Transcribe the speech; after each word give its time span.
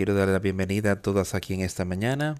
Quiero 0.00 0.14
dar 0.14 0.28
la 0.28 0.38
bienvenida 0.38 0.92
a 0.92 1.02
todas 1.02 1.34
aquí 1.34 1.52
en 1.52 1.60
esta 1.60 1.84
mañana. 1.84 2.36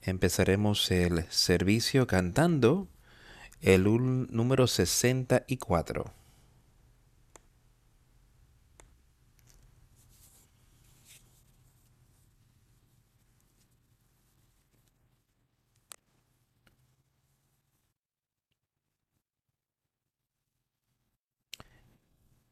Empezaremos 0.00 0.90
el 0.90 1.24
servicio 1.28 2.06
cantando 2.06 2.88
el 3.60 3.84
número 4.30 4.66
64. 4.66 6.14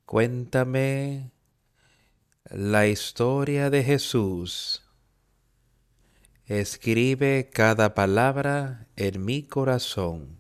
Cuéntame 0.04 1.30
la 2.50 2.86
historia 2.86 3.70
de 3.70 3.82
Jesús. 3.82 4.84
Escribe 6.46 7.50
cada 7.52 7.94
palabra 7.94 8.86
en 8.94 9.24
mi 9.24 9.42
corazón. 9.42 10.38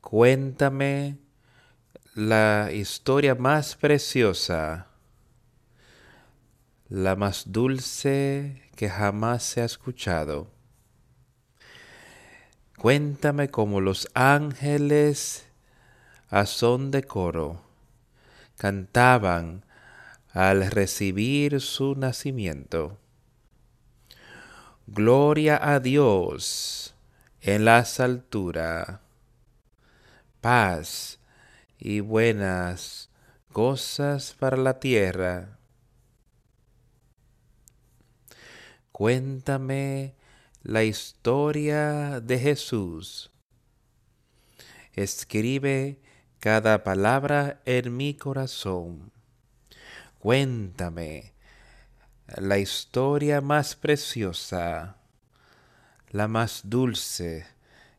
Cuéntame 0.00 1.18
la 2.14 2.70
historia 2.70 3.34
más 3.34 3.76
preciosa, 3.76 4.88
la 6.90 7.16
más 7.16 7.50
dulce 7.50 8.70
que 8.76 8.90
jamás 8.90 9.42
se 9.42 9.62
ha 9.62 9.64
escuchado. 9.64 10.50
Cuéntame 12.76 13.48
cómo 13.48 13.80
los 13.80 14.08
ángeles 14.12 15.46
a 16.28 16.44
son 16.44 16.90
de 16.90 17.04
coro 17.04 17.71
cantaban 18.62 19.64
al 20.30 20.70
recibir 20.70 21.60
su 21.60 21.96
nacimiento. 21.96 22.96
Gloria 24.86 25.58
a 25.60 25.80
Dios 25.80 26.94
en 27.40 27.64
las 27.64 27.98
alturas, 27.98 29.00
paz 30.40 31.18
y 31.76 31.98
buenas 31.98 33.10
cosas 33.52 34.36
para 34.38 34.56
la 34.56 34.78
tierra. 34.78 35.58
Cuéntame 38.92 40.14
la 40.62 40.84
historia 40.84 42.20
de 42.20 42.38
Jesús. 42.38 43.32
Escribe 44.92 45.98
cada 46.42 46.82
palabra 46.82 47.62
en 47.66 47.96
mi 47.96 48.14
corazón. 48.14 49.12
Cuéntame 50.18 51.34
la 52.36 52.58
historia 52.58 53.40
más 53.40 53.76
preciosa, 53.76 54.96
la 56.10 56.26
más 56.26 56.62
dulce 56.64 57.46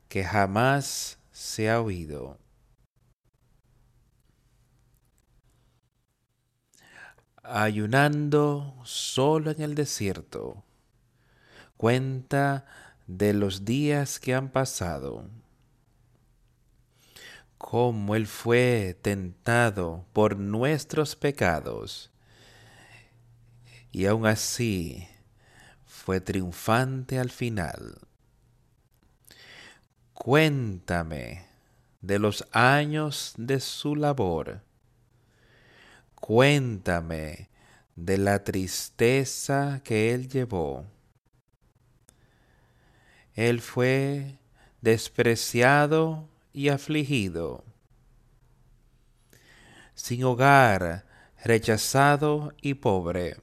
que 0.09 0.25
jamás 0.25 1.19
se 1.31 1.69
ha 1.69 1.79
oído. 1.79 2.37
Ayunando 7.43 8.75
solo 8.83 9.51
en 9.51 9.61
el 9.61 9.73
desierto, 9.73 10.65
cuenta 11.77 12.65
de 13.07 13.31
los 13.31 13.63
días 13.63 14.19
que 14.19 14.35
han 14.35 14.49
pasado 14.49 15.29
cómo 17.63 18.13
Él 18.13 18.27
fue 18.27 18.99
tentado 19.01 20.05
por 20.11 20.35
nuestros 20.35 21.15
pecados 21.15 22.11
y 23.89 24.05
aún 24.05 24.25
así 24.25 25.07
fue 25.85 26.19
triunfante 26.19 27.19
al 27.19 27.29
final. 27.29 27.99
Cuéntame 30.13 31.45
de 32.01 32.19
los 32.19 32.45
años 32.51 33.33
de 33.37 33.61
su 33.61 33.95
labor. 33.95 34.59
Cuéntame 36.15 37.49
de 37.95 38.17
la 38.17 38.43
tristeza 38.43 39.79
que 39.85 40.13
él 40.13 40.27
llevó. 40.27 40.85
Él 43.35 43.61
fue 43.61 44.37
despreciado 44.81 46.32
y 46.53 46.69
afligido, 46.69 47.65
sin 49.95 50.23
hogar, 50.23 51.05
rechazado 51.43 52.53
y 52.61 52.75
pobre. 52.75 53.37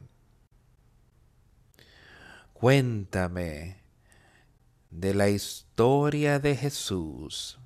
Cuéntame 2.53 3.83
de 4.91 5.15
la 5.15 5.29
historia 5.29 6.39
de 6.39 6.57
Jesús. 6.57 7.59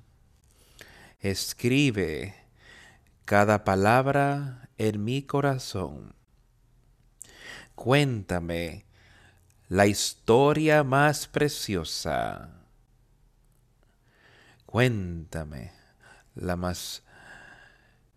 Escribe 1.19 2.35
cada 3.25 3.63
palabra 3.63 4.69
en 4.77 5.03
mi 5.03 5.21
corazón. 5.23 6.15
Cuéntame 7.75 8.85
la 9.67 9.87
historia 9.87 10.83
más 10.83 11.27
preciosa 11.27 12.64
Cuéntame 14.75 15.71
la 16.33 16.57
más 16.57 17.01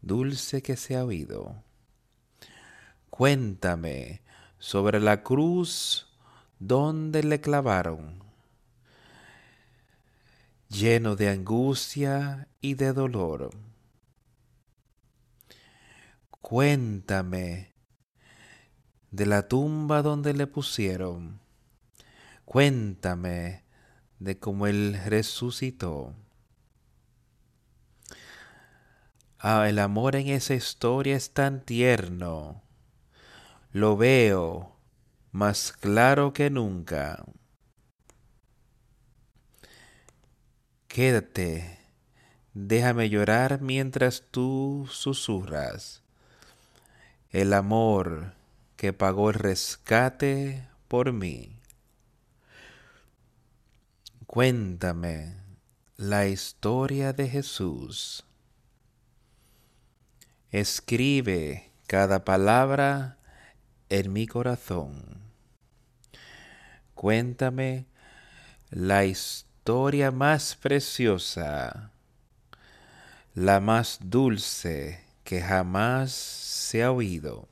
dulce 0.02 0.60
que 0.60 0.76
se 0.76 0.96
ha 0.96 1.04
oído. 1.04 1.62
Cuéntame 3.10 4.22
sobre 4.58 4.98
la 4.98 5.22
cruz 5.22 6.08
donde 6.58 7.22
le 7.22 7.41
clavaron, 7.41 8.24
lleno 10.68 11.14
de 11.14 11.28
angustia 11.28 12.48
y 12.60 12.74
de 12.74 12.92
dolor. 12.92 13.50
Cuéntame 16.41 17.72
de 19.12 19.26
la 19.26 19.47
tumba 19.47 20.02
donde 20.02 20.34
le 20.34 20.48
pusieron. 20.48 21.38
Cuéntame 22.44 23.62
de 24.18 24.41
cómo 24.41 24.66
él 24.66 25.00
resucitó. 25.06 26.16
Ah, 29.41 29.69
el 29.69 29.78
amor 29.78 30.16
en 30.16 30.28
esa 30.28 30.54
historia 30.54 31.15
es 31.15 31.31
tan 31.31 31.60
tierno. 31.60 32.60
Lo 33.71 33.97
veo 33.97 34.76
más 35.31 35.71
claro 35.72 36.32
que 36.32 36.50
nunca. 36.50 37.25
Quédate, 40.88 41.78
déjame 42.53 43.10
llorar 43.10 43.60
mientras 43.60 44.25
tú 44.32 44.88
susurras. 44.91 46.03
El 47.31 47.53
amor 47.53 48.32
que 48.77 48.93
pagó 48.93 49.31
el 49.31 49.34
rescate 49.34 50.66
por 50.88 51.12
mí. 51.12 51.60
Cuéntame 54.27 55.37
la 55.97 56.27
historia 56.27 57.12
de 57.12 57.28
Jesús. 57.28 58.28
Escribe 60.50 61.70
cada 61.86 62.25
palabra 62.25 63.19
en 63.91 64.14
mi 64.14 64.26
corazón. 64.26 65.20
Cuéntame 66.94 67.84
la 68.70 69.04
historia 69.04 70.10
más 70.10 70.56
preciosa, 70.56 71.91
la 73.34 73.60
más 73.60 73.98
dulce 74.00 75.04
que 75.22 75.42
jamás 75.42 76.12
se 76.12 76.82
ha 76.82 76.92
oído. 76.92 77.47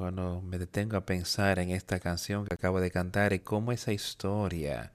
Cuando 0.00 0.40
me 0.40 0.56
detengo 0.56 0.96
a 0.96 1.04
pensar 1.04 1.58
en 1.58 1.68
esta 1.68 2.00
canción 2.00 2.46
que 2.46 2.54
acabo 2.54 2.80
de 2.80 2.90
cantar 2.90 3.34
y 3.34 3.40
cómo 3.40 3.70
esa 3.70 3.92
historia 3.92 4.92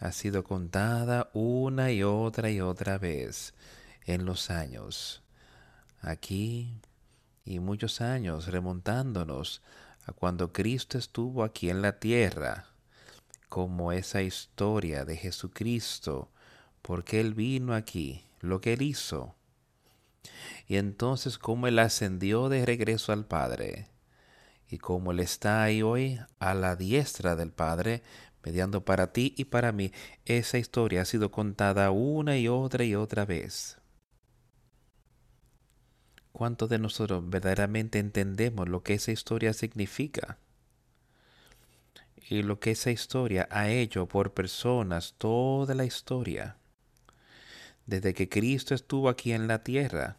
ha 0.00 0.12
sido 0.12 0.44
contada 0.44 1.28
una 1.34 1.92
y 1.92 2.02
otra 2.02 2.50
y 2.50 2.58
otra 2.58 2.96
vez 2.96 3.52
en 4.06 4.24
los 4.24 4.48
años. 4.48 5.22
Aquí 6.00 6.80
y 7.44 7.58
muchos 7.58 8.00
años 8.00 8.46
remontándonos 8.46 9.60
a 10.06 10.12
cuando 10.12 10.54
Cristo 10.54 10.96
estuvo 10.96 11.44
aquí 11.44 11.68
en 11.68 11.82
la 11.82 11.98
tierra, 11.98 12.68
como 13.50 13.92
esa 13.92 14.22
historia 14.22 15.04
de 15.04 15.18
Jesucristo, 15.18 16.30
porque 16.80 17.20
Él 17.20 17.34
vino 17.34 17.74
aquí, 17.74 18.24
lo 18.40 18.62
que 18.62 18.72
Él 18.72 18.80
hizo, 18.80 19.34
y 20.66 20.76
entonces 20.76 21.36
cómo 21.36 21.66
Él 21.66 21.78
ascendió 21.78 22.48
de 22.48 22.64
regreso 22.64 23.12
al 23.12 23.26
Padre 23.26 23.92
y 24.74 24.78
como 24.78 25.12
Él 25.12 25.20
está 25.20 25.62
ahí 25.62 25.82
hoy 25.82 26.18
a 26.40 26.52
la 26.52 26.74
diestra 26.74 27.36
del 27.36 27.52
Padre, 27.52 28.02
mediando 28.42 28.84
para 28.84 29.12
ti 29.12 29.32
y 29.38 29.44
para 29.44 29.70
mí. 29.70 29.92
Esa 30.24 30.58
historia 30.58 31.02
ha 31.02 31.04
sido 31.04 31.30
contada 31.30 31.92
una 31.92 32.36
y 32.36 32.48
otra 32.48 32.82
y 32.82 32.96
otra 32.96 33.24
vez. 33.24 33.78
¿Cuántos 36.32 36.68
de 36.70 36.80
nosotros 36.80 37.22
verdaderamente 37.24 38.00
entendemos 38.00 38.68
lo 38.68 38.82
que 38.82 38.94
esa 38.94 39.12
historia 39.12 39.52
significa? 39.52 40.38
Y 42.16 42.42
lo 42.42 42.58
que 42.58 42.72
esa 42.72 42.90
historia 42.90 43.46
ha 43.52 43.70
hecho 43.70 44.08
por 44.08 44.34
personas, 44.34 45.14
toda 45.18 45.76
la 45.76 45.84
historia, 45.84 46.56
desde 47.86 48.12
que 48.12 48.28
Cristo 48.28 48.74
estuvo 48.74 49.08
aquí 49.08 49.32
en 49.32 49.46
la 49.46 49.62
tierra. 49.62 50.16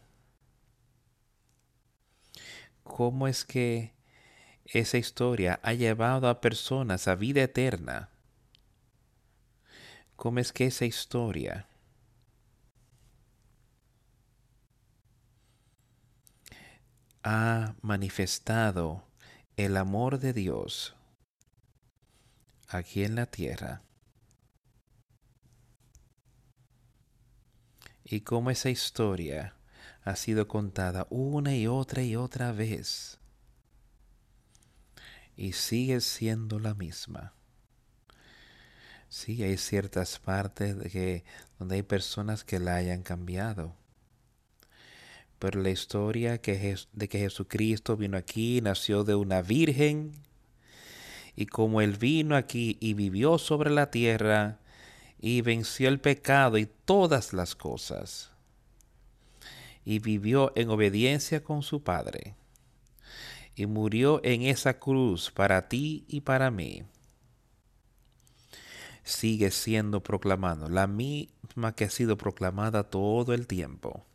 ¿Cómo 2.83 3.27
es 3.27 3.43
que 3.43 3.94
esa 4.65 4.97
historia 4.97 5.59
ha 5.63 5.73
llevado 5.73 6.27
a 6.27 6.41
personas 6.41 7.07
a 7.07 7.15
vida 7.15 7.43
eterna? 7.43 8.09
¿Cómo 10.15 10.39
es 10.39 10.51
que 10.51 10.65
esa 10.67 10.85
historia 10.85 11.67
ha 17.23 17.75
manifestado 17.81 19.03
el 19.57 19.77
amor 19.77 20.19
de 20.19 20.31
Dios 20.31 20.95
aquí 22.67 23.03
en 23.03 23.15
la 23.15 23.25
tierra. 23.25 23.81
Y 28.03 28.21
cómo 28.21 28.51
esa 28.51 28.69
historia 28.69 29.55
ha 30.03 30.15
sido 30.15 30.47
contada 30.47 31.07
una 31.09 31.55
y 31.55 31.65
otra 31.65 32.03
y 32.03 32.15
otra 32.15 32.51
vez. 32.51 33.19
Y 35.37 35.53
sigue 35.53 36.01
siendo 36.01 36.59
la 36.59 36.73
misma. 36.73 37.33
Sí, 39.09 39.43
hay 39.43 39.57
ciertas 39.57 40.19
partes 40.19 40.75
donde 41.59 41.75
hay 41.75 41.83
personas 41.83 42.43
que 42.43 42.59
la 42.59 42.75
hayan 42.75 43.03
cambiado 43.03 43.75
pero 45.39 45.61
la 45.61 45.69
historia 45.69 46.39
que 46.39 46.75
de 46.93 47.07
que 47.07 47.19
Jesucristo 47.19 47.97
vino 47.97 48.17
aquí, 48.17 48.61
nació 48.61 49.03
de 49.03 49.15
una 49.15 49.41
virgen, 49.41 50.13
y 51.35 51.45
como 51.45 51.81
Él 51.81 51.97
vino 51.97 52.35
aquí 52.35 52.77
y 52.79 52.93
vivió 52.93 53.37
sobre 53.37 53.69
la 53.69 53.91
tierra, 53.91 54.59
y 55.19 55.41
venció 55.41 55.89
el 55.89 55.99
pecado 55.99 56.57
y 56.57 56.67
todas 56.85 57.33
las 57.33 57.55
cosas, 57.55 58.31
y 59.83 59.99
vivió 59.99 60.51
en 60.55 60.69
obediencia 60.69 61.43
con 61.43 61.61
su 61.61 61.83
Padre, 61.83 62.35
y 63.55 63.65
murió 63.65 64.21
en 64.23 64.41
esa 64.43 64.79
cruz 64.79 65.31
para 65.31 65.67
ti 65.67 66.05
y 66.07 66.21
para 66.21 66.51
mí, 66.51 66.83
sigue 69.03 69.51
siendo 69.51 70.01
proclamado, 70.01 70.69
la 70.69 70.87
misma 70.87 71.75
que 71.75 71.85
ha 71.85 71.89
sido 71.89 72.17
proclamada 72.17 72.83
todo 72.89 73.33
el 73.33 73.47
tiempo 73.47 74.05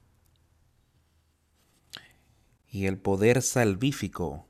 y 2.71 2.87
el 2.87 2.99
poder 2.99 3.43
salvífico, 3.43 4.47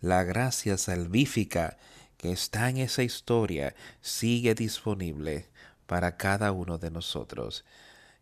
la 0.00 0.24
gracia 0.24 0.76
salvífica 0.76 1.78
que 2.16 2.32
está 2.32 2.68
en 2.68 2.78
esa 2.78 3.02
historia 3.02 3.74
sigue 4.00 4.54
disponible 4.54 5.46
para 5.86 6.16
cada 6.16 6.52
uno 6.52 6.78
de 6.78 6.90
nosotros. 6.90 7.64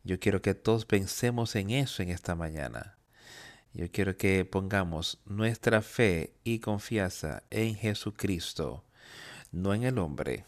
Yo 0.05 0.19
quiero 0.19 0.43
que 0.43 0.55
todos 0.55 0.85
pensemos 0.85 1.57
en 1.57 1.71
eso 1.71 2.03
en 2.03 2.11
esta 2.11 2.35
mañana. 2.35 3.00
Yo 3.73 3.91
quiero 3.91 4.17
que 4.17 4.45
pongamos 4.45 5.19
nuestra 5.25 5.81
fe 5.83 6.35
y 6.45 6.59
confianza 6.59 7.45
en 7.51 7.77
Jesucristo, 7.77 8.85
no 9.53 9.75
en 9.75 9.85
el 9.85 9.99
hombre, 9.99 10.45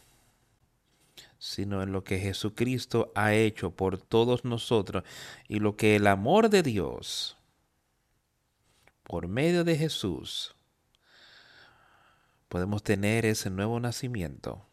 sino 1.39 1.81
en 1.81 1.91
lo 1.91 2.03
que 2.03 2.19
Jesucristo 2.19 3.11
ha 3.15 3.33
hecho 3.33 3.71
por 3.71 3.97
todos 3.97 4.43
nosotros 4.43 5.03
y 5.47 5.59
lo 5.59 5.77
que 5.77 5.95
el 5.95 6.07
amor 6.07 6.49
de 6.49 6.63
Dios 6.63 7.37
por 9.03 9.27
medio 9.27 9.63
de 9.63 9.77
Jesús, 9.77 10.55
podemos 12.49 12.83
tener 12.83 13.25
ese 13.25 13.49
nuevo 13.49 13.79
nacimiento, 13.79 14.65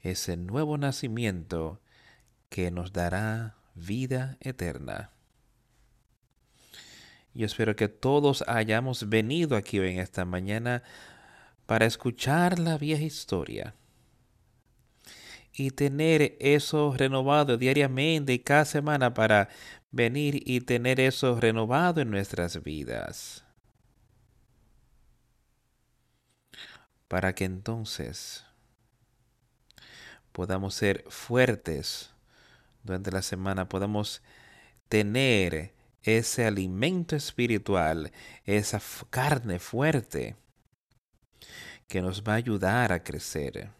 ese 0.00 0.36
nuevo 0.36 0.76
nacimiento 0.76 1.80
que 2.50 2.70
nos 2.70 2.92
dará 2.92 3.56
vida 3.74 4.36
eterna. 4.40 5.13
Yo 7.34 7.46
espero 7.46 7.74
que 7.74 7.88
todos 7.88 8.44
hayamos 8.46 9.08
venido 9.08 9.56
aquí 9.56 9.78
en 9.78 9.98
esta 9.98 10.24
mañana 10.24 10.84
para 11.66 11.84
escuchar 11.84 12.60
la 12.60 12.78
vieja 12.78 13.02
historia 13.02 13.74
y 15.52 15.70
tener 15.70 16.36
eso 16.38 16.94
renovado 16.96 17.56
diariamente 17.56 18.32
y 18.32 18.38
cada 18.38 18.64
semana 18.64 19.14
para 19.14 19.48
venir 19.90 20.42
y 20.46 20.60
tener 20.60 21.00
eso 21.00 21.40
renovado 21.40 22.00
en 22.00 22.10
nuestras 22.10 22.62
vidas. 22.62 23.44
Para 27.08 27.34
que 27.34 27.44
entonces 27.44 28.44
podamos 30.32 30.74
ser 30.74 31.04
fuertes 31.08 32.10
durante 32.84 33.10
la 33.10 33.22
semana, 33.22 33.68
podamos 33.68 34.22
tener 34.88 35.73
ese 36.04 36.44
alimento 36.44 37.16
espiritual, 37.16 38.12
esa 38.44 38.80
carne 39.10 39.58
fuerte 39.58 40.36
que 41.88 42.02
nos 42.02 42.22
va 42.22 42.34
a 42.34 42.36
ayudar 42.36 42.92
a 42.92 43.02
crecer. 43.02 43.70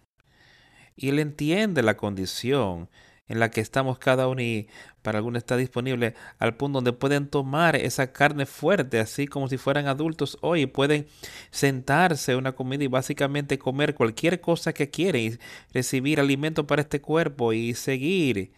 Y 0.97 1.11
Él 1.11 1.19
entiende 1.19 1.83
la 1.83 1.97
condición 1.97 2.89
en 3.27 3.41
la 3.41 3.51
que 3.51 3.61
estamos 3.61 3.99
cada 3.99 4.29
uno 4.29 4.43
y 4.43 4.69
para 5.03 5.19
algunos 5.19 5.39
está 5.39 5.57
disponible 5.57 6.15
al 6.39 6.57
punto 6.57 6.79
donde 6.79 6.93
pueden 6.93 7.29
tomar 7.29 7.75
esa 7.77 8.13
carne 8.13 8.47
fuerte, 8.47 9.01
así 9.01 9.27
como 9.27 9.49
si 9.49 9.57
fueran 9.57 9.87
adultos 9.87 10.37
hoy, 10.43 10.67
pueden 10.67 11.07
sentarse 11.51 12.33
a 12.33 12.37
una 12.37 12.53
comida 12.53 12.85
y 12.85 12.89
básicamente 12.89 13.59
comer 13.59 13.95
cualquier 13.95 14.41
cosa 14.41 14.73
que 14.73 14.91
quieren 14.91 15.39
recibir 15.73 16.21
alimento 16.21 16.67
para 16.67 16.83
este 16.83 17.01
cuerpo 17.01 17.53
y 17.53 17.75
seguir 17.75 18.53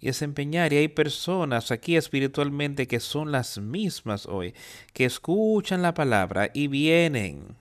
y 0.00 0.06
desempeñar. 0.06 0.72
Y 0.72 0.76
hay 0.78 0.88
personas 0.88 1.70
aquí 1.70 1.96
espiritualmente 1.96 2.86
que 2.86 3.00
son 3.00 3.32
las 3.32 3.58
mismas 3.58 4.26
hoy, 4.26 4.54
que 4.92 5.04
escuchan 5.04 5.82
la 5.82 5.94
palabra 5.94 6.50
y 6.52 6.68
vienen 6.68 7.56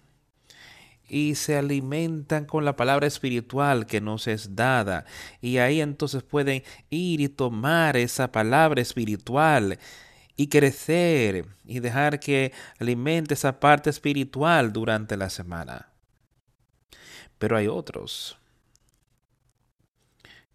y 1.08 1.36
se 1.36 1.56
alimentan 1.58 2.46
con 2.46 2.66
la 2.66 2.76
palabra 2.76 3.08
espiritual 3.08 3.86
que 3.86 4.02
nos 4.02 4.28
es 4.28 4.56
dada. 4.56 5.06
Y 5.42 5.58
ahí 5.58 5.82
entonces 5.82 6.24
pueden 6.24 6.64
ir 6.90 7.22
y 7.22 7.30
tomar 7.30 7.98
esa 7.98 8.32
palabra 8.32 8.82
espiritual 8.82 9.80
y 10.36 10.48
crecer 10.48 11.46
y 11.64 11.80
dejar 11.80 12.20
que 12.20 12.52
alimente 12.80 13.36
esa 13.36 13.60
parte 13.60 13.90
espiritual 13.90 14.74
durante 14.74 15.16
la 15.16 15.30
semana. 15.30 15.90
Pero 17.38 17.58
hay 17.58 17.68
otros 17.68 18.38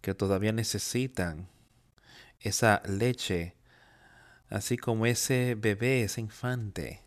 que 0.01 0.13
todavía 0.13 0.51
necesitan 0.51 1.47
esa 2.41 2.81
leche, 2.87 3.55
así 4.49 4.77
como 4.77 5.05
ese 5.05 5.55
bebé, 5.55 6.03
ese 6.03 6.21
infante. 6.21 7.01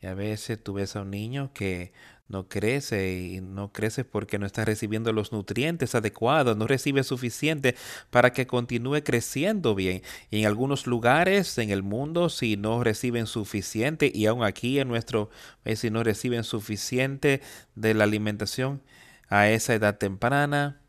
Y 0.00 0.06
a 0.06 0.14
veces 0.14 0.62
tú 0.62 0.74
ves 0.74 0.96
a 0.96 1.02
un 1.02 1.10
niño 1.10 1.52
que 1.54 1.92
no 2.28 2.48
crece 2.48 3.18
y 3.18 3.40
no 3.40 3.72
crece 3.72 4.04
porque 4.04 4.38
no 4.38 4.46
está 4.46 4.64
recibiendo 4.64 5.12
los 5.12 5.32
nutrientes 5.32 5.94
adecuados, 5.94 6.56
no 6.56 6.66
recibe 6.66 7.04
suficiente 7.04 7.74
para 8.10 8.32
que 8.32 8.46
continúe 8.46 9.02
creciendo 9.02 9.74
bien. 9.74 10.02
Y 10.30 10.40
en 10.40 10.46
algunos 10.46 10.86
lugares 10.86 11.58
en 11.58 11.70
el 11.70 11.82
mundo, 11.82 12.28
si 12.28 12.56
no 12.56 12.82
reciben 12.82 13.26
suficiente, 13.26 14.10
y 14.14 14.26
aún 14.26 14.42
aquí 14.42 14.78
en 14.78 14.88
nuestro 14.88 15.30
país, 15.62 15.80
si 15.80 15.90
no 15.90 16.02
reciben 16.02 16.44
suficiente 16.44 17.40
de 17.74 17.94
la 17.94 18.04
alimentación 18.04 18.82
a 19.28 19.48
esa 19.48 19.74
edad 19.74 19.98
temprana, 19.98 20.80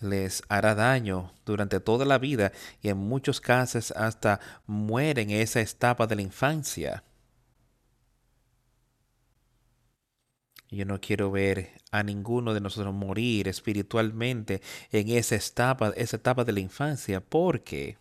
les 0.00 0.42
hará 0.48 0.74
daño 0.74 1.32
durante 1.44 1.80
toda 1.80 2.04
la 2.04 2.18
vida 2.18 2.52
y 2.82 2.88
en 2.88 2.98
muchos 2.98 3.40
casos 3.40 3.90
hasta 3.92 4.40
mueren 4.66 5.30
en 5.30 5.40
esa 5.40 5.60
etapa 5.60 6.06
de 6.06 6.16
la 6.16 6.22
infancia. 6.22 7.04
Yo 10.70 10.84
no 10.84 11.00
quiero 11.00 11.30
ver 11.30 11.70
a 11.90 12.02
ninguno 12.02 12.52
de 12.52 12.60
nosotros 12.60 12.94
morir 12.94 13.48
espiritualmente 13.48 14.60
en 14.92 15.08
esa 15.08 15.36
etapa, 15.36 15.92
esa 15.96 16.16
etapa 16.16 16.44
de 16.44 16.52
la 16.52 16.60
infancia, 16.60 17.20
porque 17.20 17.96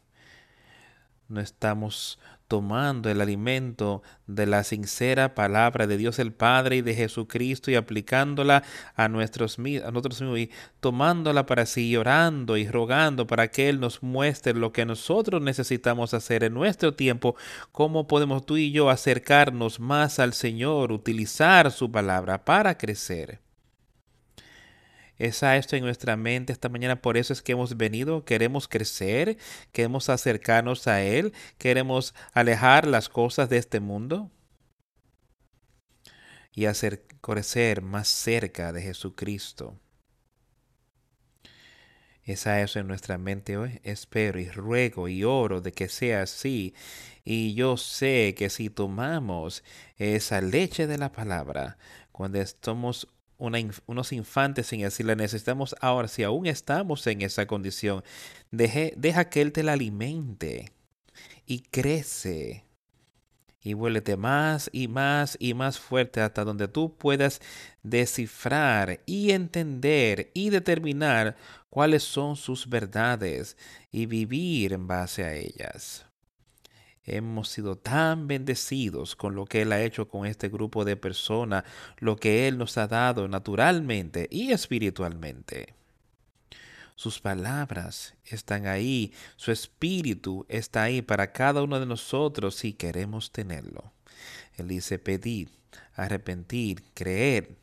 no 1.30 1.39
estamos 1.39 2.20
tomando 2.48 3.10
el 3.10 3.22
alimento 3.22 4.01
de 4.25 4.46
la 4.46 4.63
sincera 4.63 5.36
palabra 5.36 5.88
de 5.88 5.98
Dios 5.98 6.20
el 6.20 6.32
Padre 6.34 6.77
y 6.77 6.82
de 6.82 6.96
Jesucristo 6.96 7.72
y 7.72 7.75
aplicándola 7.75 8.63
a, 8.96 9.08
nuestros, 9.10 9.58
a 9.60 9.92
nosotros 9.92 10.22
mismos 10.22 10.39
y 10.39 10.51
tomándola 10.80 11.46
para 11.46 11.66
sí, 11.66 11.96
orando 11.96 12.58
y 12.58 12.68
rogando 12.68 13.27
para 13.27 13.50
que 13.50 13.70
Él 13.70 13.80
nos 13.80 14.01
muestre 14.01 14.54
lo 14.54 14.72
que 14.72 14.86
nosotros 14.86 15.42
necesitamos 15.42 16.13
hacer 16.13 16.44
en 16.44 16.54
nuestro 16.54 16.94
tiempo, 16.94 17.36
cómo 17.72 18.08
podemos 18.08 18.46
tú 18.46 18.58
y 18.58 18.72
yo 18.72 18.89
acercarnos 18.89 19.80
más 19.80 20.20
al 20.20 20.34
Señor, 20.34 20.92
utilizar 20.92 21.72
su 21.72 21.92
palabra 21.92 22.46
para 22.46 22.77
crecer. 22.77 23.47
¿Está 25.17 25.57
esto 25.57 25.75
en 25.75 25.83
nuestra 25.83 26.15
mente 26.15 26.53
esta 26.53 26.69
mañana? 26.69 27.01
Por 27.01 27.17
eso 27.17 27.33
es 27.33 27.41
que 27.41 27.53
hemos 27.53 27.77
venido. 27.77 28.24
Queremos 28.25 28.67
crecer, 28.67 29.38
queremos 29.71 30.09
acercarnos 30.09 30.88
a 30.88 31.01
Él, 31.01 31.33
queremos 31.57 32.13
alejar 32.33 32.88
las 32.88 33.09
cosas 33.09 33.50
de 33.50 33.57
este 33.57 33.79
mundo 33.79 34.31
y 36.53 36.65
hacer 36.65 37.05
crecer 37.21 37.81
más 37.81 38.07
cerca 38.07 38.74
de 38.74 38.81
Jesucristo. 38.81 39.79
¿Es 42.27 42.45
eso 42.45 42.79
en 42.79 42.88
nuestra 42.88 43.17
mente 43.17 43.55
hoy? 43.55 43.79
Espero 43.83 44.38
y 44.38 44.50
ruego 44.50 45.07
y 45.07 45.24
oro 45.24 45.62
de 45.62 45.71
que 45.71 45.88
sea 45.88 46.24
así. 46.24 46.74
Y 47.24 47.53
yo 47.53 47.77
sé 47.77 48.36
que 48.38 48.50
si 48.50 48.69
tomamos 48.69 49.63
esa 49.97 50.41
leche 50.41 50.88
de 50.88 50.97
la 50.97 51.13
palabra, 51.13 51.77
cuando 52.12 52.41
estamos 52.41 53.07
unos 53.38 54.12
infantes 54.12 54.67
sin 54.67 54.82
decirle 54.82 55.15
necesitamos 55.15 55.75
ahora, 55.82 56.08
si 56.08 56.24
aún 56.24 56.48
estamos 56.48 57.06
en 57.08 57.22
esa 57.22 57.46
condición, 57.46 58.03
deje, 58.51 58.94
deja 58.98 59.29
que 59.29 59.41
Él 59.41 59.51
te 59.51 59.63
la 59.63 59.74
alimente 59.74 60.72
y 61.46 61.62
crece 61.62 62.67
y 63.62 63.74
vuélvete 63.74 64.15
más 64.15 64.70
y 64.72 64.88
más 64.88 65.36
y 65.39 65.53
más 65.53 65.77
fuerte 65.77 66.22
hasta 66.22 66.46
donde 66.46 66.67
tú 66.67 66.96
puedas 66.96 67.41
descifrar 67.84 69.01
y 69.06 69.32
entender 69.32 70.32
y 70.34 70.50
determinar 70.50 71.36
cuáles 71.70 72.03
son 72.03 72.38
sus 72.38 72.70
verdades 72.70 73.58
y 73.91 74.06
vivir 74.06 74.74
en 74.74 74.88
base 74.88 75.24
a 75.24 75.34
ellas. 75.34 76.06
Hemos 77.09 77.47
sido 77.47 77.77
tan 77.77 78.27
bendecidos 78.27 79.15
con 79.15 79.33
lo 79.33 79.45
que 79.45 79.61
Él 79.61 79.71
ha 79.71 79.81
hecho 79.81 80.09
con 80.09 80.25
este 80.25 80.49
grupo 80.49 80.83
de 80.83 80.97
personas, 80.97 81.63
lo 81.99 82.17
que 82.17 82.49
Él 82.49 82.57
nos 82.57 82.77
ha 82.77 82.87
dado 82.87 83.29
naturalmente 83.29 84.27
y 84.29 84.51
espiritualmente. 84.51 85.73
Sus 86.95 87.21
palabras 87.21 88.13
están 88.25 88.67
ahí, 88.67 89.13
su 89.37 89.53
espíritu 89.53 90.45
está 90.49 90.83
ahí 90.83 91.01
para 91.01 91.31
cada 91.31 91.63
uno 91.63 91.79
de 91.79 91.85
nosotros 91.85 92.55
si 92.55 92.73
queremos 92.73 93.31
tenerlo. 93.31 93.93
Él 94.57 94.67
dice 94.67 94.99
pedir, 94.99 95.49
arrepentir, 95.95 96.83
creer. 96.93 97.55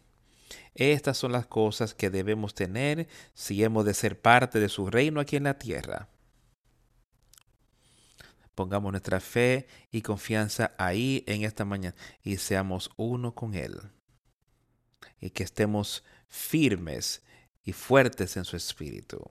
Estas 0.74 1.18
son 1.18 1.32
las 1.32 1.46
cosas 1.46 1.92
que 1.92 2.08
debemos 2.08 2.54
tener 2.54 3.08
si 3.34 3.62
hemos 3.62 3.84
de 3.84 3.92
ser 3.92 4.18
parte 4.18 4.58
de 4.58 4.70
su 4.70 4.86
reino 4.86 5.20
aquí 5.20 5.36
en 5.36 5.44
la 5.44 5.58
tierra. 5.58 6.08
Pongamos 8.54 8.92
nuestra 8.92 9.20
fe 9.20 9.66
y 9.90 10.02
confianza 10.02 10.74
ahí 10.78 11.24
en 11.26 11.44
esta 11.44 11.64
mañana 11.64 11.96
y 12.22 12.36
seamos 12.36 12.90
uno 12.96 13.34
con 13.34 13.54
Él. 13.54 13.80
Y 15.20 15.30
que 15.30 15.42
estemos 15.42 16.04
firmes 16.28 17.22
y 17.64 17.72
fuertes 17.72 18.36
en 18.36 18.44
su 18.44 18.56
espíritu. 18.56 19.30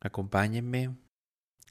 Acompáñenme 0.00 0.96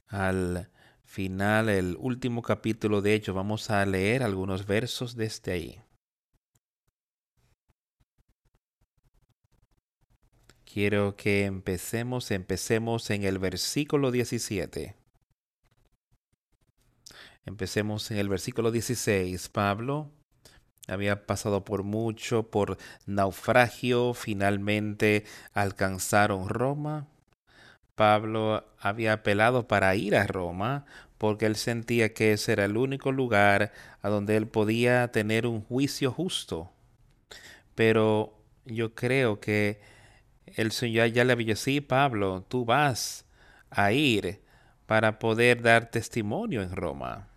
al 0.08 0.68
final, 1.14 1.68
el 1.68 1.96
último 2.00 2.42
capítulo 2.42 3.00
de 3.00 3.14
Hechos. 3.14 3.36
Vamos 3.36 3.70
a 3.70 3.86
leer 3.86 4.24
algunos 4.24 4.66
versos 4.66 5.14
desde 5.14 5.52
ahí. 5.52 5.80
Quiero 10.64 11.14
que 11.14 11.44
empecemos, 11.44 12.32
empecemos 12.32 13.10
en 13.10 13.22
el 13.22 13.38
versículo 13.38 14.10
17. 14.10 14.96
Empecemos 17.46 18.10
en 18.10 18.16
el 18.16 18.28
versículo 18.28 18.72
16. 18.72 19.48
Pablo 19.50 20.10
había 20.88 21.26
pasado 21.26 21.64
por 21.64 21.84
mucho, 21.84 22.50
por 22.50 22.76
naufragio, 23.06 24.14
finalmente 24.14 25.24
alcanzaron 25.52 26.48
Roma. 26.48 27.06
Pablo 27.94 28.64
había 28.80 29.12
apelado 29.12 29.68
para 29.68 29.94
ir 29.94 30.16
a 30.16 30.26
Roma 30.26 30.84
porque 31.18 31.46
él 31.46 31.56
sentía 31.56 32.12
que 32.12 32.32
ese 32.32 32.52
era 32.52 32.64
el 32.64 32.76
único 32.76 33.12
lugar 33.12 33.72
a 34.02 34.08
donde 34.08 34.36
él 34.36 34.46
podía 34.46 35.08
tener 35.12 35.46
un 35.46 35.62
juicio 35.62 36.12
justo. 36.12 36.70
Pero 37.74 38.38
yo 38.64 38.94
creo 38.94 39.40
que 39.40 39.80
el 40.46 40.72
Señor 40.72 41.08
ya 41.08 41.24
le 41.24 41.32
avisó, 41.32 41.56
sí, 41.56 41.80
Pablo, 41.80 42.44
tú 42.48 42.64
vas 42.64 43.24
a 43.70 43.92
ir 43.92 44.40
para 44.86 45.18
poder 45.18 45.62
dar 45.62 45.90
testimonio 45.90 46.62
en 46.62 46.74
Roma. 46.74 47.28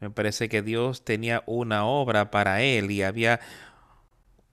Me 0.00 0.10
parece 0.10 0.48
que 0.48 0.62
Dios 0.62 1.04
tenía 1.04 1.42
una 1.46 1.84
obra 1.84 2.30
para 2.30 2.62
él 2.62 2.90
y 2.90 3.02
había 3.02 3.40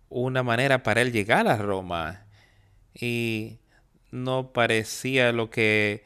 una 0.09 0.43
manera 0.43 0.83
para 0.83 1.01
él 1.01 1.11
llegar 1.11 1.47
a 1.47 1.57
Roma. 1.57 2.25
Y 2.93 3.59
no 4.11 4.51
parecía 4.51 5.31
lo 5.31 5.49
que 5.49 6.05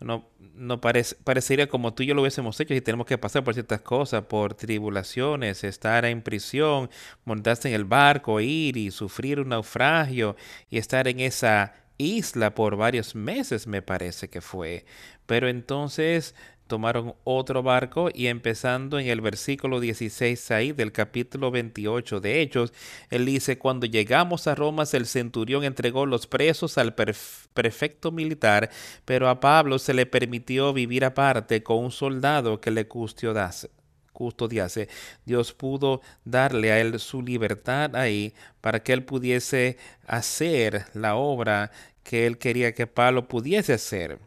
no, 0.00 0.28
no 0.54 0.80
parece, 0.80 1.16
parecería 1.24 1.68
como 1.68 1.94
tú 1.94 2.02
y 2.02 2.06
yo 2.06 2.14
lo 2.14 2.22
hubiésemos 2.22 2.58
hecho 2.60 2.74
si 2.74 2.80
tenemos 2.80 3.06
que 3.06 3.18
pasar 3.18 3.44
por 3.44 3.54
ciertas 3.54 3.80
cosas, 3.80 4.24
por 4.24 4.54
tribulaciones, 4.54 5.64
estar 5.64 6.04
en 6.04 6.22
prisión, 6.22 6.90
montarse 7.24 7.68
en 7.68 7.74
el 7.74 7.84
barco, 7.84 8.40
ir 8.40 8.76
y 8.76 8.90
sufrir 8.90 9.40
un 9.40 9.48
naufragio 9.50 10.36
y 10.70 10.78
estar 10.78 11.08
en 11.08 11.20
esa 11.20 11.74
isla 11.98 12.54
por 12.54 12.76
varios 12.76 13.14
meses, 13.14 13.66
me 13.66 13.82
parece 13.82 14.28
que 14.28 14.40
fue. 14.40 14.84
Pero 15.26 15.48
entonces 15.48 16.34
tomaron 16.66 17.14
otro 17.24 17.62
barco 17.62 18.08
y 18.12 18.26
empezando 18.26 18.98
en 18.98 19.08
el 19.08 19.20
versículo 19.20 19.80
16 19.80 20.50
ahí 20.50 20.72
del 20.72 20.92
capítulo 20.92 21.50
28 21.50 22.20
de 22.20 22.40
Hechos, 22.40 22.72
él 23.10 23.26
dice, 23.26 23.58
cuando 23.58 23.86
llegamos 23.86 24.46
a 24.46 24.54
Roma, 24.54 24.84
el 24.92 25.06
centurión 25.06 25.64
entregó 25.64 26.06
los 26.06 26.26
presos 26.26 26.78
al 26.78 26.94
prefecto 26.94 28.12
militar, 28.12 28.70
pero 29.04 29.28
a 29.28 29.40
Pablo 29.40 29.78
se 29.78 29.94
le 29.94 30.06
permitió 30.06 30.72
vivir 30.72 31.04
aparte 31.04 31.62
con 31.62 31.78
un 31.78 31.90
soldado 31.90 32.60
que 32.60 32.70
le 32.70 32.88
custodiase. 32.88 33.70
custodiase. 34.12 34.88
Dios 35.24 35.52
pudo 35.52 36.00
darle 36.24 36.72
a 36.72 36.80
él 36.80 36.98
su 36.98 37.22
libertad 37.22 37.94
ahí 37.96 38.34
para 38.60 38.82
que 38.82 38.92
él 38.92 39.04
pudiese 39.04 39.76
hacer 40.06 40.86
la 40.94 41.16
obra 41.16 41.70
que 42.02 42.26
él 42.26 42.38
quería 42.38 42.72
que 42.72 42.86
Pablo 42.86 43.28
pudiese 43.28 43.72
hacer. 43.74 44.18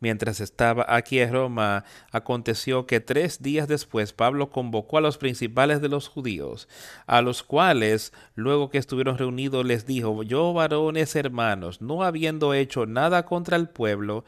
Mientras 0.00 0.40
estaba 0.40 0.84
aquí 0.88 1.20
en 1.20 1.32
Roma, 1.32 1.84
aconteció 2.12 2.86
que 2.86 3.00
tres 3.00 3.42
días 3.42 3.66
después 3.66 4.12
Pablo 4.12 4.50
convocó 4.50 4.98
a 4.98 5.00
los 5.00 5.16
principales 5.16 5.80
de 5.80 5.88
los 5.88 6.08
judíos, 6.08 6.68
a 7.06 7.22
los 7.22 7.42
cuales, 7.42 8.12
luego 8.34 8.68
que 8.68 8.78
estuvieron 8.78 9.16
reunidos, 9.16 9.64
les 9.64 9.86
dijo, 9.86 10.22
yo 10.22 10.52
varones 10.52 11.16
hermanos, 11.16 11.80
no 11.80 12.02
habiendo 12.02 12.52
hecho 12.52 12.84
nada 12.84 13.24
contra 13.24 13.56
el 13.56 13.68
pueblo, 13.70 14.24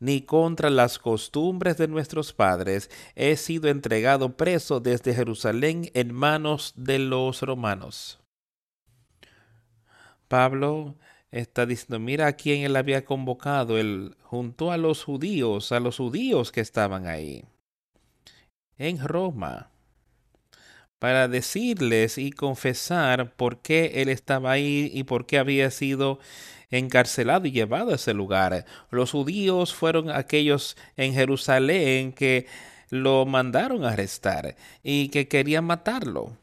ni 0.00 0.22
contra 0.22 0.70
las 0.70 0.98
costumbres 0.98 1.76
de 1.76 1.88
nuestros 1.88 2.32
padres, 2.32 2.90
he 3.14 3.36
sido 3.36 3.68
entregado 3.68 4.36
preso 4.36 4.80
desde 4.80 5.14
Jerusalén 5.14 5.90
en 5.94 6.14
manos 6.14 6.72
de 6.76 6.98
los 6.98 7.42
romanos. 7.42 8.20
Pablo 10.28 10.96
está 11.34 11.66
diciendo, 11.66 11.98
mira 11.98 12.28
a 12.28 12.32
quién 12.34 12.62
él 12.62 12.76
había 12.76 13.04
convocado, 13.04 13.76
él 13.76 14.16
juntó 14.22 14.70
a 14.70 14.76
los 14.76 15.02
judíos, 15.02 15.72
a 15.72 15.80
los 15.80 15.96
judíos 15.96 16.52
que 16.52 16.60
estaban 16.60 17.08
ahí, 17.08 17.44
en 18.78 19.04
Roma, 19.04 19.70
para 21.00 21.26
decirles 21.26 22.18
y 22.18 22.30
confesar 22.30 23.34
por 23.34 23.58
qué 23.58 23.92
él 23.96 24.08
estaba 24.08 24.52
ahí 24.52 24.90
y 24.94 25.02
por 25.04 25.26
qué 25.26 25.38
había 25.38 25.70
sido 25.70 26.20
encarcelado 26.70 27.46
y 27.46 27.52
llevado 27.52 27.90
a 27.90 27.96
ese 27.96 28.14
lugar. 28.14 28.64
Los 28.90 29.10
judíos 29.10 29.74
fueron 29.74 30.10
aquellos 30.10 30.76
en 30.96 31.14
Jerusalén 31.14 32.12
que 32.12 32.46
lo 32.90 33.26
mandaron 33.26 33.84
a 33.84 33.90
arrestar 33.90 34.56
y 34.82 35.08
que 35.08 35.26
querían 35.26 35.64
matarlo. 35.64 36.36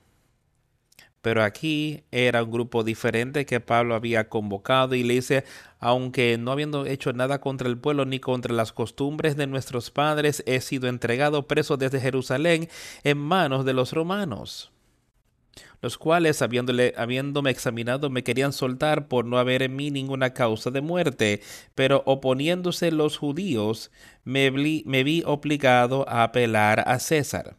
Pero 1.22 1.44
aquí 1.44 2.04
era 2.12 2.44
un 2.44 2.52
grupo 2.52 2.84
diferente 2.84 3.46
que 3.46 3.60
Pablo 3.60 3.94
había 3.94 4.28
convocado 4.28 4.96
y 4.96 5.04
le 5.04 5.16
dice, 5.16 5.44
aunque 5.80 6.38
no 6.40 6.52
habiendo 6.52 6.86
hecho 6.86 7.14
nada 7.14 7.40
contra 7.40 7.68
el 7.68 7.78
pueblo 7.78 8.06
ni 8.06 8.20
contra 8.20 8.54
las 8.54 8.72
costumbres 8.72 9.36
de 9.36 9.46
nuestros 9.46 9.92
padres, 9.92 10.44
he 10.48 10.60
sido 10.62 10.88
entregado 10.88 11.48
preso 11.48 11.78
desde 11.78 12.00
Jerusalén 12.00 12.70
en 13.04 13.20
manos 13.20 13.66
de 13.66 13.74
los 13.74 13.94
romanos, 13.94 14.72
los 15.82 16.00
cuales, 16.00 16.42
habiéndole, 16.42 16.96
habiéndome 16.98 17.52
examinado, 17.52 18.10
me 18.10 18.24
querían 18.24 18.52
soltar 18.52 19.08
por 19.08 19.26
no 19.26 19.38
haber 19.38 19.62
en 19.62 19.76
mí 19.76 19.92
ninguna 19.92 20.34
causa 20.34 20.72
de 20.72 20.82
muerte, 20.82 21.42
pero 21.76 22.02
oponiéndose 22.08 22.92
los 22.92 23.18
judíos, 23.18 23.92
me 24.24 24.50
me 24.50 25.04
vi 25.04 25.24
obligado 25.26 26.08
a 26.10 26.24
apelar 26.24 26.84
a 26.88 26.98
César. 26.98 27.58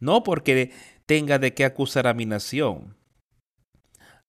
No 0.00 0.22
porque 0.22 0.72
tenga 1.06 1.38
de 1.38 1.54
qué 1.54 1.64
acusar 1.64 2.06
a 2.06 2.14
mi 2.14 2.26
nación. 2.26 2.96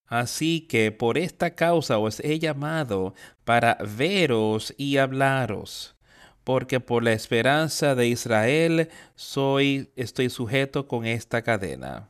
Así 0.08 0.62
que 0.62 0.92
por 0.92 1.18
esta 1.18 1.56
causa 1.56 1.98
os 1.98 2.20
he 2.20 2.40
llamado 2.40 3.16
para 3.44 3.78
veros 3.98 4.74
y 4.78 4.98
hablaros, 4.98 5.96
porque 6.44 6.80
por 6.80 7.04
la 7.04 7.14
esperanza 7.14 7.96
de 7.96 8.08
Israel 8.08 8.90
soy 9.16 9.92
estoy 9.96 10.30
sujeto 10.30 10.88
con 10.88 11.06
esta 11.06 11.42
cadena. 11.42 12.10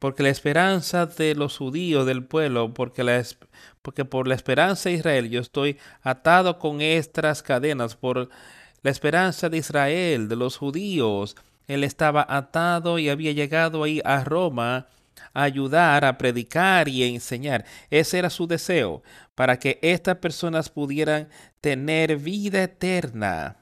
Porque 0.00 0.22
la 0.22 0.30
esperanza 0.30 1.06
de 1.06 1.34
los 1.34 1.58
judíos 1.58 2.06
del 2.06 2.24
pueblo, 2.24 2.72
porque, 2.72 3.04
porque 3.82 4.04
por 4.04 4.26
la 4.26 4.34
esperanza 4.34 4.88
de 4.88 4.96
Israel 4.96 5.28
yo 5.30 5.40
estoy 5.40 5.78
atado 6.02 6.58
con 6.58 6.80
estas 6.80 7.42
cadenas, 7.42 7.96
por 7.96 8.30
la 8.82 8.90
esperanza 8.90 9.50
de 9.50 9.58
Israel, 9.58 10.28
de 10.28 10.36
los 10.36 10.56
judíos, 10.56 11.36
él 11.70 11.84
estaba 11.84 12.26
atado 12.28 12.98
y 12.98 13.08
había 13.08 13.32
llegado 13.32 13.84
ahí 13.84 14.00
a 14.04 14.24
Roma 14.24 14.88
a 15.32 15.42
ayudar, 15.42 16.04
a 16.04 16.18
predicar 16.18 16.88
y 16.88 17.02
a 17.02 17.06
enseñar. 17.06 17.64
Ese 17.90 18.18
era 18.18 18.30
su 18.30 18.46
deseo, 18.46 19.02
para 19.34 19.58
que 19.58 19.78
estas 19.82 20.16
personas 20.16 20.68
pudieran 20.68 21.28
tener 21.60 22.16
vida 22.16 22.62
eterna. 22.62 23.56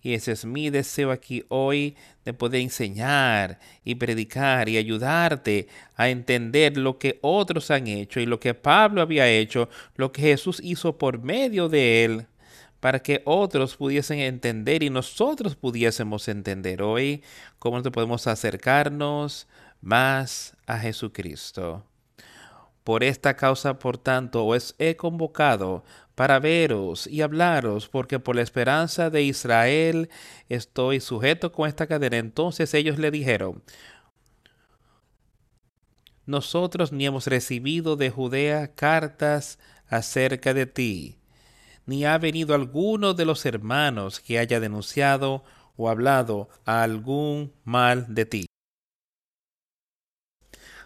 Y 0.00 0.12
ese 0.12 0.32
es 0.32 0.44
mi 0.44 0.68
deseo 0.68 1.10
aquí 1.10 1.44
hoy 1.48 1.96
de 2.26 2.34
poder 2.34 2.60
enseñar 2.60 3.58
y 3.84 3.94
predicar 3.94 4.68
y 4.68 4.76
ayudarte 4.76 5.68
a 5.96 6.10
entender 6.10 6.76
lo 6.76 6.98
que 6.98 7.18
otros 7.22 7.70
han 7.70 7.86
hecho 7.86 8.20
y 8.20 8.26
lo 8.26 8.38
que 8.38 8.52
Pablo 8.52 9.00
había 9.00 9.28
hecho, 9.30 9.70
lo 9.96 10.12
que 10.12 10.22
Jesús 10.22 10.60
hizo 10.62 10.98
por 10.98 11.22
medio 11.22 11.70
de 11.70 12.04
él, 12.04 12.26
para 12.84 12.98
que 12.98 13.22
otros 13.24 13.76
pudiesen 13.76 14.18
entender 14.18 14.82
y 14.82 14.90
nosotros 14.90 15.56
pudiésemos 15.56 16.28
entender 16.28 16.82
hoy 16.82 17.22
cómo 17.58 17.82
podemos 17.82 18.26
acercarnos 18.26 19.48
más 19.80 20.54
a 20.66 20.78
Jesucristo. 20.78 21.82
Por 22.82 23.02
esta 23.02 23.36
causa, 23.36 23.78
por 23.78 23.96
tanto, 23.96 24.44
os 24.44 24.74
he 24.78 24.96
convocado 24.96 25.82
para 26.14 26.38
veros 26.40 27.06
y 27.06 27.22
hablaros, 27.22 27.88
porque 27.88 28.18
por 28.18 28.36
la 28.36 28.42
esperanza 28.42 29.08
de 29.08 29.22
Israel 29.22 30.10
estoy 30.50 31.00
sujeto 31.00 31.52
con 31.52 31.66
esta 31.66 31.86
cadena. 31.86 32.18
Entonces 32.18 32.74
ellos 32.74 32.98
le 32.98 33.10
dijeron, 33.10 33.62
nosotros 36.26 36.92
ni 36.92 37.06
hemos 37.06 37.26
recibido 37.28 37.96
de 37.96 38.10
Judea 38.10 38.74
cartas 38.74 39.58
acerca 39.88 40.52
de 40.52 40.66
ti, 40.66 41.16
ni 41.86 42.04
ha 42.04 42.16
venido 42.18 42.54
alguno 42.54 43.14
de 43.14 43.24
los 43.24 43.44
hermanos 43.46 44.20
que 44.20 44.38
haya 44.38 44.60
denunciado 44.60 45.44
o 45.76 45.88
hablado 45.88 46.48
algún 46.64 47.52
mal 47.64 48.14
de 48.14 48.26
ti 48.26 48.46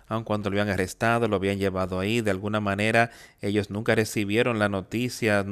aun 0.09 0.25
cuando 0.25 0.51
lo 0.51 0.55
habían 0.55 0.73
arrestado, 0.73 1.29
lo 1.29 1.37
habían 1.37 1.59
llevado 1.59 2.01
ahí, 2.01 2.21
de 2.21 2.31
alguna 2.31 2.61
manera 2.61 3.11
ellos 3.41 3.71
nunca 3.71 3.95
recibieron 3.95 4.59
la 4.59 4.69
noticia 4.69 5.45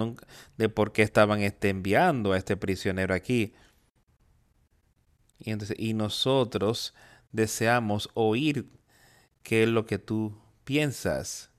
de 0.57 0.69
por 0.69 0.93
qué 0.93 1.03
estaban 1.03 1.43
este, 1.43 1.69
enviando 1.69 2.33
a 2.33 2.39
este 2.39 2.57
prisionero 2.57 3.15
aquí. 3.15 3.55
Y, 5.39 5.53
y 5.77 5.95
nosotros 5.95 6.95
deseamos 7.33 8.09
oír 8.15 8.71
qué 9.43 9.65
es 9.65 9.69
lo 9.69 9.85
que 9.85 9.99
tú 9.99 10.41
piensas, 10.65 11.51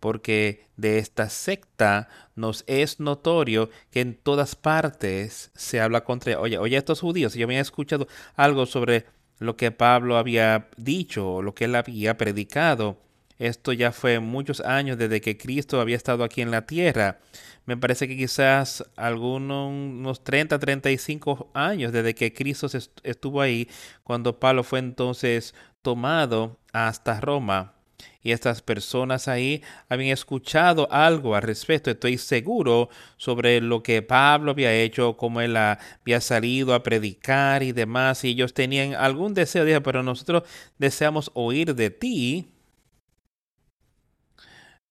porque 0.00 0.66
de 0.76 0.98
esta 0.98 1.28
secta 1.28 2.08
nos 2.36 2.64
es 2.66 3.00
notorio 3.00 3.70
que 3.90 4.00
en 4.00 4.14
todas 4.14 4.56
partes 4.56 5.50
se 5.54 5.80
habla 5.80 6.04
contra, 6.04 6.40
oye, 6.40 6.58
oye, 6.58 6.76
estos 6.76 7.00
judíos, 7.00 7.34
yo 7.34 7.46
había 7.46 7.60
escuchado 7.60 8.06
algo 8.36 8.66
sobre 8.66 9.06
lo 9.38 9.56
que 9.56 9.70
Pablo 9.70 10.16
había 10.16 10.68
dicho, 10.76 11.42
lo 11.42 11.54
que 11.54 11.66
él 11.66 11.74
había 11.74 12.16
predicado. 12.16 12.98
Esto 13.38 13.72
ya 13.72 13.92
fue 13.92 14.18
muchos 14.18 14.60
años 14.60 14.98
desde 14.98 15.20
que 15.20 15.38
Cristo 15.38 15.80
había 15.80 15.96
estado 15.96 16.24
aquí 16.24 16.42
en 16.42 16.50
la 16.50 16.66
tierra. 16.66 17.20
Me 17.66 17.76
parece 17.76 18.08
que 18.08 18.16
quizás 18.16 18.84
algunos 18.96 19.70
unos 19.70 20.24
30, 20.24 20.58
35 20.58 21.50
años 21.54 21.92
desde 21.92 22.14
que 22.14 22.32
Cristo 22.32 22.66
estuvo 23.04 23.40
ahí, 23.40 23.68
cuando 24.02 24.40
Pablo 24.40 24.64
fue 24.64 24.80
entonces 24.80 25.54
tomado 25.82 26.58
hasta 26.72 27.20
Roma 27.20 27.77
y 28.22 28.32
estas 28.32 28.62
personas 28.62 29.28
ahí 29.28 29.62
habían 29.88 30.12
escuchado 30.12 30.90
algo 30.92 31.34
al 31.34 31.42
respecto. 31.42 31.90
Estoy 31.90 32.18
seguro 32.18 32.90
sobre 33.16 33.60
lo 33.60 33.82
que 33.82 34.02
Pablo 34.02 34.50
había 34.50 34.74
hecho, 34.74 35.16
cómo 35.16 35.40
él 35.40 35.56
había 35.56 36.20
salido 36.20 36.74
a 36.74 36.82
predicar 36.82 37.62
y 37.62 37.72
demás. 37.72 38.24
Y 38.24 38.30
ellos 38.30 38.54
tenían 38.54 38.94
algún 38.94 39.34
deseo, 39.34 39.64
dije, 39.64 39.80
pero 39.80 40.02
nosotros 40.02 40.42
deseamos 40.78 41.30
oír 41.34 41.74
de 41.74 41.90
ti 41.90 42.48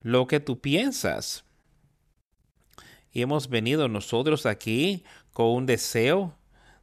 lo 0.01 0.27
que 0.27 0.39
tú 0.39 0.59
piensas. 0.59 1.43
Y 3.11 3.21
hemos 3.21 3.49
venido 3.49 3.87
nosotros 3.87 4.45
aquí 4.45 5.03
con 5.33 5.47
un 5.47 5.65
deseo 5.65 6.37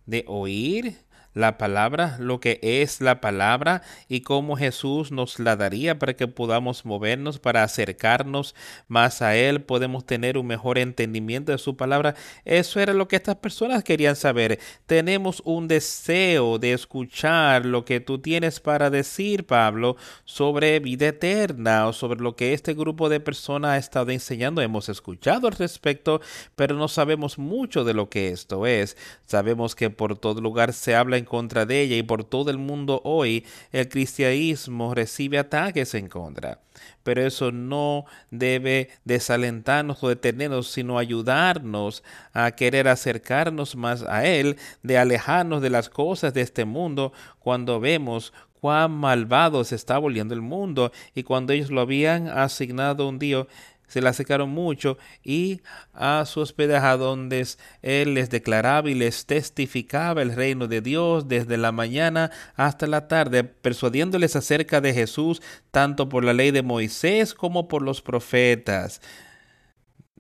de 0.07 0.25
oír 0.29 0.99
la 1.35 1.59
palabra, 1.59 2.17
lo 2.21 2.41
que 2.41 2.61
es 2.63 3.01
la 3.01 3.21
palabra 3.21 3.83
y 4.09 4.21
cómo 4.21 4.57
Jesús 4.57 5.11
nos 5.13 5.39
la 5.41 5.57
daría 5.57 5.99
para 5.99 6.15
que 6.15 6.29
podamos 6.29 6.85
movernos, 6.85 7.39
para 7.39 7.65
acercarnos 7.65 8.55
más 8.89 9.21
a 9.21 9.37
Él, 9.37 9.63
podemos 9.63 10.07
tener 10.07 10.39
un 10.39 10.47
mejor 10.47 10.79
entendimiento 10.79 11.53
de 11.53 11.59
su 11.59 11.77
palabra. 11.77 12.15
Eso 12.45 12.81
era 12.81 12.95
lo 12.95 13.09
que 13.09 13.17
estas 13.17 13.37
personas 13.37 13.85
querían 13.85 14.17
saber. 14.17 14.61
Tenemos 14.87 15.43
un 15.45 15.69
deseo 15.69 16.59
de 16.59 16.73
escuchar 16.73 17.67
lo 17.67 17.85
que 17.85 18.01
tú 18.01 18.19
tienes 18.21 18.61
para 18.61 18.91
decir, 18.91 19.45
Pablo, 19.45 19.97
sobre 20.25 20.79
vida 20.79 21.09
eterna 21.09 21.89
o 21.89 21.93
sobre 21.93 22.21
lo 22.21 22.37
que 22.37 22.53
este 22.53 22.75
grupo 22.75 23.09
de 23.09 23.21
personas 23.21 23.73
ha 23.73 23.79
estado 23.79 24.11
enseñando. 24.13 24.63
Hemos 24.63 24.89
escuchado 24.89 25.49
al 25.49 25.55
respecto, 25.55 26.21
pero 26.55 26.77
no 26.77 26.87
sabemos 26.89 27.39
mucho 27.39 27.85
de 27.85 27.95
lo 27.95 28.09
que 28.09 28.29
esto 28.29 28.67
es. 28.67 28.97
Sabemos 29.27 29.75
que 29.75 29.91
por 29.91 30.17
todo 30.17 30.41
lugar 30.41 30.73
se 30.73 30.95
habla 30.95 31.24
contra 31.25 31.67
de 31.67 31.81
ella 31.83 31.97
y 31.97 32.03
por 32.03 32.25
todo 32.25 32.51
el 32.51 32.59
mundo 32.59 33.01
hoy 33.05 33.45
el 33.73 33.89
cristianismo 33.89 34.95
recibe 34.95 35.39
ataques 35.39 35.95
en 35.95 36.09
contra. 36.09 36.61
Pero 37.03 37.25
eso 37.25 37.53
no 37.53 38.05
debe 38.31 38.91
desalentarnos 39.05 40.03
o 40.03 40.09
detenernos, 40.09 40.71
sino 40.71 40.99
ayudarnos 40.99 42.03
a 42.33 42.51
querer 42.53 42.89
acercarnos 42.89 43.77
más 43.77 44.03
a 44.03 44.25
Él, 44.25 44.57
de 44.83 44.99
alejarnos 44.99 45.63
de 45.63 45.71
las 45.71 45.89
cosas 45.89 46.35
de 46.35 46.41
este 46.41 46.65
mundo 46.65 47.13
cuando 47.39 47.81
vemos 47.81 48.33
cuán 48.65 48.93
malvado 48.93 49.63
se 49.63 49.75
está 49.75 49.99
volviendo 49.99 50.33
el 50.33 50.41
mundo 50.41 50.91
y 51.15 51.23
cuando 51.23 51.53
ellos 51.53 51.71
lo 51.71 51.83
habían 51.83 52.29
asignado 52.29 53.07
un 53.07 53.19
día 53.19 53.47
se 53.87 54.01
le 54.01 54.09
acercaron 54.09 54.51
mucho 54.51 54.99
y 55.23 55.61
a 55.93 56.25
su 56.27 56.41
hospedaje 56.41 56.99
donde 56.99 57.47
él 57.83 58.15
les 58.15 58.31
declaraba 58.31 58.91
y 58.91 58.95
les 58.95 59.27
testificaba 59.27 60.23
el 60.23 60.35
reino 60.35 60.67
de 60.67 60.81
Dios 60.81 61.29
desde 61.29 61.57
la 61.57 61.73
mañana 61.73 62.31
hasta 62.57 62.87
la 62.87 63.09
tarde, 63.09 63.45
persuadiéndoles 63.45 64.37
acerca 64.37 64.81
de 64.81 64.95
Jesús 64.95 65.43
tanto 65.71 66.09
por 66.09 66.25
la 66.25 66.33
ley 66.33 66.51
de 66.51 66.63
Moisés 66.63 67.35
como 67.35 67.69
por 67.69 67.83
los 67.83 68.03
profetas, 68.03 69.01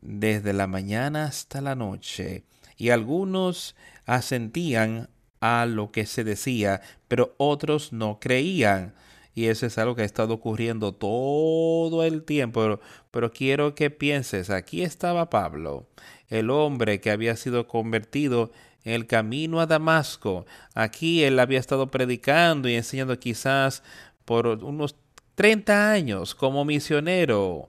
desde 0.00 0.52
la 0.52 0.66
mañana 0.66 1.24
hasta 1.24 1.60
la 1.60 1.74
noche. 1.74 2.44
Y 2.76 2.90
algunos 2.90 3.76
asentían 4.04 5.08
a 5.40 5.66
lo 5.66 5.90
que 5.92 6.06
se 6.06 6.24
decía, 6.24 6.80
pero 7.08 7.34
otros 7.38 7.92
no 7.92 8.18
creían 8.20 8.94
y 9.34 9.46
eso 9.46 9.66
es 9.66 9.78
algo 9.78 9.94
que 9.94 10.02
ha 10.02 10.06
estado 10.06 10.34
ocurriendo 10.34 10.92
todo 10.92 12.04
el 12.04 12.22
tiempo. 12.22 12.80
Pero, 13.10 13.32
quiero 13.32 13.74
que 13.74 13.90
pienses, 13.90 14.50
aquí 14.50 14.82
estaba 14.82 15.30
Pablo, 15.30 15.86
el 16.28 16.50
hombre 16.50 17.00
que 17.00 17.10
había 17.10 17.36
sido 17.36 17.66
convertido 17.66 18.52
en 18.84 18.92
el 18.92 19.06
camino 19.06 19.60
a 19.60 19.66
Damasco. 19.66 20.46
Aquí 20.74 21.24
él 21.24 21.38
había 21.40 21.58
estado 21.58 21.90
predicando 21.90 22.68
y 22.68 22.74
enseñando 22.74 23.18
quizás 23.18 23.82
por 24.24 24.46
unos 24.46 24.96
30 25.34 25.90
años 25.90 26.34
como 26.34 26.64
misionero 26.64 27.68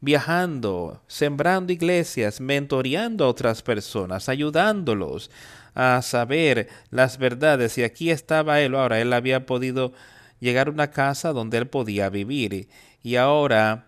viajando, 0.00 1.02
sembrando 1.06 1.72
iglesias, 1.72 2.40
mentoreando 2.40 3.24
a 3.24 3.28
otras 3.28 3.62
personas, 3.62 4.28
ayudándolos 4.28 5.30
a 5.74 6.00
saber 6.02 6.68
las 6.90 7.18
verdades. 7.18 7.76
Y 7.78 7.82
aquí 7.82 8.10
estaba 8.10 8.60
él, 8.60 8.74
ahora 8.74 9.00
él 9.00 9.12
había 9.12 9.46
podido 9.46 9.92
llegar 10.40 10.68
a 10.68 10.72
una 10.72 10.90
casa 10.90 11.32
donde 11.32 11.58
él 11.58 11.68
podía 11.68 12.08
vivir. 12.10 12.68
Y 13.02 13.16
ahora 13.16 13.86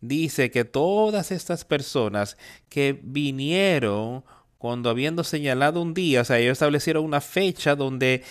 dice 0.00 0.50
que 0.50 0.64
todas 0.64 1.30
estas 1.30 1.64
personas 1.64 2.36
que 2.68 3.00
vinieron 3.02 4.24
cuando 4.62 4.90
habiendo 4.90 5.24
señalado 5.24 5.82
un 5.82 5.92
día, 5.92 6.20
o 6.20 6.24
sea, 6.24 6.38
ellos 6.38 6.52
establecieron 6.52 7.04
una 7.04 7.20
fecha 7.20 7.74
donde 7.74 8.22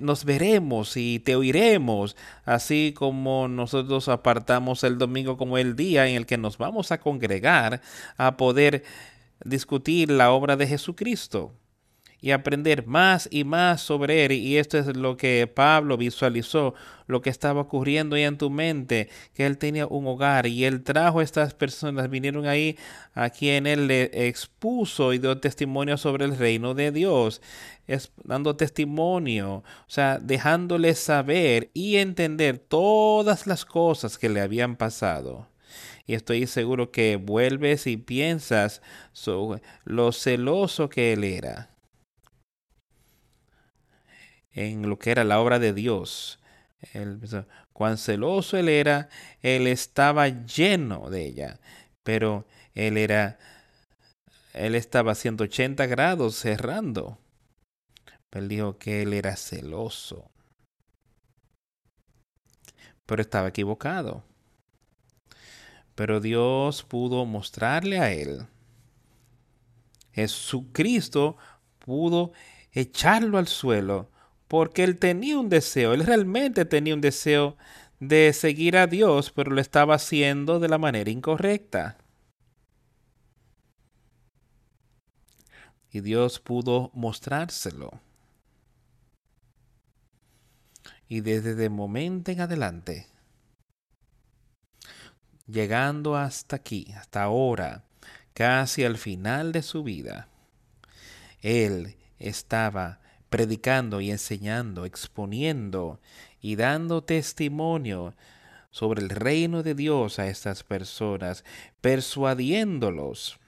nos 0.00 0.24
veremos 0.24 0.96
y 0.96 1.20
te 1.20 1.36
oiremos, 1.36 2.16
así 2.44 2.92
como 2.96 3.46
nosotros 3.46 4.08
apartamos 4.08 4.82
el 4.82 4.98
domingo 4.98 5.36
como 5.36 5.56
el 5.56 5.76
día 5.76 6.08
en 6.08 6.16
el 6.16 6.26
que 6.26 6.36
nos 6.36 6.58
vamos 6.58 6.90
a 6.90 6.98
congregar 6.98 7.80
a 8.16 8.36
poder 8.36 8.82
discutir 9.44 10.10
la 10.10 10.32
obra 10.32 10.56
de 10.56 10.66
Jesucristo. 10.66 11.52
Y 12.20 12.32
aprender 12.32 12.86
más 12.86 13.28
y 13.30 13.44
más 13.44 13.80
sobre 13.80 14.24
él. 14.24 14.32
Y 14.32 14.56
esto 14.56 14.78
es 14.78 14.96
lo 14.96 15.16
que 15.16 15.46
Pablo 15.46 15.96
visualizó, 15.96 16.74
lo 17.06 17.22
que 17.22 17.30
estaba 17.30 17.60
ocurriendo 17.60 18.16
ahí 18.16 18.24
en 18.24 18.38
tu 18.38 18.50
mente, 18.50 19.08
que 19.34 19.46
él 19.46 19.58
tenía 19.58 19.86
un 19.86 20.06
hogar 20.06 20.46
y 20.46 20.64
él 20.64 20.82
trajo 20.82 21.20
a 21.20 21.22
estas 21.22 21.54
personas, 21.54 22.10
vinieron 22.10 22.46
ahí 22.46 22.76
a 23.14 23.30
quien 23.30 23.66
él 23.66 23.86
le 23.86 24.10
expuso 24.28 25.12
y 25.12 25.18
dio 25.18 25.38
testimonio 25.38 25.96
sobre 25.96 26.24
el 26.24 26.36
reino 26.36 26.74
de 26.74 26.92
Dios, 26.92 27.40
es 27.86 28.10
dando 28.24 28.56
testimonio, 28.56 29.56
o 29.56 29.64
sea, 29.86 30.18
dejándoles 30.18 30.98
saber 30.98 31.70
y 31.72 31.96
entender 31.96 32.58
todas 32.58 33.46
las 33.46 33.64
cosas 33.64 34.18
que 34.18 34.28
le 34.28 34.40
habían 34.40 34.76
pasado 34.76 35.48
y 36.06 36.14
estoy 36.14 36.46
seguro 36.46 36.90
que 36.90 37.16
vuelves 37.16 37.86
y 37.86 37.98
piensas 37.98 38.80
sobre 39.12 39.60
lo 39.84 40.10
celoso 40.10 40.88
que 40.88 41.12
él 41.12 41.22
era 41.22 41.68
en 44.58 44.88
lo 44.88 44.98
que 44.98 45.12
era 45.12 45.22
la 45.22 45.40
obra 45.40 45.60
de 45.60 45.72
Dios. 45.72 46.40
cuán 47.72 47.96
celoso 47.96 48.56
él 48.56 48.68
era, 48.68 49.08
él 49.40 49.68
estaba 49.68 50.28
lleno 50.28 51.10
de 51.10 51.26
ella, 51.26 51.60
pero 52.02 52.44
él 52.74 52.96
era, 52.96 53.38
él 54.54 54.74
estaba 54.74 55.12
a 55.12 55.14
180 55.14 55.86
grados 55.86 56.34
cerrando. 56.34 57.18
Él 58.32 58.48
dijo 58.48 58.78
que 58.78 59.02
él 59.02 59.12
era 59.12 59.36
celoso, 59.36 60.30
pero 63.06 63.22
estaba 63.22 63.48
equivocado. 63.48 64.24
Pero 65.94 66.20
Dios 66.20 66.82
pudo 66.82 67.24
mostrarle 67.26 67.98
a 68.00 68.12
él. 68.12 68.46
Jesucristo 70.12 71.36
pudo 71.78 72.32
echarlo 72.72 73.38
al 73.38 73.46
suelo 73.46 74.10
porque 74.48 74.82
él 74.82 74.98
tenía 74.98 75.38
un 75.38 75.50
deseo, 75.50 75.92
él 75.92 76.04
realmente 76.04 76.64
tenía 76.64 76.94
un 76.94 77.02
deseo 77.02 77.56
de 78.00 78.32
seguir 78.32 78.76
a 78.76 78.86
Dios, 78.86 79.30
pero 79.30 79.50
lo 79.50 79.60
estaba 79.60 79.94
haciendo 79.94 80.58
de 80.58 80.68
la 80.68 80.78
manera 80.78 81.10
incorrecta. 81.10 81.98
Y 85.90 86.00
Dios 86.00 86.40
pudo 86.40 86.90
mostrárselo. 86.94 88.00
Y 91.08 91.20
desde 91.20 91.64
el 91.64 91.70
momento 91.70 92.30
en 92.30 92.40
adelante, 92.42 93.06
llegando 95.46 96.16
hasta 96.16 96.56
aquí, 96.56 96.92
hasta 96.94 97.22
ahora, 97.22 97.84
casi 98.34 98.84
al 98.84 98.98
final 98.98 99.52
de 99.52 99.62
su 99.62 99.82
vida, 99.82 100.28
Él 101.40 101.96
estaba 102.18 103.00
predicando 103.30 104.00
y 104.00 104.10
enseñando, 104.10 104.84
exponiendo 104.84 106.00
y 106.40 106.56
dando 106.56 107.02
testimonio 107.02 108.14
sobre 108.70 109.02
el 109.02 109.10
reino 109.10 109.62
de 109.62 109.74
Dios 109.74 110.18
a 110.18 110.28
estas 110.28 110.62
personas, 110.62 111.44
persuadiéndolos 111.80 113.38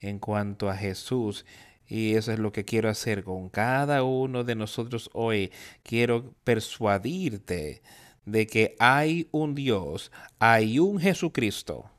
en 0.00 0.18
cuanto 0.18 0.70
a 0.70 0.76
Jesús. 0.76 1.44
Y 1.88 2.14
eso 2.14 2.32
es 2.32 2.38
lo 2.38 2.52
que 2.52 2.64
quiero 2.64 2.88
hacer 2.88 3.22
con 3.24 3.48
cada 3.48 4.02
uno 4.02 4.44
de 4.44 4.54
nosotros 4.54 5.08
hoy. 5.12 5.52
Quiero 5.82 6.34
persuadirte 6.44 7.82
de 8.24 8.46
que 8.46 8.74
hay 8.78 9.28
un 9.30 9.54
Dios, 9.54 10.10
hay 10.38 10.78
un 10.78 10.98
Jesucristo. 10.98 11.90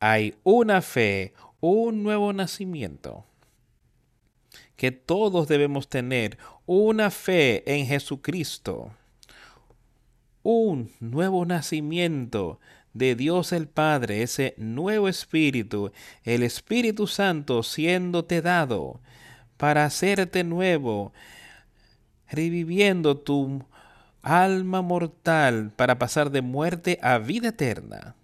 Hay 0.00 0.34
una 0.44 0.80
fe, 0.80 1.34
un 1.60 2.02
nuevo 2.02 2.32
nacimiento. 2.32 3.24
Que 4.76 4.92
todos 4.92 5.46
debemos 5.46 5.88
tener 5.88 6.38
una 6.66 7.10
fe 7.10 7.62
en 7.66 7.86
Jesucristo. 7.86 8.92
Un 10.42 10.90
nuevo 11.00 11.44
nacimiento 11.44 12.58
de 12.94 13.14
Dios 13.14 13.52
el 13.52 13.68
Padre, 13.68 14.22
ese 14.22 14.54
nuevo 14.56 15.08
Espíritu, 15.08 15.92
el 16.24 16.42
Espíritu 16.42 17.06
Santo 17.06 17.62
siéndote 17.62 18.40
dado 18.40 19.00
para 19.58 19.84
hacerte 19.84 20.42
nuevo, 20.44 21.12
reviviendo 22.28 23.18
tu 23.18 23.64
alma 24.22 24.80
mortal 24.80 25.72
para 25.76 25.98
pasar 25.98 26.30
de 26.30 26.40
muerte 26.40 26.98
a 27.02 27.18
vida 27.18 27.48
eterna 27.48 28.16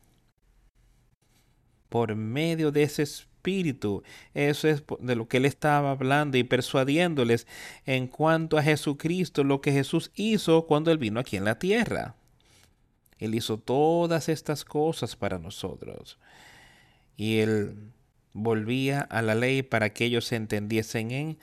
por 1.96 2.14
medio 2.14 2.72
de 2.72 2.82
ese 2.82 3.04
espíritu. 3.04 4.02
Eso 4.34 4.68
es 4.68 4.82
de 5.00 5.16
lo 5.16 5.28
que 5.28 5.38
él 5.38 5.46
estaba 5.46 5.92
hablando 5.92 6.36
y 6.36 6.44
persuadiéndoles 6.44 7.46
en 7.86 8.06
cuanto 8.06 8.58
a 8.58 8.62
Jesucristo, 8.62 9.44
lo 9.44 9.62
que 9.62 9.72
Jesús 9.72 10.10
hizo 10.14 10.66
cuando 10.66 10.90
él 10.90 10.98
vino 10.98 11.18
aquí 11.18 11.38
en 11.38 11.46
la 11.46 11.58
tierra. 11.58 12.14
Él 13.18 13.34
hizo 13.34 13.56
todas 13.56 14.28
estas 14.28 14.66
cosas 14.66 15.16
para 15.16 15.38
nosotros. 15.38 16.18
Y 17.16 17.38
él 17.38 17.78
volvía 18.34 19.00
a 19.00 19.22
la 19.22 19.34
ley 19.34 19.62
para 19.62 19.94
que 19.94 20.04
ellos 20.04 20.30
entendiesen 20.32 21.10
en 21.12 21.38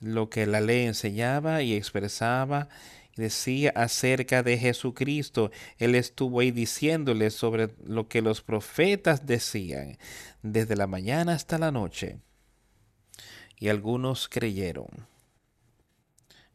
lo 0.00 0.30
que 0.30 0.46
la 0.46 0.62
ley 0.62 0.86
enseñaba 0.86 1.60
y 1.60 1.74
expresaba 1.74 2.70
decía 3.18 3.72
acerca 3.74 4.42
de 4.42 4.56
Jesucristo. 4.56 5.50
Él 5.76 5.94
estuvo 5.94 6.40
ahí 6.40 6.50
diciéndoles 6.50 7.34
sobre 7.34 7.74
lo 7.84 8.08
que 8.08 8.22
los 8.22 8.40
profetas 8.40 9.26
decían 9.26 9.98
desde 10.42 10.76
la 10.76 10.86
mañana 10.86 11.34
hasta 11.34 11.58
la 11.58 11.70
noche. 11.70 12.20
Y 13.58 13.68
algunos 13.68 14.28
creyeron. 14.28 14.88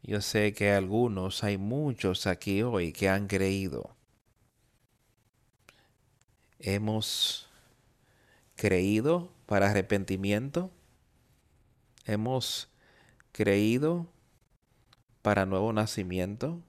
Yo 0.02 0.20
sé 0.20 0.52
que 0.54 0.72
algunos, 0.72 1.44
hay 1.44 1.58
muchos 1.58 2.26
aquí 2.26 2.62
hoy 2.62 2.92
que 2.92 3.08
han 3.08 3.26
creído. 3.26 3.94
Hemos 6.58 7.48
creído 8.56 9.30
para 9.46 9.70
arrepentimiento. 9.70 10.70
Hemos 12.06 12.68
creído 13.32 14.06
para 15.24 15.46
nuevo 15.46 15.72
nacimiento? 15.72 16.60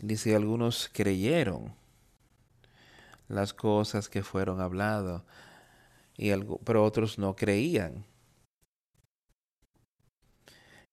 Dice, 0.00 0.36
algunos 0.36 0.90
creyeron 0.92 1.74
las 3.26 3.54
cosas 3.54 4.10
que 4.10 4.22
fueron 4.22 4.60
habladas, 4.60 5.22
pero 6.64 6.84
otros 6.84 7.18
no 7.18 7.34
creían. 7.34 8.04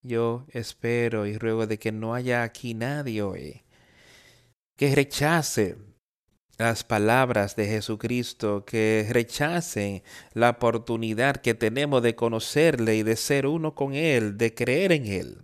Yo 0.01 0.45
espero 0.47 1.25
y 1.25 1.37
ruego 1.37 1.67
de 1.67 1.77
que 1.77 1.91
no 1.91 2.13
haya 2.13 2.43
aquí 2.43 2.73
nadie 2.73 3.21
hoy 3.21 3.63
que 4.77 4.95
rechace 4.95 5.75
las 6.59 6.83
palabras 6.83 7.55
de 7.55 7.67
Jesucristo, 7.67 8.65
que 8.65 9.07
rechacen 9.09 10.03
la 10.33 10.49
oportunidad 10.49 11.37
que 11.37 11.53
tenemos 11.53 12.03
de 12.03 12.15
conocerle 12.15 12.97
y 12.97 13.03
de 13.03 13.15
ser 13.15 13.47
uno 13.47 13.73
con 13.73 13.93
Él, 13.93 14.37
de 14.37 14.53
creer 14.53 14.91
en 14.91 15.07
Él 15.07 15.37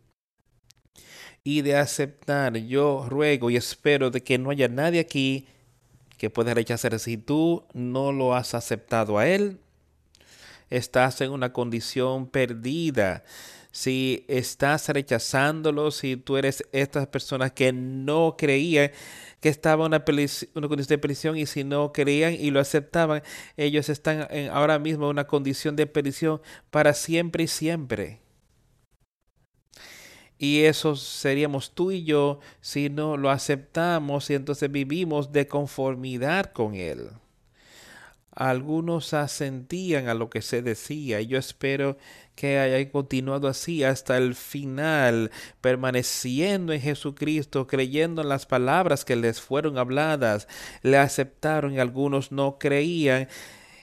y 1.41 1.61
de 1.61 1.77
aceptar. 1.77 2.57
Yo 2.57 3.05
ruego 3.07 3.49
y 3.49 3.55
espero 3.55 4.11
de 4.11 4.23
que 4.23 4.37
no 4.37 4.49
haya 4.49 4.67
nadie 4.67 4.99
aquí 4.99 5.47
que 6.17 6.29
pueda 6.29 6.53
rechazar. 6.53 6.99
Si 6.99 7.15
tú 7.15 7.63
no 7.73 8.11
lo 8.11 8.35
has 8.35 8.53
aceptado 8.53 9.17
a 9.17 9.25
Él, 9.25 9.59
estás 10.69 11.21
en 11.21 11.31
una 11.31 11.53
condición 11.53 12.27
perdida. 12.27 13.23
Si 13.75 14.23
estás 14.29 14.87
rechazándolo, 14.87 15.91
si 15.91 16.15
tú 16.15 16.37
eres 16.37 16.63
estas 16.71 17.07
personas 17.07 17.51
que 17.51 17.73
no 17.73 18.37
creían, 18.37 18.91
que 19.41 19.49
estaba 19.49 19.85
una, 19.85 20.05
una 20.53 20.67
condición 20.69 20.87
de 20.87 20.97
perdición 20.97 21.37
y 21.37 21.45
si 21.45 21.65
no 21.65 21.91
creían 21.91 22.35
y 22.35 22.51
lo 22.51 22.61
aceptaban, 22.61 23.21
ellos 23.57 23.89
están 23.89 24.27
en, 24.29 24.49
ahora 24.49 24.79
mismo 24.79 25.07
en 25.07 25.09
una 25.09 25.27
condición 25.27 25.75
de 25.75 25.87
perdición 25.87 26.41
para 26.71 26.93
siempre 26.93 27.43
y 27.43 27.47
siempre. 27.47 28.21
Y 30.37 30.61
eso 30.63 30.95
seríamos 30.95 31.75
tú 31.75 31.91
y 31.91 32.05
yo 32.05 32.39
si 32.61 32.89
no 32.89 33.17
lo 33.17 33.29
aceptamos 33.29 34.29
y 34.29 34.35
entonces 34.35 34.71
vivimos 34.71 35.33
de 35.33 35.49
conformidad 35.49 36.53
con 36.53 36.75
Él. 36.75 37.09
Algunos 38.31 39.13
asentían 39.13 40.07
a 40.07 40.13
lo 40.13 40.29
que 40.29 40.41
se 40.41 40.61
decía 40.61 41.19
y 41.19 41.27
yo 41.27 41.37
espero 41.37 41.97
que 42.35 42.59
hayan 42.59 42.89
continuado 42.89 43.47
así 43.47 43.83
hasta 43.83 44.17
el 44.17 44.35
final, 44.35 45.31
permaneciendo 45.61 46.73
en 46.73 46.81
Jesucristo, 46.81 47.65
creyendo 47.65 48.21
en 48.21 48.29
las 48.29 48.45
palabras 48.45 49.05
que 49.05 49.15
les 49.15 49.41
fueron 49.41 49.77
habladas, 49.77 50.47
le 50.81 50.97
aceptaron 50.97 51.73
y 51.73 51.79
algunos 51.79 52.31
no 52.31 52.59
creían. 52.59 53.27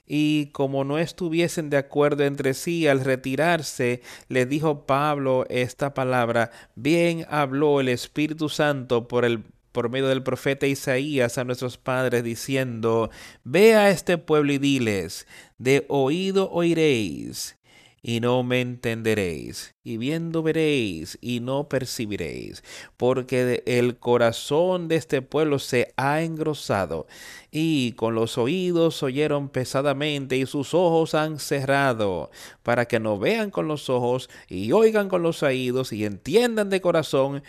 Y 0.07 0.47
como 0.47 0.85
no 0.85 0.99
estuviesen 0.99 1.71
de 1.71 1.79
acuerdo 1.79 2.25
entre 2.25 2.55
sí 2.55 2.87
al 2.87 3.01
retirarse, 3.01 4.03
le 4.29 4.45
dijo 4.47 4.85
Pablo 4.85 5.47
esta 5.49 5.95
palabra, 5.95 6.51
bien 6.75 7.25
habló 7.31 7.81
el 7.81 7.89
Espíritu 7.89 8.49
Santo 8.49 9.09
por 9.09 9.25
el 9.25 9.45
por 9.73 9.89
medio 9.89 10.09
del 10.09 10.23
profeta 10.23 10.67
Isaías 10.67 11.39
a 11.39 11.45
nuestros 11.45 11.79
padres 11.79 12.23
diciendo, 12.23 13.11
Ve 13.43 13.75
a 13.75 13.89
este 13.89 14.19
pueblo 14.19 14.53
y 14.53 14.59
diles, 14.59 15.27
de 15.57 15.87
oído 15.89 16.51
oiréis 16.53 17.57
y 18.03 18.19
no 18.19 18.43
me 18.43 18.61
entenderéis, 18.61 19.77
y 19.85 19.97
viendo 19.97 20.43
veréis 20.43 21.19
y 21.21 21.39
no 21.39 21.69
percibiréis, 21.69 22.65
porque 22.97 23.63
el 23.65 23.99
corazón 23.99 24.89
de 24.89 24.97
este 24.97 25.23
pueblo 25.23 25.61
se 25.61 25.95
ha 25.97 26.23
engrosado, 26.23 27.07
y 27.53 27.93
con 27.93 28.17
los 28.17 28.39
oídos 28.39 29.03
oyeron 29.05 29.49
pesadamente, 29.49 30.37
y 30.37 30.47
sus 30.47 30.75
ojos 30.75 31.15
han 31.15 31.39
cerrado, 31.39 32.31
para 32.65 32.87
que 32.87 32.99
no 32.99 33.21
vean 33.21 33.51
con 33.51 33.69
los 33.69 33.89
ojos, 33.89 34.29
y 34.49 34.73
oigan 34.73 35.09
con 35.09 35.23
los 35.23 35.45
oídos, 35.45 35.93
y 35.93 36.05
entiendan 36.05 36.71
de 36.71 36.81
corazón, 36.81 37.45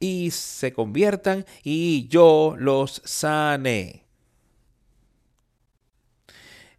y 0.00 0.30
se 0.32 0.74
conviertan, 0.74 1.46
y 1.64 2.08
yo 2.08 2.56
los 2.58 3.00
sane. 3.04 4.07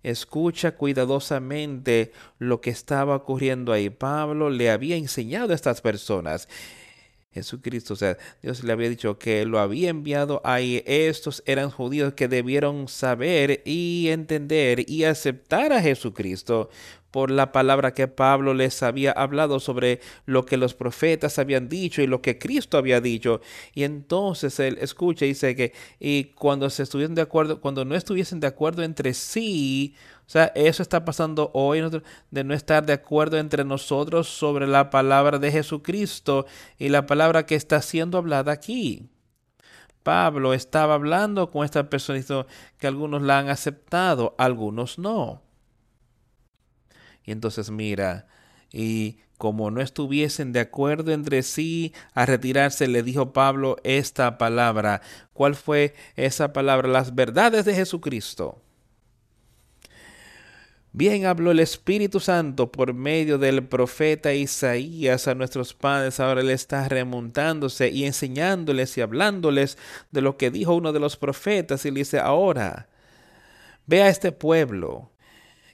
Escucha 0.03 0.75
cuidadosamente 0.75 2.11
lo 2.37 2.61
que 2.61 2.69
estaba 2.69 3.15
ocurriendo 3.15 3.73
ahí. 3.73 3.89
Pablo 3.89 4.49
le 4.49 4.71
había 4.71 4.95
enseñado 4.95 5.51
a 5.51 5.55
estas 5.55 5.81
personas. 5.81 6.47
Jesucristo, 7.31 7.93
o 7.93 7.97
sea, 7.97 8.17
Dios 8.41 8.63
le 8.63 8.73
había 8.73 8.89
dicho 8.89 9.19
que 9.19 9.45
lo 9.45 9.59
había 9.59 9.89
enviado 9.89 10.41
ahí. 10.43 10.83
Estos 10.85 11.43
eran 11.45 11.69
judíos 11.69 12.13
que 12.13 12.27
debieron 12.27 12.87
saber 12.87 13.61
y 13.65 14.07
entender 14.09 14.89
y 14.89 15.03
aceptar 15.03 15.71
a 15.71 15.81
Jesucristo 15.81 16.69
por 17.11 17.31
la 17.31 17.51
palabra 17.51 17.93
que 17.93 18.07
Pablo 18.07 18.53
les 18.53 18.83
había 18.83 19.11
hablado 19.11 19.59
sobre 19.59 19.99
lo 20.25 20.45
que 20.45 20.57
los 20.57 20.73
profetas 20.73 21.39
habían 21.39 21.69
dicho 21.69 22.01
y 22.01 22.07
lo 22.07 22.21
que 22.21 22.37
Cristo 22.37 22.77
había 22.77 23.01
dicho. 23.01 23.41
Y 23.73 23.83
entonces 23.83 24.59
él 24.59 24.77
escucha 24.81 25.25
y 25.25 25.29
dice 25.29 25.55
que 25.55 25.73
y 25.99 26.25
cuando 26.35 26.69
se 26.69 26.83
estuvieron 26.83 27.15
de 27.15 27.21
acuerdo, 27.23 27.61
cuando 27.61 27.85
no 27.85 27.95
estuviesen 27.95 28.39
de 28.39 28.47
acuerdo 28.47 28.83
entre 28.83 29.13
sí, 29.13 29.95
o 30.27 30.31
sea, 30.31 30.51
eso 30.53 30.83
está 30.83 31.05
pasando 31.05 31.49
hoy 31.53 31.81
de 32.29 32.43
no 32.43 32.53
estar 32.53 32.85
de 32.85 32.93
acuerdo 32.93 33.37
entre 33.37 33.63
nosotros 33.65 34.27
sobre 34.27 34.67
la 34.67 34.91
palabra 34.91 35.39
de 35.39 35.51
Jesucristo 35.51 36.45
y 36.77 36.89
la 36.89 37.07
palabra 37.07 37.47
que 37.47 37.55
está 37.55 37.81
siendo 37.81 38.19
hablada 38.19 38.51
aquí. 38.51 39.09
Pablo 40.03 40.53
estaba 40.53 40.93
hablando 40.93 41.49
con 41.49 41.65
esta 41.65 41.89
persona 41.89 42.45
que 42.77 42.87
algunos 42.87 43.21
la 43.21 43.39
han 43.39 43.49
aceptado, 43.49 44.35
algunos 44.37 44.99
no. 44.99 45.41
Y 47.29 47.31
entonces 47.31 47.69
mira, 47.69 48.25
y 48.73 49.19
como 49.37 49.69
no 49.69 49.81
estuviesen 49.81 50.51
de 50.51 50.61
acuerdo 50.61 51.11
entre 51.11 51.43
sí 51.43 51.93
a 52.15 52.25
retirarse, 52.25 52.87
le 52.87 53.03
dijo 53.03 53.33
Pablo 53.33 53.77
esta 53.83 54.39
palabra. 54.39 55.03
¿Cuál 55.31 55.53
fue 55.53 55.93
esa 56.15 56.53
palabra? 56.53 56.87
Las 56.87 57.13
verdades 57.13 57.65
de 57.65 57.75
Jesucristo. 57.75 58.59
Bien 60.91 61.27
habló 61.27 61.51
el 61.51 61.59
Espíritu 61.59 62.19
Santo 62.19 62.71
por 62.71 62.95
medio 62.95 63.37
del 63.37 63.63
profeta 63.63 64.33
Isaías 64.33 65.27
a 65.27 65.35
nuestros 65.35 65.75
padres. 65.75 66.19
Ahora 66.19 66.41
él 66.41 66.49
está 66.49 66.89
remontándose 66.89 67.89
y 67.89 68.05
enseñándoles 68.05 68.97
y 68.97 69.01
hablándoles 69.01 69.77
de 70.09 70.21
lo 70.21 70.35
que 70.35 70.49
dijo 70.49 70.73
uno 70.73 70.93
de 70.93 70.99
los 70.99 71.15
profetas. 71.15 71.85
Y 71.85 71.91
le 71.91 71.99
dice, 71.99 72.17
ahora, 72.17 72.89
ve 73.85 74.01
a 74.01 74.09
este 74.09 74.31
pueblo 74.31 75.11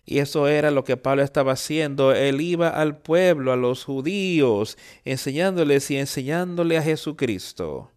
y 0.06 0.20
eso 0.20 0.48
era 0.48 0.70
lo 0.72 0.84
que 0.84 0.98
Pablo 0.98 1.24
estaba 1.24 1.54
haciendo. 1.54 2.14
Él 2.14 2.40
iba 2.42 2.70
al 2.70 2.98
pueblo, 2.98 3.52
a 3.52 3.56
los 3.56 3.84
judíos, 3.86 4.78
enseñándoles 5.04 5.90
y 5.90 5.98
enseñándole 5.98 6.78
a 6.78 6.84
Jesucristo. 6.84 7.92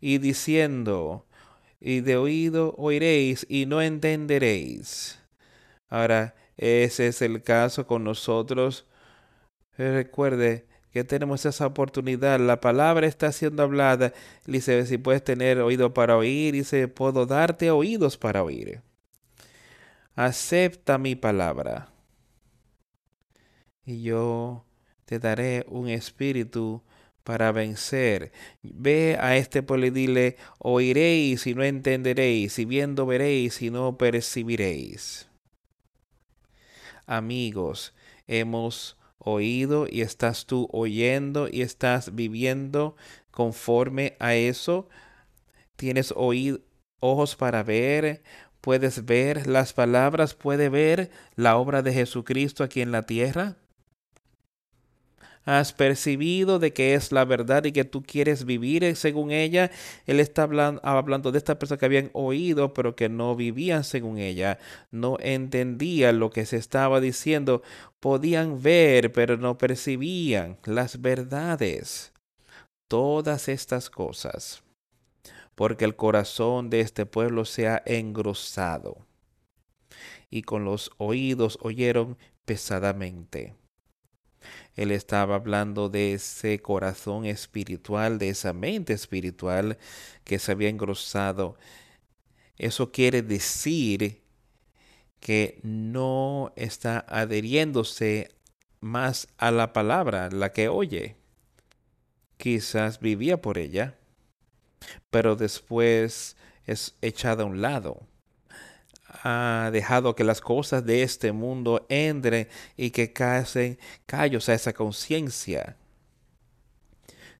Y 0.00 0.18
diciendo, 0.18 1.24
y 1.80 2.00
de 2.00 2.16
oído 2.16 2.74
oiréis 2.78 3.46
y 3.48 3.66
no 3.66 3.80
entenderéis. 3.80 5.20
Ahora, 5.88 6.34
ese 6.56 7.08
es 7.08 7.22
el 7.22 7.42
caso 7.42 7.86
con 7.86 8.02
nosotros. 8.02 8.86
Recuerde 9.78 10.66
que 10.92 11.04
tenemos 11.04 11.46
esa 11.46 11.66
oportunidad. 11.66 12.40
La 12.40 12.60
palabra 12.60 13.06
está 13.06 13.30
siendo 13.30 13.62
hablada. 13.62 14.12
Dice, 14.46 14.84
si 14.86 14.98
puedes 14.98 15.22
tener 15.22 15.60
oído 15.60 15.94
para 15.94 16.16
oír, 16.16 16.54
dice, 16.54 16.88
puedo 16.88 17.26
darte 17.26 17.70
oídos 17.70 18.16
para 18.16 18.42
oír 18.42 18.82
acepta 20.16 20.98
mi 20.98 21.14
palabra. 21.14 21.92
Y 23.84 24.02
yo 24.02 24.64
te 25.04 25.20
daré 25.20 25.64
un 25.68 25.88
espíritu 25.88 26.82
para 27.22 27.52
vencer. 27.52 28.32
Ve 28.62 29.16
a 29.20 29.36
este 29.36 29.62
pueblo 29.62 29.86
y 29.86 29.90
dile, 29.90 30.36
oiréis 30.58 31.46
y 31.46 31.54
no 31.54 31.62
entenderéis, 31.62 32.58
y 32.58 32.64
viendo 32.64 33.06
veréis 33.06 33.62
y 33.62 33.70
no 33.70 33.96
percibiréis. 33.98 35.28
Amigos, 37.06 37.94
hemos 38.26 38.96
oído 39.18 39.86
y 39.88 40.00
estás 40.00 40.46
tú 40.46 40.68
oyendo 40.72 41.48
y 41.50 41.62
estás 41.62 42.14
viviendo 42.14 42.96
conforme 43.30 44.16
a 44.18 44.34
eso. 44.34 44.88
Tienes 45.76 46.12
oído, 46.16 46.60
ojos 47.00 47.36
para 47.36 47.62
ver, 47.62 48.22
puedes 48.66 49.04
ver 49.04 49.46
las 49.46 49.72
palabras, 49.72 50.34
puede 50.34 50.68
ver 50.68 51.08
la 51.36 51.56
obra 51.56 51.82
de 51.82 51.92
Jesucristo 51.92 52.64
aquí 52.64 52.80
en 52.80 52.90
la 52.90 53.04
tierra? 53.04 53.54
¿Has 55.44 55.72
percibido 55.72 56.58
de 56.58 56.72
que 56.72 56.94
es 56.94 57.12
la 57.12 57.24
verdad 57.24 57.64
y 57.64 57.70
que 57.70 57.84
tú 57.84 58.02
quieres 58.02 58.44
vivir 58.44 58.96
según 58.96 59.30
ella? 59.30 59.70
Él 60.04 60.18
está 60.18 60.42
hablando, 60.42 60.80
hablando 60.82 61.30
de 61.30 61.38
estas 61.38 61.58
personas 61.58 61.78
que 61.78 61.86
habían 61.86 62.10
oído 62.12 62.74
pero 62.74 62.96
que 62.96 63.08
no 63.08 63.36
vivían 63.36 63.84
según 63.84 64.18
ella, 64.18 64.58
no 64.90 65.16
entendían 65.20 66.18
lo 66.18 66.30
que 66.30 66.44
se 66.44 66.56
estaba 66.56 67.00
diciendo, 67.00 67.62
podían 68.00 68.60
ver 68.60 69.12
pero 69.12 69.36
no 69.36 69.58
percibían 69.58 70.58
las 70.64 71.00
verdades. 71.00 72.12
Todas 72.88 73.48
estas 73.48 73.90
cosas 73.90 74.65
porque 75.56 75.84
el 75.84 75.96
corazón 75.96 76.70
de 76.70 76.80
este 76.80 77.06
pueblo 77.06 77.44
se 77.44 77.66
ha 77.66 77.82
engrosado. 77.84 79.04
Y 80.30 80.42
con 80.42 80.64
los 80.64 80.92
oídos 80.98 81.58
oyeron 81.60 82.16
pesadamente. 82.44 83.56
Él 84.76 84.90
estaba 84.92 85.34
hablando 85.34 85.88
de 85.88 86.12
ese 86.12 86.60
corazón 86.60 87.24
espiritual, 87.24 88.18
de 88.18 88.28
esa 88.28 88.52
mente 88.52 88.92
espiritual 88.92 89.78
que 90.24 90.38
se 90.38 90.52
había 90.52 90.68
engrosado. 90.68 91.56
Eso 92.58 92.92
quiere 92.92 93.22
decir 93.22 94.22
que 95.20 95.58
no 95.62 96.52
está 96.54 97.04
adheriéndose 97.08 98.30
más 98.80 99.28
a 99.38 99.50
la 99.50 99.72
palabra, 99.72 100.28
la 100.30 100.52
que 100.52 100.68
oye. 100.68 101.16
Quizás 102.36 103.00
vivía 103.00 103.40
por 103.40 103.56
ella, 103.56 103.98
pero 105.10 105.36
después 105.36 106.36
es 106.66 106.96
echada 107.00 107.44
a 107.44 107.46
un 107.46 107.62
lado. 107.62 108.06
Ha 109.22 109.70
dejado 109.72 110.14
que 110.14 110.24
las 110.24 110.40
cosas 110.40 110.84
de 110.84 111.02
este 111.02 111.32
mundo 111.32 111.86
entren 111.88 112.48
y 112.76 112.90
que 112.90 113.12
caen 113.12 113.78
callos 114.04 114.48
a 114.48 114.54
esa 114.54 114.72
conciencia. 114.72 115.76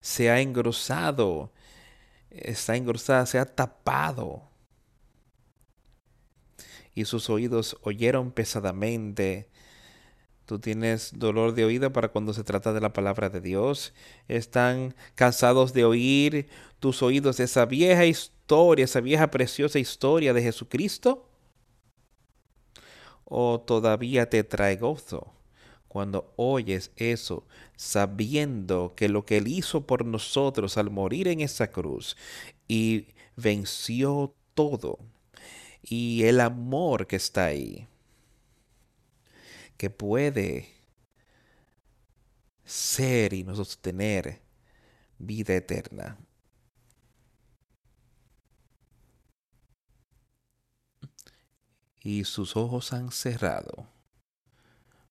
Se 0.00 0.30
ha 0.30 0.40
engrosado, 0.40 1.52
está 2.30 2.76
engrosada, 2.76 3.26
se 3.26 3.38
ha 3.38 3.44
tapado. 3.44 4.42
Y 6.94 7.04
sus 7.04 7.28
oídos 7.28 7.76
oyeron 7.82 8.32
pesadamente 8.32 9.50
Tú 10.46 10.61
tienes 10.61 11.11
dolor 11.18 11.54
de 11.54 11.64
oído 11.64 11.92
para 11.92 12.09
cuando 12.09 12.32
se 12.32 12.44
trata 12.44 12.72
de 12.72 12.80
la 12.80 12.92
palabra 12.92 13.28
de 13.30 13.40
Dios. 13.40 13.92
Están 14.28 14.94
cansados 15.16 15.72
de 15.72 15.85
oír 15.85 16.46
tus 16.78 17.02
oídos 17.02 17.40
esa 17.40 17.66
vieja 17.66 18.06
historia, 18.06 18.85
esa 18.85 19.00
vieja 19.00 19.28
preciosa 19.32 19.80
historia 19.80 20.32
de 20.32 20.42
Jesucristo. 20.42 21.28
¿O 23.24 23.61
todavía 23.61 24.30
te 24.30 24.44
trae 24.44 24.76
gozo 24.76 25.32
cuando 25.88 26.32
oyes 26.37 26.92
eso, 26.94 27.44
sabiendo 27.74 28.94
que 28.94 29.09
lo 29.09 29.26
que 29.26 29.38
Él 29.38 29.48
hizo 29.48 29.85
por 29.85 30.04
nosotros 30.04 30.78
al 30.78 30.90
morir 30.90 31.26
en 31.26 31.40
esa 31.40 31.72
cruz 31.72 32.16
y 32.68 33.09
venció 33.35 34.32
todo 34.54 35.00
y 35.82 36.22
el 36.22 36.40
amor 36.40 37.09
que 37.09 37.16
está 37.16 37.46
ahí? 37.46 37.88
Que 39.76 39.90
puede 39.90 40.76
ser 42.64 43.32
y 43.32 43.44
nosotros 43.44 43.78
tener 43.78 44.42
vida 45.18 45.54
eterna. 45.54 46.18
Y 52.00 52.24
sus 52.24 52.56
ojos 52.56 52.92
han 52.92 53.10
cerrado 53.10 53.88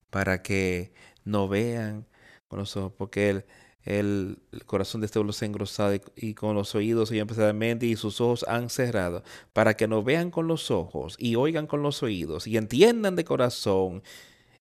para 0.10 0.42
que 0.42 0.94
no 1.26 1.48
vean 1.48 2.08
con 2.48 2.60
los 2.60 2.78
ojos, 2.78 2.94
porque 2.98 3.30
él, 3.30 3.46
el, 3.84 4.66
corazón 4.66 5.02
de 5.02 5.06
este 5.06 5.20
pueblo 5.20 5.34
se 5.34 5.46
ha 5.46 5.48
engrosado 5.48 5.94
y, 6.16 6.34
con 6.36 6.56
los 6.56 6.74
oídos 6.74 7.12
y 7.12 7.24
pesadamente 7.26 7.86
y 7.86 7.96
sus 7.98 8.22
ojos 8.22 8.46
han 8.48 8.70
cerrado, 8.70 9.24
para 9.52 9.76
que 9.76 9.88
no 9.88 10.04
vean 10.04 10.32
con 10.32 10.48
los 10.48 10.72
ojos 10.72 11.16
y 11.20 11.36
oigan 11.36 11.68
con 11.68 11.82
los 11.82 12.02
oídos 12.02 12.48
y 12.48 12.56
entiendan 12.56 13.16
de 13.16 13.26
corazón 13.26 14.04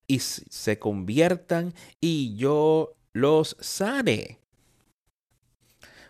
y 0.06 0.18
se 0.20 0.78
conviertan 0.78 1.74
y 2.00 2.36
yo 2.36 2.94
los 3.12 3.56
sane. 3.60 4.38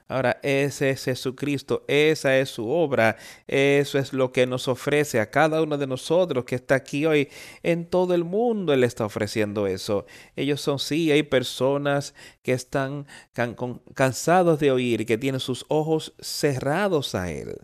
Ahora, 0.06 0.38
ese 0.42 0.90
es 0.90 1.04
Jesucristo, 1.04 1.82
esa 1.88 2.38
es 2.38 2.50
su 2.50 2.68
obra, 2.68 3.16
eso 3.46 3.98
es 3.98 4.12
lo 4.12 4.32
que 4.32 4.46
nos 4.46 4.68
ofrece 4.68 5.18
a 5.18 5.30
cada 5.30 5.62
uno 5.62 5.78
de 5.78 5.86
nosotros 5.86 6.44
que 6.44 6.56
está 6.56 6.74
aquí 6.74 7.06
hoy. 7.06 7.30
En 7.62 7.86
todo 7.86 8.12
el 8.12 8.22
mundo 8.22 8.74
Él 8.74 8.84
está 8.84 9.06
ofreciendo 9.06 9.66
eso. 9.66 10.04
Ellos 10.36 10.60
son, 10.60 10.78
sí, 10.78 11.10
hay 11.10 11.22
personas 11.22 12.14
que 12.42 12.52
están 12.52 13.06
cansados 13.94 14.60
de 14.60 14.70
oír, 14.72 15.06
que 15.06 15.16
tienen 15.16 15.40
sus 15.40 15.64
ojos 15.68 16.12
cerrados 16.20 17.14
a 17.14 17.32
Él. 17.32 17.56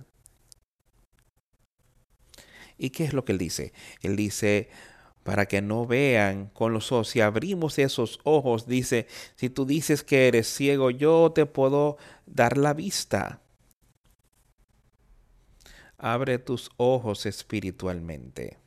¿Y 2.79 2.89
qué 2.89 3.05
es 3.05 3.13
lo 3.13 3.27
que 3.27 3.33
Él 3.33 3.39
dice? 3.39 3.75
Él 4.01 4.17
dice, 4.17 4.71
para 5.23 5.47
que 5.47 5.63
no 5.63 5.87
vean 5.87 6.47
con 6.53 6.73
los 6.73 6.93
ojos. 6.93 7.09
Si 7.09 7.21
abrimos 7.21 7.79
esos 7.79 8.21
ojos, 8.25 8.67
dice, 8.67 9.07
si 9.37 9.51
tú 9.51 9.67
dices 9.67 10.03
que 10.03 10.29
eres 10.29 10.47
ciego, 10.49 10.91
yo 10.91 11.33
te 11.33 11.47
puedo 11.47 11.97
dar 12.27 12.57
la 12.57 12.75
vista. 12.75 13.41
Abre 15.99 16.39
tus 16.39 16.71
ojos 16.77 17.27
espiritualmente 17.27 18.59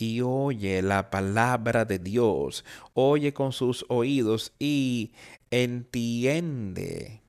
y 0.00 0.22
oye 0.22 0.82
la 0.82 1.10
palabra 1.10 1.84
de 1.84 1.98
Dios, 1.98 2.64
oye 2.94 3.34
con 3.34 3.52
sus 3.52 3.84
oídos 3.88 4.52
y 4.58 5.12
entiende 5.50 7.22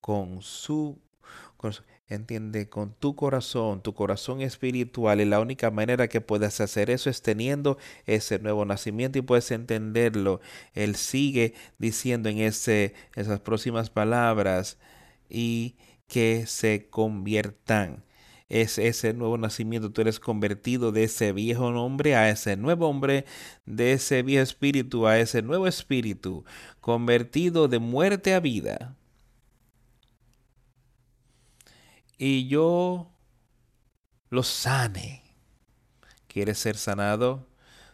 con 0.00 0.42
su, 0.42 0.98
con 1.56 1.72
Entiende 2.14 2.68
con 2.68 2.94
tu 2.94 3.14
corazón, 3.16 3.82
tu 3.82 3.94
corazón 3.94 4.40
espiritual, 4.40 5.20
y 5.20 5.24
la 5.24 5.40
única 5.40 5.70
manera 5.70 6.08
que 6.08 6.20
puedes 6.20 6.60
hacer 6.60 6.90
eso 6.90 7.10
es 7.10 7.22
teniendo 7.22 7.78
ese 8.06 8.38
nuevo 8.38 8.64
nacimiento 8.64 9.18
y 9.18 9.22
puedes 9.22 9.50
entenderlo. 9.50 10.40
Él 10.74 10.96
sigue 10.96 11.54
diciendo 11.78 12.28
en 12.28 12.38
ese, 12.38 12.94
esas 13.16 13.40
próximas 13.40 13.90
palabras 13.90 14.78
y 15.28 15.76
que 16.08 16.46
se 16.46 16.88
conviertan. 16.88 18.04
Es 18.48 18.78
ese 18.78 19.14
nuevo 19.14 19.38
nacimiento, 19.38 19.90
tú 19.90 20.02
eres 20.02 20.20
convertido 20.20 20.92
de 20.92 21.04
ese 21.04 21.32
viejo 21.32 21.66
hombre 21.68 22.14
a 22.14 22.30
ese 22.30 22.56
nuevo 22.56 22.88
hombre, 22.88 23.24
de 23.66 23.94
ese 23.94 24.22
viejo 24.22 24.42
espíritu 24.42 25.06
a 25.06 25.18
ese 25.18 25.42
nuevo 25.42 25.66
espíritu, 25.66 26.44
convertido 26.80 27.68
de 27.68 27.78
muerte 27.78 28.34
a 28.34 28.40
vida 28.40 28.96
y 32.18 32.46
yo 32.48 33.10
lo 34.30 34.42
sane. 34.42 35.22
¿Quieres 36.28 36.58
ser 36.58 36.76
sanado? 36.76 37.46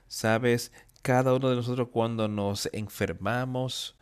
Sabes, 0.09 0.73
cada 1.03 1.35
uno 1.35 1.51
de 1.51 1.57
nosotros 1.57 1.89
cuando 1.93 2.29
nos 2.29 2.69
enfermamos, 2.73 3.97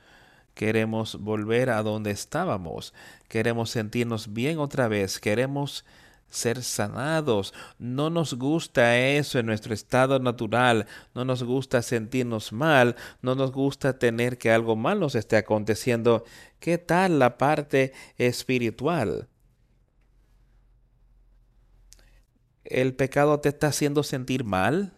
queremos 0.54 1.16
volver 1.20 1.70
a 1.70 1.82
donde 1.82 2.10
estábamos, 2.10 2.94
queremos 3.28 3.70
sentirnos 3.70 4.32
bien 4.32 4.58
otra 4.58 4.88
vez, 4.88 5.20
queremos 5.20 5.84
ser 6.28 6.62
sanados. 6.62 7.54
No 7.78 8.10
nos 8.10 8.34
gusta 8.34 8.98
eso 8.98 9.38
en 9.38 9.46
nuestro 9.46 9.74
estado 9.74 10.18
natural, 10.18 10.86
no 11.14 11.24
nos 11.24 11.42
gusta 11.42 11.82
sentirnos 11.82 12.52
mal, 12.52 12.96
no 13.22 13.34
nos 13.34 13.52
gusta 13.52 13.98
tener 13.98 14.38
que 14.38 14.50
algo 14.50 14.76
mal 14.76 15.00
nos 15.00 15.14
esté 15.14 15.36
aconteciendo. 15.36 16.24
¿Qué 16.60 16.78
tal 16.78 17.18
la 17.18 17.38
parte 17.38 17.92
espiritual? 18.16 19.28
¿El 22.68 22.94
pecado 22.94 23.40
te 23.40 23.48
está 23.48 23.68
haciendo 23.68 24.02
sentir 24.02 24.44
mal? 24.44 24.92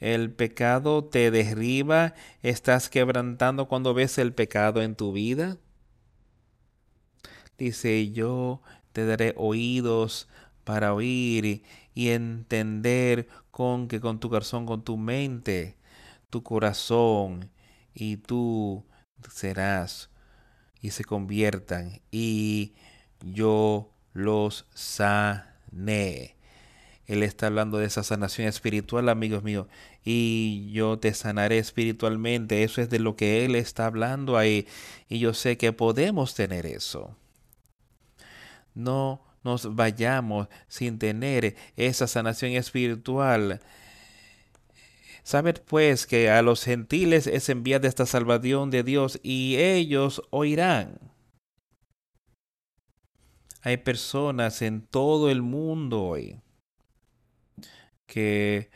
¿El 0.00 0.32
pecado 0.32 1.04
te 1.04 1.30
derriba? 1.30 2.14
¿Estás 2.42 2.88
quebrantando 2.88 3.68
cuando 3.68 3.94
ves 3.94 4.18
el 4.18 4.34
pecado 4.34 4.82
en 4.82 4.96
tu 4.96 5.12
vida? 5.12 5.58
Dice, 7.56 8.10
yo 8.10 8.60
te 8.90 9.06
daré 9.06 9.34
oídos 9.36 10.28
para 10.64 10.94
oír 10.94 11.62
y, 11.94 12.08
entender 12.08 13.28
con 13.52 13.86
que 13.86 14.00
con 14.00 14.18
tu 14.18 14.28
corazón, 14.28 14.66
con 14.66 14.82
tu 14.82 14.96
mente, 14.96 15.76
tu 16.28 16.42
corazón 16.42 17.50
y 17.94 18.16
tú 18.16 18.84
serás 19.30 20.10
y 20.80 20.90
se 20.90 21.04
conviertan 21.04 22.00
y 22.10 22.74
yo 23.20 23.92
los 24.12 24.66
él 27.06 27.22
está 27.22 27.48
hablando 27.48 27.78
de 27.78 27.86
esa 27.86 28.02
sanación 28.02 28.48
espiritual, 28.48 29.08
amigos 29.08 29.42
míos. 29.42 29.66
Y 30.04 30.70
yo 30.72 30.98
te 30.98 31.12
sanaré 31.14 31.58
espiritualmente. 31.58 32.62
Eso 32.62 32.80
es 32.80 32.90
de 32.90 32.98
lo 32.98 33.16
que 33.16 33.44
Él 33.44 33.54
está 33.54 33.86
hablando 33.86 34.38
ahí. 34.38 34.66
Y 35.08 35.18
yo 35.18 35.34
sé 35.34 35.56
que 35.58 35.72
podemos 35.72 36.34
tener 36.34 36.64
eso. 36.64 37.16
No 38.74 39.22
nos 39.44 39.74
vayamos 39.74 40.48
sin 40.68 40.98
tener 40.98 41.56
esa 41.76 42.06
sanación 42.06 42.52
espiritual. 42.52 43.60
Saber 45.24 45.62
pues 45.62 46.06
que 46.06 46.30
a 46.30 46.42
los 46.42 46.64
gentiles 46.64 47.26
es 47.26 47.48
enviada 47.48 47.88
esta 47.88 48.06
salvación 48.06 48.70
de 48.70 48.82
Dios 48.82 49.20
y 49.22 49.56
ellos 49.56 50.22
oirán. 50.30 51.11
Hay 53.62 53.76
personas 53.76 54.60
en 54.60 54.82
todo 54.82 55.30
el 55.30 55.40
mundo 55.40 56.02
hoy 56.02 56.40
que 58.06 58.70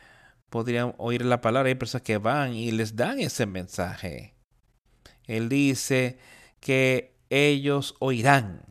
podrían 0.49 0.95
oír 0.97 1.25
la 1.25 1.41
palabra. 1.41 1.67
Hay 1.67 1.75
personas 1.75 2.03
que 2.03 2.17
van 2.17 2.53
y 2.53 2.71
les 2.71 2.95
dan 2.95 3.19
ese 3.19 3.45
mensaje. 3.45 4.33
Él 5.25 5.49
dice 5.49 6.19
que 6.61 7.17
ellos 7.29 7.95
oirán. 7.99 8.63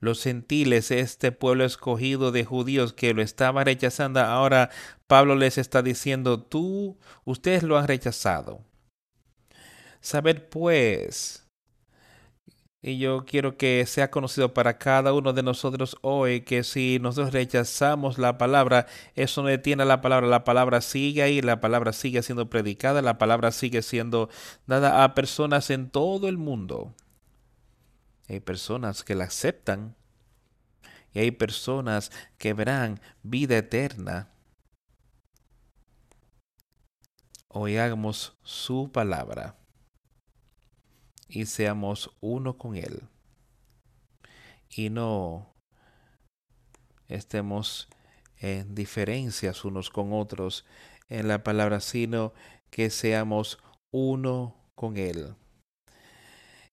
Los 0.00 0.22
gentiles, 0.22 0.90
este 0.90 1.30
pueblo 1.30 1.64
escogido 1.64 2.32
de 2.32 2.44
judíos 2.44 2.92
que 2.92 3.14
lo 3.14 3.22
estaba 3.22 3.64
rechazando, 3.64 4.20
ahora 4.20 4.70
Pablo 5.06 5.36
les 5.36 5.58
está 5.58 5.82
diciendo, 5.82 6.42
tú, 6.42 6.98
ustedes 7.24 7.62
lo 7.62 7.78
han 7.78 7.86
rechazado. 7.86 8.64
Saber 10.00 10.48
pues 10.48 11.49
y 12.82 12.98
yo 12.98 13.26
quiero 13.26 13.58
que 13.58 13.84
sea 13.86 14.10
conocido 14.10 14.54
para 14.54 14.78
cada 14.78 15.12
uno 15.12 15.34
de 15.34 15.42
nosotros 15.42 15.98
hoy 16.00 16.42
que 16.42 16.64
si 16.64 16.98
nosotros 16.98 17.32
rechazamos 17.34 18.16
la 18.18 18.38
palabra, 18.38 18.86
eso 19.14 19.42
no 19.42 19.48
detiene 19.48 19.84
la 19.84 20.00
palabra. 20.00 20.26
La 20.28 20.44
palabra 20.44 20.80
sigue 20.80 21.22
ahí, 21.22 21.42
la 21.42 21.60
palabra 21.60 21.92
sigue 21.92 22.22
siendo 22.22 22.48
predicada, 22.48 23.02
la 23.02 23.18
palabra 23.18 23.52
sigue 23.52 23.82
siendo 23.82 24.30
dada 24.66 25.04
a 25.04 25.14
personas 25.14 25.68
en 25.68 25.90
todo 25.90 26.28
el 26.28 26.38
mundo. 26.38 26.94
Hay 28.28 28.40
personas 28.40 29.04
que 29.04 29.14
la 29.14 29.24
aceptan 29.24 29.96
y 31.12 31.18
hay 31.18 31.32
personas 31.32 32.10
que 32.38 32.54
verán 32.54 33.00
vida 33.22 33.58
eterna. 33.58 34.30
Oigamos 37.48 38.38
su 38.42 38.90
palabra 38.90 39.59
y 41.30 41.46
seamos 41.46 42.10
uno 42.20 42.58
con 42.58 42.76
Él. 42.76 43.02
Y 44.68 44.90
no 44.90 45.54
estemos 47.08 47.88
en 48.38 48.74
diferencias 48.74 49.64
unos 49.64 49.90
con 49.90 50.12
otros 50.12 50.64
en 51.08 51.28
la 51.28 51.42
palabra, 51.42 51.80
sino 51.80 52.32
que 52.70 52.90
seamos 52.90 53.58
uno 53.90 54.56
con 54.74 54.96
Él. 54.96 55.34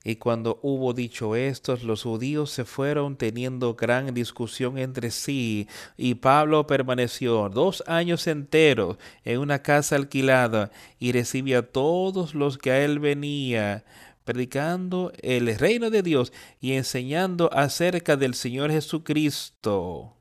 Y 0.03 0.15
cuando 0.15 0.59
hubo 0.61 0.93
dicho 0.93 1.35
esto, 1.35 1.77
los 1.83 2.03
judíos 2.03 2.49
se 2.51 2.63
fueron 2.63 3.17
teniendo 3.17 3.75
gran 3.75 4.13
discusión 4.13 4.77
entre 4.77 5.11
sí, 5.11 5.67
y 5.97 6.15
Pablo 6.15 6.65
permaneció 6.65 7.49
dos 7.49 7.83
años 7.87 8.25
enteros 8.27 8.97
en 9.25 9.39
una 9.39 9.61
casa 9.61 9.97
alquilada 9.97 10.71
y 10.97 11.11
recibía 11.11 11.59
a 11.59 11.63
todos 11.63 12.35
los 12.35 12.57
que 12.57 12.71
a 12.71 12.85
él 12.85 12.99
venía 12.99 13.83
predicando 14.27 15.11
el 15.21 15.57
reino 15.57 15.89
de 15.89 16.03
Dios 16.03 16.33
y 16.59 16.73
enseñando 16.73 17.49
acerca 17.53 18.17
del 18.17 18.35
Señor 18.35 18.71
Jesucristo 18.71 20.17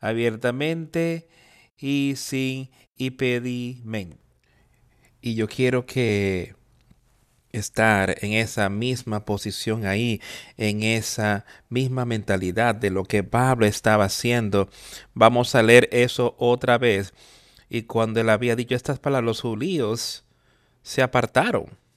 abiertamente 0.00 1.26
y 1.78 2.14
sin 2.16 2.70
impedimento. 2.96 4.18
Y 5.20 5.34
yo 5.34 5.48
quiero 5.48 5.86
que 5.86 6.54
estar 7.50 8.14
en 8.22 8.34
esa 8.34 8.68
misma 8.68 9.24
posición 9.24 9.86
ahí, 9.86 10.20
en 10.58 10.82
esa 10.82 11.46
misma 11.70 12.04
mentalidad 12.04 12.74
de 12.74 12.90
lo 12.90 13.04
que 13.04 13.24
Pablo 13.24 13.64
estaba 13.64 14.04
haciendo. 14.04 14.68
Vamos 15.14 15.54
a 15.54 15.62
leer 15.62 15.88
eso 15.92 16.36
otra 16.38 16.76
vez. 16.76 17.14
Y 17.70 17.82
cuando 17.82 18.20
él 18.20 18.28
había 18.28 18.54
dicho 18.54 18.74
estas 18.74 18.98
palabras, 18.98 19.24
los 19.24 19.40
judíos 19.40 20.24
se 20.82 21.00
apartaron. 21.00 21.87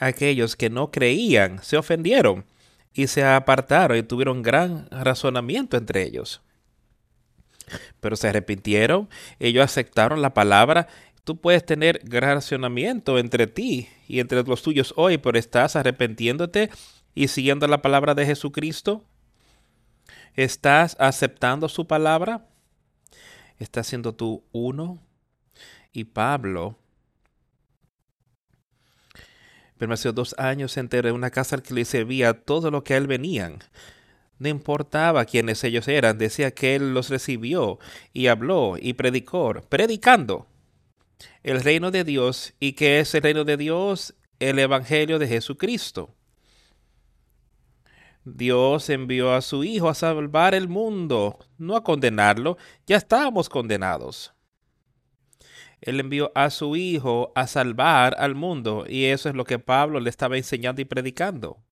Aquellos 0.00 0.56
que 0.56 0.70
no 0.70 0.90
creían 0.90 1.62
se 1.62 1.76
ofendieron 1.76 2.46
y 2.94 3.06
se 3.06 3.22
apartaron 3.22 3.98
y 3.98 4.02
tuvieron 4.02 4.42
gran 4.42 4.88
razonamiento 4.90 5.76
entre 5.76 6.02
ellos. 6.02 6.40
Pero 8.00 8.16
se 8.16 8.28
arrepintieron, 8.28 9.10
ellos 9.38 9.62
aceptaron 9.62 10.22
la 10.22 10.32
palabra. 10.32 10.88
Tú 11.22 11.38
puedes 11.38 11.66
tener 11.66 12.00
gran 12.02 12.36
razonamiento 12.36 13.18
entre 13.18 13.46
ti 13.46 13.90
y 14.08 14.20
entre 14.20 14.42
los 14.42 14.62
tuyos 14.62 14.94
hoy, 14.96 15.18
pero 15.18 15.38
estás 15.38 15.76
arrepentiéndote 15.76 16.70
y 17.14 17.28
siguiendo 17.28 17.68
la 17.68 17.82
palabra 17.82 18.14
de 18.14 18.24
Jesucristo. 18.24 19.04
¿Estás 20.34 20.96
aceptando 20.98 21.68
su 21.68 21.86
palabra? 21.86 22.46
¿Estás 23.58 23.88
siendo 23.88 24.14
tú 24.14 24.44
uno? 24.50 24.98
Y 25.92 26.04
Pablo 26.04 26.78
permaneció 29.80 30.12
dos 30.12 30.34
años 30.36 30.76
entero 30.76 31.08
en 31.08 31.14
una 31.14 31.30
casa 31.30 31.56
que 31.62 31.72
le 31.72 31.86
servía 31.86 32.34
todo 32.34 32.70
lo 32.70 32.84
que 32.84 32.92
a 32.92 32.96
él 32.98 33.06
venían. 33.06 33.60
No 34.38 34.50
importaba 34.50 35.24
quiénes 35.24 35.64
ellos 35.64 35.88
eran, 35.88 36.18
decía 36.18 36.50
que 36.50 36.76
él 36.76 36.92
los 36.92 37.08
recibió 37.08 37.78
y 38.12 38.26
habló 38.26 38.76
y 38.78 38.92
predicó, 38.92 39.54
predicando 39.70 40.46
el 41.42 41.62
reino 41.62 41.90
de 41.90 42.04
Dios 42.04 42.52
y 42.60 42.74
que 42.74 43.00
es 43.00 43.14
el 43.14 43.22
reino 43.22 43.44
de 43.44 43.56
Dios, 43.56 44.14
el 44.38 44.58
evangelio 44.58 45.18
de 45.18 45.28
Jesucristo. 45.28 46.14
Dios 48.26 48.90
envió 48.90 49.32
a 49.32 49.40
su 49.40 49.64
Hijo 49.64 49.88
a 49.88 49.94
salvar 49.94 50.54
el 50.54 50.68
mundo, 50.68 51.38
no 51.56 51.74
a 51.74 51.82
condenarlo, 51.82 52.58
ya 52.86 52.98
estábamos 52.98 53.48
condenados. 53.48 54.34
Él 55.80 56.00
envió 56.00 56.30
a 56.34 56.50
su 56.50 56.76
Hijo 56.76 57.32
a 57.34 57.46
salvar 57.46 58.14
al 58.18 58.34
mundo 58.34 58.84
y 58.88 59.06
eso 59.06 59.28
es 59.28 59.34
lo 59.34 59.44
que 59.44 59.58
Pablo 59.58 60.00
le 60.00 60.10
estaba 60.10 60.36
enseñando 60.36 60.82
y 60.82 60.84
predicando. 60.84 61.62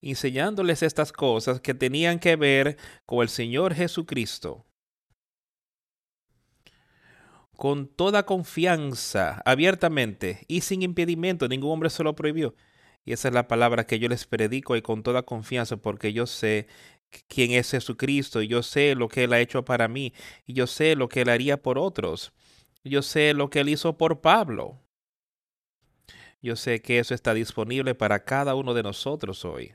Enseñándoles 0.00 0.82
estas 0.82 1.12
cosas 1.12 1.60
que 1.60 1.74
tenían 1.74 2.20
que 2.20 2.36
ver 2.36 2.76
con 3.04 3.22
el 3.22 3.28
Señor 3.28 3.74
Jesucristo. 3.74 4.64
Con 7.56 7.88
toda 7.88 8.24
confianza, 8.24 9.42
abiertamente 9.44 10.44
y 10.46 10.60
sin 10.60 10.82
impedimento, 10.82 11.48
ningún 11.48 11.72
hombre 11.72 11.90
se 11.90 12.04
lo 12.04 12.14
prohibió. 12.14 12.54
Y 13.04 13.12
esa 13.12 13.28
es 13.28 13.34
la 13.34 13.48
palabra 13.48 13.84
que 13.84 13.98
yo 13.98 14.08
les 14.08 14.26
predico 14.26 14.76
y 14.76 14.82
con 14.82 15.02
toda 15.02 15.22
confianza 15.22 15.78
porque 15.78 16.12
yo 16.12 16.26
sé 16.26 16.68
quién 17.28 17.52
es 17.52 17.70
Jesucristo 17.70 18.42
y 18.42 18.48
yo 18.48 18.62
sé 18.62 18.94
lo 18.94 19.08
que 19.08 19.24
Él 19.24 19.32
ha 19.32 19.40
hecho 19.40 19.64
para 19.64 19.88
mí 19.88 20.12
y 20.46 20.54
yo 20.54 20.66
sé 20.66 20.96
lo 20.96 21.08
que 21.08 21.22
Él 21.22 21.28
haría 21.28 21.62
por 21.62 21.78
otros. 21.78 22.32
Yo 22.84 23.02
sé 23.02 23.34
lo 23.34 23.50
que 23.50 23.60
Él 23.60 23.68
hizo 23.68 23.96
por 23.96 24.20
Pablo. 24.20 24.80
Yo 26.40 26.56
sé 26.56 26.80
que 26.80 26.98
eso 26.98 27.14
está 27.14 27.34
disponible 27.34 27.94
para 27.94 28.24
cada 28.24 28.54
uno 28.54 28.74
de 28.74 28.82
nosotros 28.82 29.44
hoy. 29.44 29.74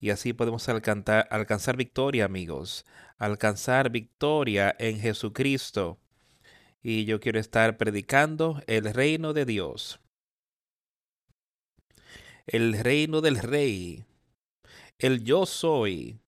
Y 0.00 0.10
así 0.10 0.32
podemos 0.32 0.68
alcanzar, 0.68 1.28
alcanzar 1.30 1.76
victoria, 1.76 2.24
amigos. 2.24 2.84
Alcanzar 3.18 3.90
victoria 3.90 4.74
en 4.78 4.98
Jesucristo. 4.98 6.00
Y 6.82 7.04
yo 7.04 7.20
quiero 7.20 7.38
estar 7.38 7.76
predicando 7.76 8.60
el 8.66 8.92
reino 8.92 9.32
de 9.32 9.44
Dios 9.44 10.02
el 12.46 12.78
reino 12.78 13.20
del 13.20 13.38
rey, 13.38 14.04
el 14.98 15.22
yo 15.24 15.46
soy, 15.46 16.20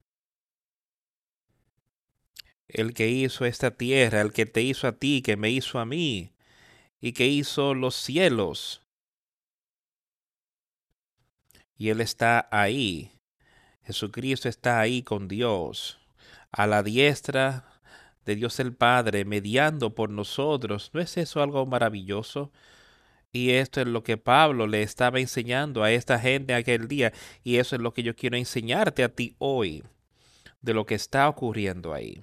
el 2.74 2.92
que 2.92 3.08
hizo 3.08 3.44
esta 3.44 3.70
tierra, 3.70 4.20
el 4.20 4.32
que 4.32 4.46
te 4.46 4.60
hizo 4.60 4.88
a 4.88 4.92
ti, 4.92 5.22
que 5.22 5.36
me 5.36 5.50
hizo 5.50 5.78
a 5.78 5.86
mí, 5.86 6.32
y 7.00 7.12
que 7.12 7.26
hizo 7.26 7.72
los 7.72 7.94
cielos. 7.94 8.82
Y 11.76 11.88
Él 11.88 12.00
está 12.00 12.48
ahí. 12.50 13.12
Jesucristo 13.84 14.48
está 14.48 14.80
ahí 14.80 15.02
con 15.02 15.28
Dios, 15.28 15.98
a 16.50 16.66
la 16.66 16.82
diestra 16.82 17.80
de 18.24 18.34
Dios 18.34 18.58
el 18.58 18.74
Padre, 18.74 19.24
mediando 19.24 19.94
por 19.94 20.10
nosotros. 20.10 20.90
¿No 20.92 21.00
es 21.00 21.16
eso 21.16 21.42
algo 21.42 21.64
maravilloso? 21.66 22.50
Y 23.30 23.50
esto 23.50 23.80
es 23.80 23.86
lo 23.86 24.02
que 24.02 24.16
Pablo 24.16 24.66
le 24.66 24.82
estaba 24.82 25.20
enseñando 25.20 25.82
a 25.82 25.92
esta 25.92 26.18
gente 26.18 26.54
aquel 26.54 26.88
día. 26.88 27.12
Y 27.42 27.58
eso 27.58 27.76
es 27.76 27.82
lo 27.82 27.92
que 27.92 28.02
yo 28.02 28.16
quiero 28.16 28.36
enseñarte 28.36 29.04
a 29.04 29.08
ti 29.10 29.36
hoy, 29.38 29.84
de 30.62 30.74
lo 30.74 30.86
que 30.86 30.94
está 30.94 31.28
ocurriendo 31.28 31.92
ahí. 31.92 32.22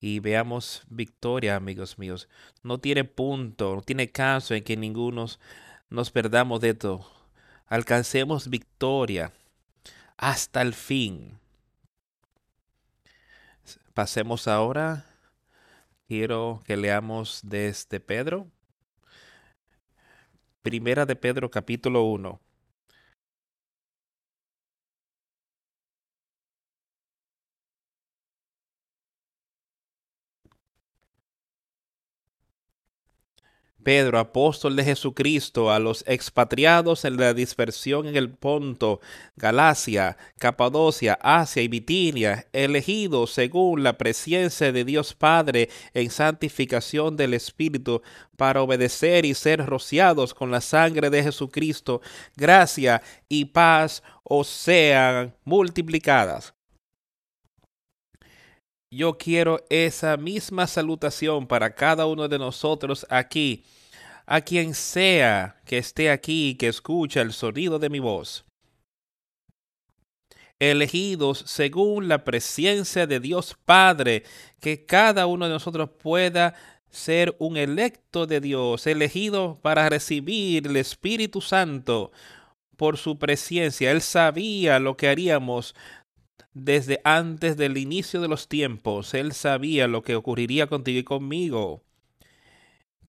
Y 0.00 0.20
veamos 0.20 0.82
victoria, 0.88 1.56
amigos 1.56 1.98
míos. 1.98 2.28
No 2.62 2.78
tiene 2.78 3.04
punto, 3.04 3.76
no 3.76 3.82
tiene 3.82 4.10
caso 4.10 4.54
en 4.54 4.62
que 4.62 4.76
ninguno 4.76 5.26
nos 5.88 6.10
perdamos 6.10 6.60
de 6.60 6.70
esto. 6.70 7.10
Alcancemos 7.66 8.48
victoria 8.48 9.32
hasta 10.16 10.62
el 10.62 10.74
fin. 10.74 11.38
Pasemos 13.94 14.46
ahora. 14.48 15.06
Quiero 16.08 16.62
que 16.64 16.76
leamos 16.76 17.40
desde 17.42 17.98
Pedro 17.98 18.46
Primera 20.66 21.06
de 21.06 21.14
Pedro 21.14 21.48
capítulo 21.48 22.02
1. 22.02 22.40
Pedro, 33.82 34.18
apóstol 34.18 34.74
de 34.74 34.82
Jesucristo, 34.82 35.70
a 35.70 35.78
los 35.78 36.02
expatriados 36.08 37.04
en 37.04 37.16
la 37.16 37.34
dispersión 37.34 38.08
en 38.08 38.16
el 38.16 38.30
Ponto, 38.30 39.00
Galacia, 39.36 40.16
Capadocia, 40.38 41.18
Asia 41.22 41.62
y 41.62 41.68
Bitinia, 41.68 42.48
elegidos 42.52 43.32
según 43.32 43.84
la 43.84 43.96
presencia 43.96 44.72
de 44.72 44.84
Dios 44.84 45.14
Padre 45.14 45.68
en 45.94 46.10
santificación 46.10 47.16
del 47.16 47.34
Espíritu, 47.34 48.02
para 48.36 48.62
obedecer 48.62 49.24
y 49.24 49.34
ser 49.34 49.64
rociados 49.64 50.34
con 50.34 50.50
la 50.50 50.60
sangre 50.60 51.08
de 51.08 51.22
Jesucristo, 51.22 52.00
gracia 52.36 53.02
y 53.28 53.46
paz 53.46 54.02
os 54.24 54.48
sean 54.48 55.34
multiplicadas. 55.44 56.55
Yo 58.96 59.18
quiero 59.18 59.62
esa 59.68 60.16
misma 60.16 60.66
salutación 60.66 61.46
para 61.46 61.74
cada 61.74 62.06
uno 62.06 62.28
de 62.28 62.38
nosotros 62.38 63.04
aquí 63.10 63.62
a 64.24 64.40
quien 64.40 64.72
sea 64.72 65.60
que 65.66 65.76
esté 65.76 66.10
aquí 66.10 66.48
y 66.48 66.54
que 66.54 66.68
escucha 66.68 67.20
el 67.20 67.34
sonido 67.34 67.78
de 67.78 67.90
mi 67.90 67.98
voz. 67.98 68.46
Elegidos 70.58 71.44
según 71.46 72.08
la 72.08 72.24
presencia 72.24 73.06
de 73.06 73.20
Dios 73.20 73.54
Padre, 73.66 74.22
que 74.60 74.86
cada 74.86 75.26
uno 75.26 75.44
de 75.44 75.52
nosotros 75.52 75.90
pueda 76.02 76.54
ser 76.88 77.36
un 77.38 77.58
electo 77.58 78.26
de 78.26 78.40
Dios, 78.40 78.86
elegido 78.86 79.58
para 79.60 79.90
recibir 79.90 80.68
el 80.68 80.76
Espíritu 80.78 81.42
Santo 81.42 82.12
por 82.78 82.96
su 82.96 83.18
presencia. 83.18 83.90
Él 83.90 84.00
sabía 84.00 84.78
lo 84.78 84.96
que 84.96 85.10
haríamos 85.10 85.74
desde 86.54 87.00
antes 87.04 87.56
del 87.56 87.76
inicio 87.76 88.20
de 88.20 88.28
los 88.28 88.48
tiempos. 88.48 89.14
Él 89.14 89.32
sabía 89.32 89.86
lo 89.88 90.02
que 90.02 90.16
ocurriría 90.16 90.66
contigo 90.66 90.98
y 90.98 91.04
conmigo 91.04 91.82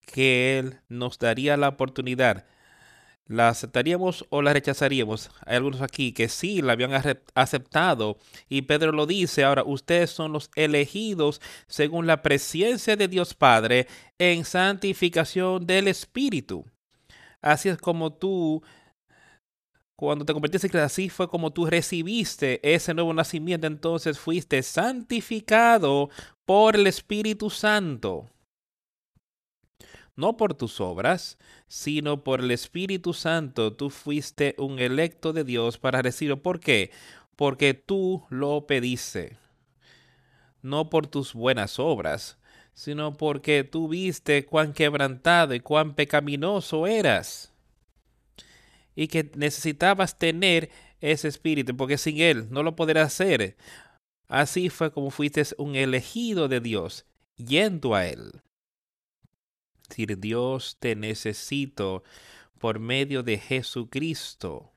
que 0.05 0.59
Él 0.59 0.79
nos 0.89 1.19
daría 1.19 1.57
la 1.57 1.69
oportunidad. 1.69 2.45
¿La 3.27 3.49
aceptaríamos 3.49 4.25
o 4.29 4.41
la 4.41 4.53
rechazaríamos? 4.53 5.31
Hay 5.45 5.57
algunos 5.57 5.81
aquí 5.81 6.13
que 6.13 6.29
sí 6.29 6.61
la 6.61 6.73
habían 6.73 6.91
aceptado 7.35 8.17
y 8.47 8.61
Pedro 8.61 8.93
lo 8.93 9.05
dice, 9.05 9.43
ahora 9.43 9.63
ustedes 9.65 10.11
son 10.11 10.31
los 10.31 10.49
elegidos 10.55 11.41
según 11.67 12.07
la 12.07 12.21
presencia 12.21 12.95
de 12.95 13.09
Dios 13.09 13.33
Padre 13.33 13.87
en 14.17 14.45
santificación 14.45 15.67
del 15.67 15.89
Espíritu. 15.89 16.65
Así 17.41 17.67
es 17.67 17.77
como 17.77 18.13
tú, 18.13 18.63
cuando 19.97 20.23
te 20.23 20.31
convertiste 20.31 20.69
en 20.71 20.83
así 20.83 21.09
fue 21.09 21.27
como 21.27 21.51
tú 21.51 21.65
recibiste 21.65 22.61
ese 22.63 22.93
nuevo 22.93 23.13
nacimiento, 23.13 23.67
entonces 23.67 24.17
fuiste 24.17 24.63
santificado 24.63 26.09
por 26.45 26.77
el 26.77 26.87
Espíritu 26.87 27.49
Santo 27.49 28.29
no 30.17 30.35
por 30.35 30.55
tus 30.55 30.81
obras, 30.81 31.37
sino 31.67 32.23
por 32.23 32.41
el 32.41 32.51
Espíritu 32.51 33.13
Santo, 33.13 33.73
tú 33.73 33.89
fuiste 33.89 34.55
un 34.57 34.79
electo 34.79 35.31
de 35.31 35.45
Dios 35.45 35.77
para 35.77 36.01
recibirlo. 36.01 36.41
¿Por 36.41 36.59
qué? 36.59 36.91
Porque 37.37 37.75
tú 37.75 38.25
lo 38.29 38.65
pediste. 38.65 39.37
No 40.63 40.89
por 40.89 41.05
tus 41.07 41.33
buenas 41.33 41.79
obras, 41.79 42.39
sino 42.73 43.13
porque 43.13 43.63
tú 43.63 43.87
viste 43.87 44.45
cuán 44.45 44.73
quebrantado 44.73 45.53
y 45.53 45.59
cuán 45.59 45.93
pecaminoso 45.93 46.87
eras. 46.87 47.46
Y 48.97 49.07
que 49.07 49.31
necesitabas 49.35 50.17
tener 50.17 50.71
ese 51.01 51.27
espíritu, 51.27 51.77
porque 51.77 51.99
sin 51.99 52.19
él 52.19 52.47
no 52.49 52.63
lo 52.63 52.75
podrás 52.75 53.13
hacer. 53.13 53.55
Así 54.27 54.69
fue 54.69 54.91
como 54.91 55.11
fuiste 55.11 55.43
un 55.59 55.75
elegido 55.75 56.47
de 56.47 56.59
Dios, 56.59 57.05
yendo 57.35 57.93
a 57.93 58.07
él. 58.07 58.41
decir, 59.87 60.19
Dios 60.19 60.77
te 60.79 60.95
necesito 60.95 62.03
por 62.57 62.79
medio 62.79 63.21
de 63.21 63.37
Jesucristo. 63.37 64.73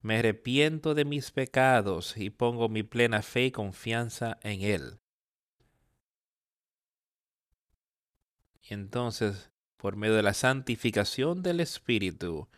Me 0.00 0.18
arrepiento 0.18 0.94
de 0.94 1.04
mis 1.04 1.30
pecados 1.30 2.16
y 2.16 2.30
pongo 2.30 2.70
mi 2.70 2.82
plena 2.82 3.20
fe 3.20 3.46
y 3.46 3.50
confianza 3.50 4.38
en 4.42 4.62
Él. 4.62 4.98
Y 8.62 8.72
entonces, 8.72 9.50
por 9.84 9.96
medio 9.96 10.14
de 10.14 10.22
la 10.22 10.32
santificación 10.32 11.42
del 11.42 11.60
Espíritu, 11.60 12.48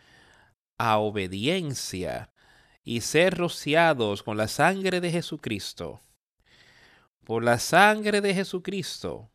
a 0.79 0.99
obediencia 0.99 2.33
y 2.85 3.01
ser 3.01 3.37
rociados 3.37 4.23
con 4.23 4.37
la 4.37 4.47
sangre 4.47 5.01
de 5.01 5.11
Jesucristo, 5.11 6.01
por 7.25 7.43
la 7.43 7.59
sangre 7.59 8.21
de 8.21 8.33
Jesucristo, 8.33 9.29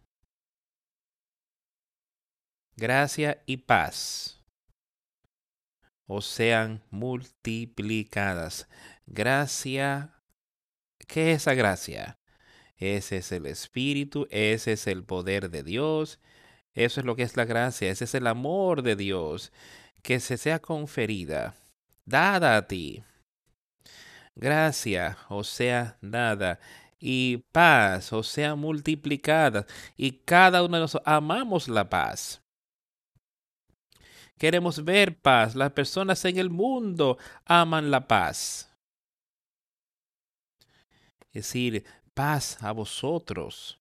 gracia 2.77 3.43
y 3.45 3.57
paz 3.57 4.41
o 6.07 6.21
sean 6.21 6.85
multiplicadas. 6.91 8.69
Gracia, 9.05 10.23
¿qué 11.09 11.33
es 11.33 11.41
esa 11.41 11.55
gracia? 11.55 12.21
Ese 12.77 13.17
es 13.17 13.33
el 13.33 13.47
Espíritu, 13.47 14.29
ese 14.31 14.71
es 14.71 14.87
el 14.87 15.03
poder 15.03 15.49
de 15.49 15.63
Dios, 15.63 16.21
eso 16.73 16.99
es 16.99 17.05
lo 17.05 17.15
que 17.15 17.23
es 17.23 17.37
la 17.37 17.45
gracia, 17.45 17.89
ese 17.89 18.05
es 18.05 18.15
el 18.15 18.27
amor 18.27 18.81
de 18.81 18.95
Dios, 18.95 19.51
que 20.01 20.19
se 20.19 20.37
sea 20.37 20.59
conferida, 20.59 21.55
dada 22.05 22.57
a 22.57 22.67
ti. 22.67 23.03
Gracia, 24.35 25.17
o 25.29 25.43
sea, 25.43 25.97
dada, 26.01 26.59
y 26.99 27.37
paz, 27.51 28.13
o 28.13 28.23
sea, 28.23 28.55
multiplicada, 28.55 29.65
y 29.97 30.11
cada 30.11 30.63
uno 30.63 30.77
de 30.77 30.81
nosotros 30.81 31.07
amamos 31.07 31.67
la 31.67 31.89
paz. 31.89 32.41
Queremos 34.41 34.83
ver 34.83 35.21
paz. 35.21 35.53
Las 35.53 35.71
personas 35.73 36.25
en 36.25 36.39
el 36.39 36.49
mundo 36.49 37.19
aman 37.45 37.91
la 37.91 38.07
paz. 38.07 38.75
Es 41.31 41.45
decir, 41.45 41.85
paz 42.15 42.57
a 42.63 42.71
vosotros. 42.71 43.80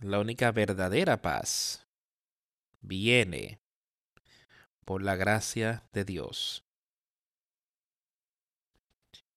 La 0.00 0.20
única 0.20 0.52
verdadera 0.52 1.20
paz 1.20 1.84
viene 2.80 3.58
por 4.84 5.02
la 5.02 5.16
gracia 5.16 5.82
de 5.92 6.04
Dios. 6.04 6.64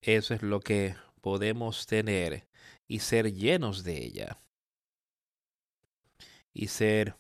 Eso 0.01 0.35
es 0.35 0.43
lo 0.43 0.59
que 0.59 0.95
podemos 1.21 1.87
tener 1.87 2.47
y 2.87 2.99
ser 2.99 3.33
llenos 3.33 3.83
de 3.83 4.05
ella 4.05 4.37
y 6.53 6.67
ser 6.67 7.15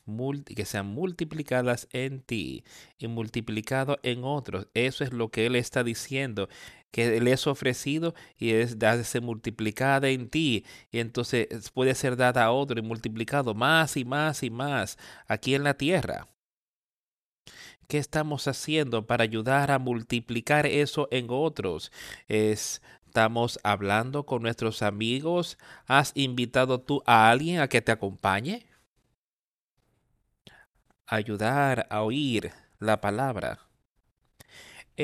que 0.55 0.65
sean 0.65 0.87
multiplicadas 0.87 1.87
en 1.91 2.21
ti 2.21 2.63
y 2.99 3.07
multiplicado 3.07 3.97
en 4.03 4.23
otros. 4.23 4.67
Eso 4.73 5.03
es 5.03 5.13
lo 5.13 5.29
que 5.29 5.45
Él 5.45 5.55
está 5.55 5.83
diciendo, 5.83 6.49
que 6.91 7.17
Él 7.17 7.27
es 7.27 7.47
ofrecido 7.47 8.13
y 8.37 8.51
es 8.51 8.79
darse 8.79 9.21
multiplicada 9.21 10.09
en 10.09 10.29
ti. 10.29 10.65
Y 10.91 10.99
entonces 10.99 11.47
puede 11.71 11.95
ser 11.95 12.15
dada 12.17 12.45
a 12.45 12.51
otro 12.51 12.79
y 12.79 12.81
multiplicado 12.81 13.53
más 13.53 13.97
y 13.97 14.05
más 14.05 14.43
y 14.43 14.49
más 14.49 14.97
aquí 15.27 15.55
en 15.55 15.63
la 15.63 15.75
tierra. 15.75 16.27
¿Qué 17.87 17.97
estamos 17.97 18.47
haciendo 18.47 19.05
para 19.05 19.23
ayudar 19.23 19.71
a 19.71 19.79
multiplicar 19.79 20.65
eso 20.65 21.07
en 21.11 21.27
otros? 21.29 21.91
Es 22.27 22.81
Estamos 23.05 23.59
hablando 23.63 24.25
con 24.25 24.41
nuestros 24.41 24.81
amigos. 24.81 25.57
¿Has 25.85 26.13
invitado 26.15 26.79
tú 26.79 27.03
a 27.05 27.29
alguien 27.29 27.59
a 27.59 27.67
que 27.67 27.81
te 27.81 27.91
acompañe? 27.91 28.65
ayudar 31.11 31.87
a 31.89 32.03
oír 32.03 32.53
la 32.79 33.01
palabra. 33.01 33.70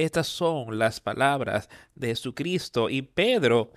Estas 0.03 0.27
son 0.27 0.77
las 0.77 0.99
palabras 0.99 1.69
de 1.95 2.09
Jesucristo 2.09 2.89
y 2.89 3.01
Pedro 3.01 3.71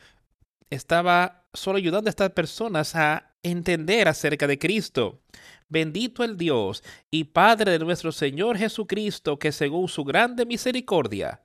estaba 0.68 1.44
solo 1.54 1.78
ayudando 1.78 2.08
a 2.08 2.10
estas 2.10 2.30
personas 2.30 2.94
a 2.94 3.32
entender 3.42 4.06
acerca 4.06 4.46
de 4.46 4.58
Cristo. 4.58 5.20
Bendito 5.68 6.22
el 6.22 6.36
Dios 6.36 6.84
y 7.10 7.24
Padre 7.24 7.72
de 7.72 7.78
nuestro 7.78 8.12
Señor 8.12 8.58
Jesucristo, 8.58 9.38
que 9.38 9.50
según 9.50 9.88
su 9.88 10.04
grande 10.04 10.44
misericordia 10.44 11.40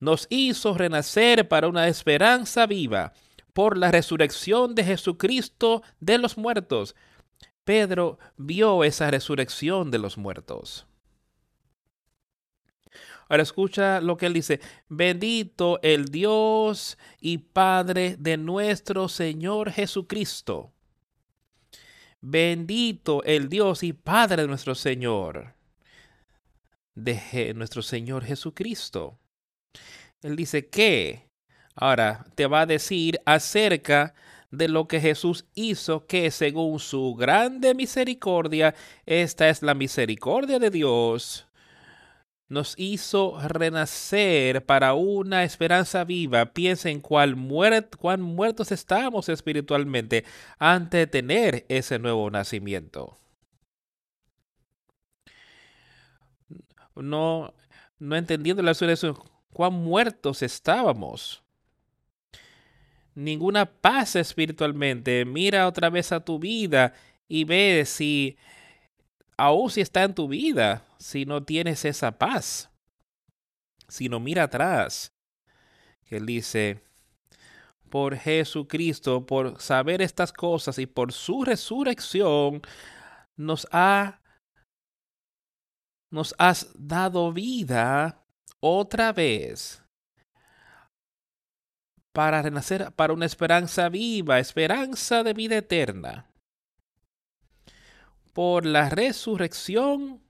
nos 0.00 0.26
hizo 0.30 0.74
renacer 0.74 1.46
para 1.46 1.68
una 1.68 1.86
esperanza 1.86 2.66
viva 2.66 3.12
por 3.52 3.78
la 3.78 3.92
resurrección 3.92 4.74
de 4.74 4.82
Jesucristo 4.82 5.82
de 6.00 6.18
los 6.18 6.36
muertos 6.36 6.96
Pedro 7.68 8.18
vio 8.38 8.82
esa 8.82 9.10
resurrección 9.10 9.90
de 9.90 9.98
los 9.98 10.16
muertos. 10.16 10.87
Ahora 13.28 13.42
escucha 13.42 14.00
lo 14.00 14.16
que 14.16 14.26
él 14.26 14.32
dice. 14.32 14.60
Bendito 14.88 15.78
el 15.82 16.06
Dios 16.06 16.96
y 17.20 17.38
Padre 17.38 18.16
de 18.18 18.36
nuestro 18.36 19.08
Señor 19.08 19.70
Jesucristo. 19.70 20.72
Bendito 22.20 23.22
el 23.24 23.48
Dios 23.48 23.82
y 23.82 23.92
Padre 23.92 24.42
de 24.42 24.48
nuestro 24.48 24.74
Señor. 24.74 25.54
De 26.94 27.52
nuestro 27.54 27.82
Señor 27.82 28.24
Jesucristo. 28.24 29.18
Él 30.22 30.34
dice 30.34 30.68
que 30.68 31.28
ahora 31.74 32.24
te 32.34 32.46
va 32.46 32.62
a 32.62 32.66
decir 32.66 33.20
acerca 33.24 34.14
de 34.50 34.68
lo 34.68 34.88
que 34.88 35.00
Jesús 35.00 35.46
hizo, 35.54 36.06
que 36.06 36.30
según 36.30 36.78
su 36.78 37.14
grande 37.14 37.74
misericordia, 37.74 38.74
esta 39.06 39.48
es 39.48 39.62
la 39.62 39.74
misericordia 39.74 40.58
de 40.58 40.70
Dios, 40.70 41.47
nos 42.48 42.74
hizo 42.78 43.38
renacer 43.46 44.64
para 44.64 44.94
una 44.94 45.44
esperanza 45.44 46.04
viva. 46.04 46.46
Piensa 46.46 46.88
en 46.90 47.00
cuán, 47.00 47.38
muertos 47.38 48.72
estamos 48.72 49.28
espiritualmente 49.28 50.24
antes 50.58 51.00
de 51.00 51.06
tener 51.06 51.66
ese 51.68 51.98
nuevo 51.98 52.30
nacimiento. 52.30 53.18
No, 56.96 57.54
no 57.98 58.16
entendiendo 58.16 58.62
la 58.62 58.72
eso, 58.72 59.14
cuán 59.52 59.74
muertos 59.74 60.42
estábamos 60.42 61.42
ninguna 63.18 63.66
paz 63.66 64.16
espiritualmente. 64.16 65.24
Mira 65.24 65.66
otra 65.66 65.90
vez 65.90 66.12
a 66.12 66.20
tu 66.24 66.38
vida 66.38 66.94
y 67.28 67.44
ve 67.44 67.84
si 67.84 68.36
aún 69.38 69.70
si 69.70 69.80
está 69.80 70.02
en 70.02 70.14
tu 70.14 70.28
vida, 70.28 70.84
si 70.98 71.24
no 71.24 71.42
tienes 71.42 71.84
esa 71.84 72.18
paz. 72.18 72.70
Si 73.88 74.08
no 74.08 74.20
mira 74.20 74.42
atrás. 74.42 75.14
Él 76.04 76.26
dice, 76.26 76.82
por 77.88 78.16
Jesucristo, 78.16 79.24
por 79.24 79.60
saber 79.60 80.02
estas 80.02 80.32
cosas 80.32 80.78
y 80.78 80.86
por 80.86 81.12
su 81.12 81.44
resurrección, 81.44 82.60
nos 83.36 83.66
ha 83.70 84.20
nos 86.10 86.34
has 86.38 86.70
dado 86.74 87.32
vida 87.32 88.24
otra 88.60 89.12
vez 89.12 89.84
para 92.14 92.40
renacer 92.40 92.92
para 92.92 93.12
una 93.12 93.26
esperanza 93.26 93.90
viva, 93.90 94.38
esperanza 94.38 95.22
de 95.22 95.34
vida 95.34 95.58
eterna. 95.58 96.27
Por 98.38 98.66
la 98.66 98.88
resurrección 98.88 100.20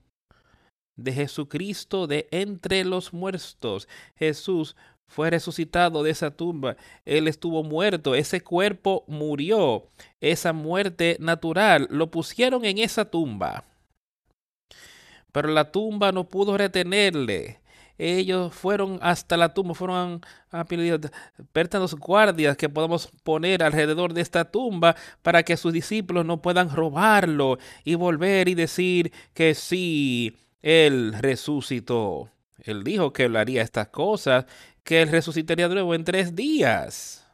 de 0.97 1.13
Jesucristo 1.13 2.07
de 2.07 2.27
entre 2.31 2.83
los 2.83 3.13
muertos. 3.13 3.87
Jesús 4.15 4.75
fue 5.07 5.29
resucitado 5.29 6.01
de 6.01 6.09
esa 6.09 6.31
tumba. 6.31 6.75
Él 7.05 7.27
estuvo 7.27 7.61
muerto, 7.61 8.15
ese 8.15 8.41
cuerpo 8.41 9.03
murió, 9.05 9.91
esa 10.21 10.53
muerte 10.53 11.17
natural, 11.19 11.87
lo 11.91 12.09
pusieron 12.09 12.65
en 12.65 12.79
esa 12.79 13.05
tumba. 13.05 13.65
Pero 15.31 15.49
la 15.49 15.71
tumba 15.71 16.11
no 16.11 16.27
pudo 16.29 16.57
retenerle 16.57 17.58
ellos 17.99 18.53
fueron 18.53 18.97
hasta 19.01 19.35
la 19.35 19.53
tumba, 19.53 19.75
fueron 19.75 20.21
a 20.51 20.63
pedir 20.63 20.99
los 21.73 21.95
guardias 21.95 22.55
que 22.55 22.69
podamos 22.69 23.11
poner 23.23 23.61
alrededor 23.61 24.13
de 24.13 24.21
esta 24.21 24.45
tumba 24.45 24.95
para 25.21 25.43
que 25.43 25.57
sus 25.57 25.73
discípulos 25.73 26.25
no 26.25 26.41
puedan 26.41 26.73
robarlo 26.73 27.59
y 27.83 27.95
volver 27.95 28.47
y 28.47 28.55
decir 28.55 29.11
que 29.33 29.53
sí, 29.53 30.37
Él 30.61 31.13
resucitó. 31.19 32.31
Él 32.63 32.83
dijo 32.85 33.11
que 33.13 33.25
él 33.25 33.35
haría 33.35 33.61
estas 33.61 33.89
cosas, 33.89 34.45
que 34.83 35.01
Él 35.01 35.09
resucitaría 35.09 35.67
de 35.67 35.75
nuevo 35.75 35.93
en 35.93 36.05
tres 36.05 36.35
días. 36.35 37.27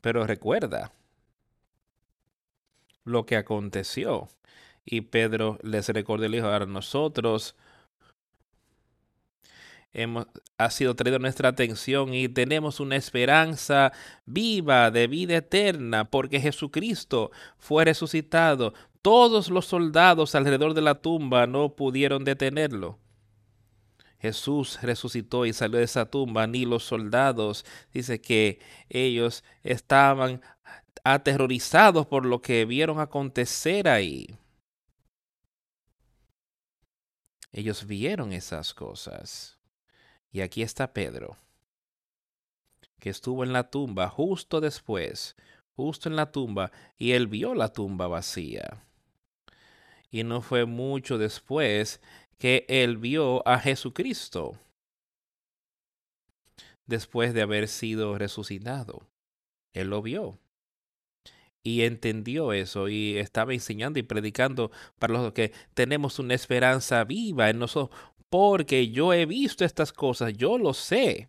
Pero 0.00 0.26
recuerda 0.26 0.92
lo 3.04 3.26
que 3.26 3.36
aconteció. 3.36 4.28
Y 4.84 5.02
Pedro 5.02 5.58
les 5.62 5.88
recordó 5.90 6.24
y 6.24 6.32
dijo, 6.32 6.48
a 6.48 6.60
nosotros 6.60 7.56
hemos, 9.92 10.26
ha 10.58 10.70
sido 10.70 10.94
traído 10.94 11.18
nuestra 11.18 11.48
atención 11.48 12.14
y 12.14 12.28
tenemos 12.28 12.80
una 12.80 12.96
esperanza 12.96 13.92
viva 14.26 14.90
de 14.90 15.06
vida 15.06 15.36
eterna 15.36 16.10
porque 16.10 16.40
Jesucristo 16.40 17.30
fue 17.58 17.84
resucitado. 17.84 18.74
Todos 19.02 19.48
los 19.50 19.66
soldados 19.66 20.34
alrededor 20.34 20.74
de 20.74 20.82
la 20.82 20.96
tumba 20.96 21.46
no 21.46 21.74
pudieron 21.74 22.24
detenerlo. 22.24 22.98
Jesús 24.20 24.78
resucitó 24.82 25.46
y 25.46 25.54
salió 25.54 25.78
de 25.78 25.84
esa 25.84 26.04
tumba, 26.10 26.46
ni 26.46 26.66
los 26.66 26.84
soldados, 26.84 27.64
dice 27.92 28.20
que 28.20 28.60
ellos 28.90 29.42
estaban 29.62 30.42
aterrorizados 31.04 32.06
por 32.06 32.26
lo 32.26 32.42
que 32.42 32.66
vieron 32.66 33.00
acontecer 33.00 33.88
ahí. 33.88 34.36
Ellos 37.52 37.86
vieron 37.86 38.32
esas 38.32 38.74
cosas. 38.74 39.59
Y 40.32 40.42
aquí 40.42 40.62
está 40.62 40.92
Pedro, 40.92 41.36
que 43.00 43.10
estuvo 43.10 43.42
en 43.42 43.52
la 43.52 43.70
tumba 43.70 44.08
justo 44.08 44.60
después, 44.60 45.36
justo 45.74 46.08
en 46.08 46.16
la 46.16 46.30
tumba, 46.30 46.70
y 46.96 47.12
él 47.12 47.26
vio 47.26 47.54
la 47.54 47.72
tumba 47.72 48.06
vacía. 48.06 48.84
Y 50.10 50.22
no 50.24 50.42
fue 50.42 50.66
mucho 50.66 51.18
después 51.18 52.00
que 52.38 52.64
él 52.68 52.96
vio 52.96 53.46
a 53.46 53.58
Jesucristo, 53.58 54.58
después 56.86 57.34
de 57.34 57.42
haber 57.42 57.68
sido 57.68 58.18
resucitado. 58.18 59.06
Él 59.72 59.88
lo 59.88 60.02
vio 60.02 60.38
y 61.62 61.82
entendió 61.82 62.52
eso 62.52 62.88
y 62.88 63.18
estaba 63.18 63.52
enseñando 63.52 63.98
y 63.98 64.02
predicando 64.02 64.70
para 64.98 65.14
los 65.14 65.32
que 65.32 65.52
tenemos 65.74 66.18
una 66.18 66.34
esperanza 66.34 67.04
viva 67.04 67.50
en 67.50 67.58
nosotros, 67.58 67.98
porque 68.30 68.90
yo 68.90 69.12
he 69.12 69.26
visto 69.26 69.64
estas 69.64 69.92
cosas, 69.92 70.32
yo 70.34 70.56
lo 70.56 70.72
sé. 70.72 71.28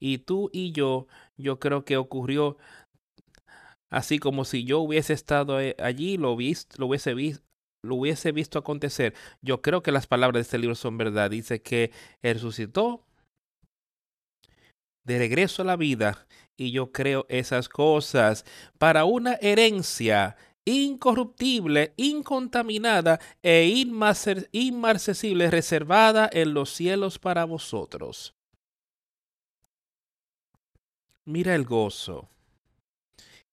Y 0.00 0.18
tú 0.18 0.50
y 0.52 0.72
yo, 0.72 1.06
yo 1.36 1.58
creo 1.58 1.84
que 1.84 1.96
ocurrió 1.96 2.56
así 3.90 4.18
como 4.18 4.44
si 4.44 4.64
yo 4.64 4.80
hubiese 4.80 5.12
estado 5.12 5.60
eh, 5.60 5.76
allí, 5.78 6.16
lo, 6.16 6.36
lo, 6.76 6.86
hubiese 6.86 7.14
visto, 7.14 7.44
lo 7.82 7.96
hubiese 7.96 8.32
visto 8.32 8.58
acontecer. 8.58 9.14
Yo 9.42 9.62
creo 9.62 9.82
que 9.82 9.92
las 9.92 10.06
palabras 10.06 10.40
de 10.40 10.42
este 10.42 10.58
libro 10.58 10.74
son 10.74 10.98
verdad. 10.98 11.30
Dice 11.30 11.62
que 11.62 11.92
él 12.22 12.34
resucitó 12.34 13.04
de 15.04 15.18
regreso 15.18 15.62
a 15.62 15.66
la 15.66 15.76
vida 15.76 16.26
y 16.56 16.70
yo 16.70 16.92
creo 16.92 17.26
esas 17.28 17.68
cosas 17.68 18.44
para 18.78 19.04
una 19.04 19.34
herencia 19.34 20.36
incorruptible, 20.68 21.94
incontaminada 21.96 23.18
e 23.42 23.66
inmarcesible, 24.52 25.50
reservada 25.50 26.28
en 26.32 26.54
los 26.54 26.70
cielos 26.70 27.18
para 27.18 27.44
vosotros. 27.44 28.34
Mira 31.24 31.54
el 31.54 31.64
gozo 31.64 32.28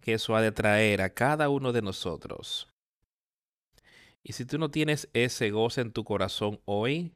que 0.01 0.13
eso 0.13 0.35
ha 0.35 0.41
de 0.41 0.51
traer 0.51 1.01
a 1.01 1.09
cada 1.09 1.49
uno 1.49 1.73
de 1.73 1.81
nosotros. 1.81 2.67
Y 4.23 4.33
si 4.33 4.45
tú 4.45 4.57
no 4.57 4.69
tienes 4.69 5.09
ese 5.13 5.49
gozo 5.49 5.81
en 5.81 5.91
tu 5.91 6.03
corazón 6.03 6.59
hoy, 6.65 7.11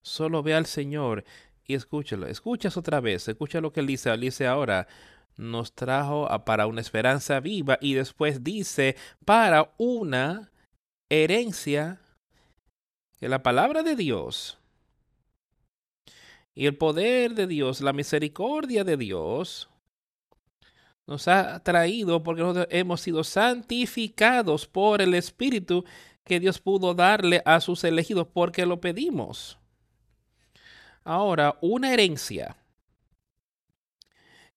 solo 0.00 0.42
ve 0.44 0.54
al 0.54 0.66
Señor 0.66 1.24
y 1.64 1.74
escúchalo. 1.74 2.26
Escuchas 2.28 2.76
otra 2.76 3.00
vez, 3.00 3.26
escucha 3.28 3.60
lo 3.60 3.72
que 3.72 3.80
él 3.80 3.88
dice. 3.88 4.16
Dice 4.16 4.46
ahora, 4.46 4.86
nos 5.36 5.72
trajo 5.72 6.28
para 6.44 6.66
una 6.66 6.80
esperanza 6.80 7.40
viva 7.40 7.78
y 7.80 7.94
después 7.94 8.42
dice 8.42 8.96
para 9.24 9.72
una 9.76 10.50
herencia 11.08 12.00
que 13.18 13.28
la 13.28 13.42
palabra 13.42 13.82
de 13.82 13.96
Dios 13.96 14.58
y 16.54 16.66
el 16.66 16.76
poder 16.76 17.34
de 17.34 17.46
Dios, 17.46 17.82
la 17.82 17.92
misericordia 17.92 18.82
de 18.82 18.96
Dios, 18.96 19.68
nos 21.06 21.28
ha 21.28 21.62
traído 21.62 22.22
porque 22.22 22.42
nosotros 22.42 22.66
hemos 22.70 23.00
sido 23.02 23.22
santificados 23.22 24.66
por 24.66 25.02
el 25.02 25.14
Espíritu 25.14 25.84
que 26.24 26.40
Dios 26.40 26.58
pudo 26.58 26.94
darle 26.94 27.42
a 27.44 27.60
sus 27.60 27.84
elegidos 27.84 28.26
porque 28.32 28.66
lo 28.66 28.80
pedimos. 28.80 29.58
Ahora, 31.04 31.56
una 31.60 31.92
herencia 31.92 32.56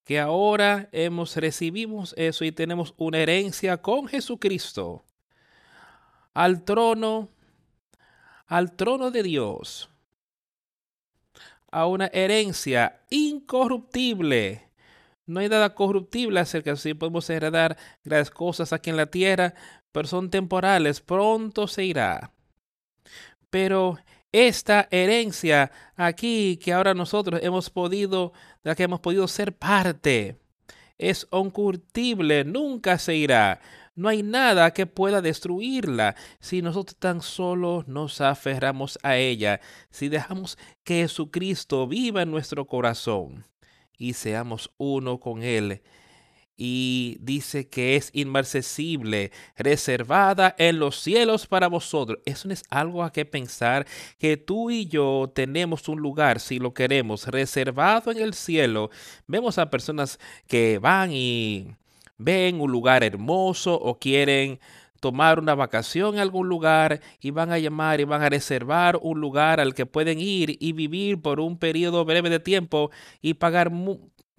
que 0.09 0.19
ahora 0.19 0.89
hemos 0.91 1.35
recibimos 1.35 2.15
eso 2.17 2.43
y 2.43 2.51
tenemos 2.51 2.95
una 2.97 3.19
herencia 3.19 3.77
con 3.77 4.07
Jesucristo 4.07 5.05
al 6.33 6.63
trono, 6.63 7.29
al 8.47 8.75
trono 8.75 9.11
de 9.11 9.21
Dios, 9.21 9.91
a 11.71 11.85
una 11.85 12.07
herencia 12.07 13.01
incorruptible. 13.11 14.71
No 15.27 15.41
hay 15.41 15.47
nada 15.47 15.75
corruptible 15.75 16.39
acerca 16.39 16.71
de 16.71 16.77
si 16.77 16.95
podemos 16.95 17.29
heredar 17.29 17.77
las 18.01 18.31
cosas 18.31 18.73
aquí 18.73 18.89
en 18.89 18.97
la 18.97 19.11
tierra, 19.11 19.53
pero 19.91 20.07
son 20.07 20.31
temporales, 20.31 21.01
pronto 21.01 21.67
se 21.67 21.85
irá. 21.85 22.33
Pero 23.51 23.99
esta 24.31 24.87
herencia 24.91 25.71
aquí 25.95 26.57
que 26.57 26.73
ahora 26.73 26.93
nosotros 26.93 27.39
hemos 27.43 27.69
podido, 27.69 28.33
de 28.63 28.69
la 28.69 28.75
que 28.75 28.83
hemos 28.83 28.99
podido 28.99 29.27
ser 29.27 29.55
parte, 29.55 30.37
es 30.97 31.27
incurtible, 31.31 32.43
nunca 32.43 32.97
se 32.97 33.15
irá. 33.15 33.61
No 33.95 34.07
hay 34.07 34.23
nada 34.23 34.71
que 34.71 34.85
pueda 34.85 35.21
destruirla 35.21 36.15
si 36.39 36.61
nosotros 36.61 36.95
tan 36.97 37.21
solo 37.21 37.83
nos 37.87 38.21
aferramos 38.21 38.97
a 39.03 39.17
ella, 39.17 39.59
si 39.89 40.07
dejamos 40.07 40.57
que 40.83 41.01
Jesucristo 41.01 41.87
viva 41.87 42.21
en 42.21 42.31
nuestro 42.31 42.65
corazón 42.65 43.45
y 43.97 44.13
seamos 44.13 44.71
uno 44.77 45.19
con 45.19 45.43
Él 45.43 45.81
y 46.61 47.17
dice 47.21 47.69
que 47.69 47.95
es 47.95 48.09
inmarcesible, 48.11 49.31
reservada 49.55 50.53
en 50.57 50.77
los 50.77 50.99
cielos 50.99 51.47
para 51.47 51.69
vosotros. 51.69 52.19
Eso 52.25 52.49
no 52.49 52.53
es 52.53 52.63
algo 52.69 53.01
a 53.01 53.13
que 53.13 53.23
pensar, 53.23 53.87
que 54.17 54.35
tú 54.35 54.69
y 54.69 54.87
yo 54.87 55.31
tenemos 55.33 55.87
un 55.87 56.01
lugar, 56.01 56.41
si 56.41 56.59
lo 56.59 56.73
queremos, 56.73 57.27
reservado 57.27 58.11
en 58.11 58.17
el 58.17 58.33
cielo. 58.33 58.89
Vemos 59.25 59.57
a 59.57 59.69
personas 59.69 60.19
que 60.47 60.79
van 60.79 61.11
y 61.13 61.67
ven 62.17 62.59
un 62.59 62.69
lugar 62.69 63.05
hermoso 63.05 63.73
o 63.73 63.97
quieren 63.97 64.59
tomar 64.99 65.39
una 65.39 65.55
vacación 65.55 66.15
en 66.15 66.19
algún 66.19 66.49
lugar 66.49 66.99
y 67.21 67.31
van 67.31 67.53
a 67.53 67.57
llamar 67.57 68.01
y 68.01 68.03
van 68.03 68.21
a 68.21 68.29
reservar 68.29 68.99
un 69.01 69.21
lugar 69.21 69.61
al 69.61 69.73
que 69.73 69.85
pueden 69.85 70.19
ir 70.19 70.57
y 70.59 70.73
vivir 70.73 71.21
por 71.21 71.39
un 71.39 71.57
periodo 71.57 72.03
breve 72.03 72.29
de 72.29 72.41
tiempo 72.41 72.91
y 73.21 73.35
pagar 73.35 73.71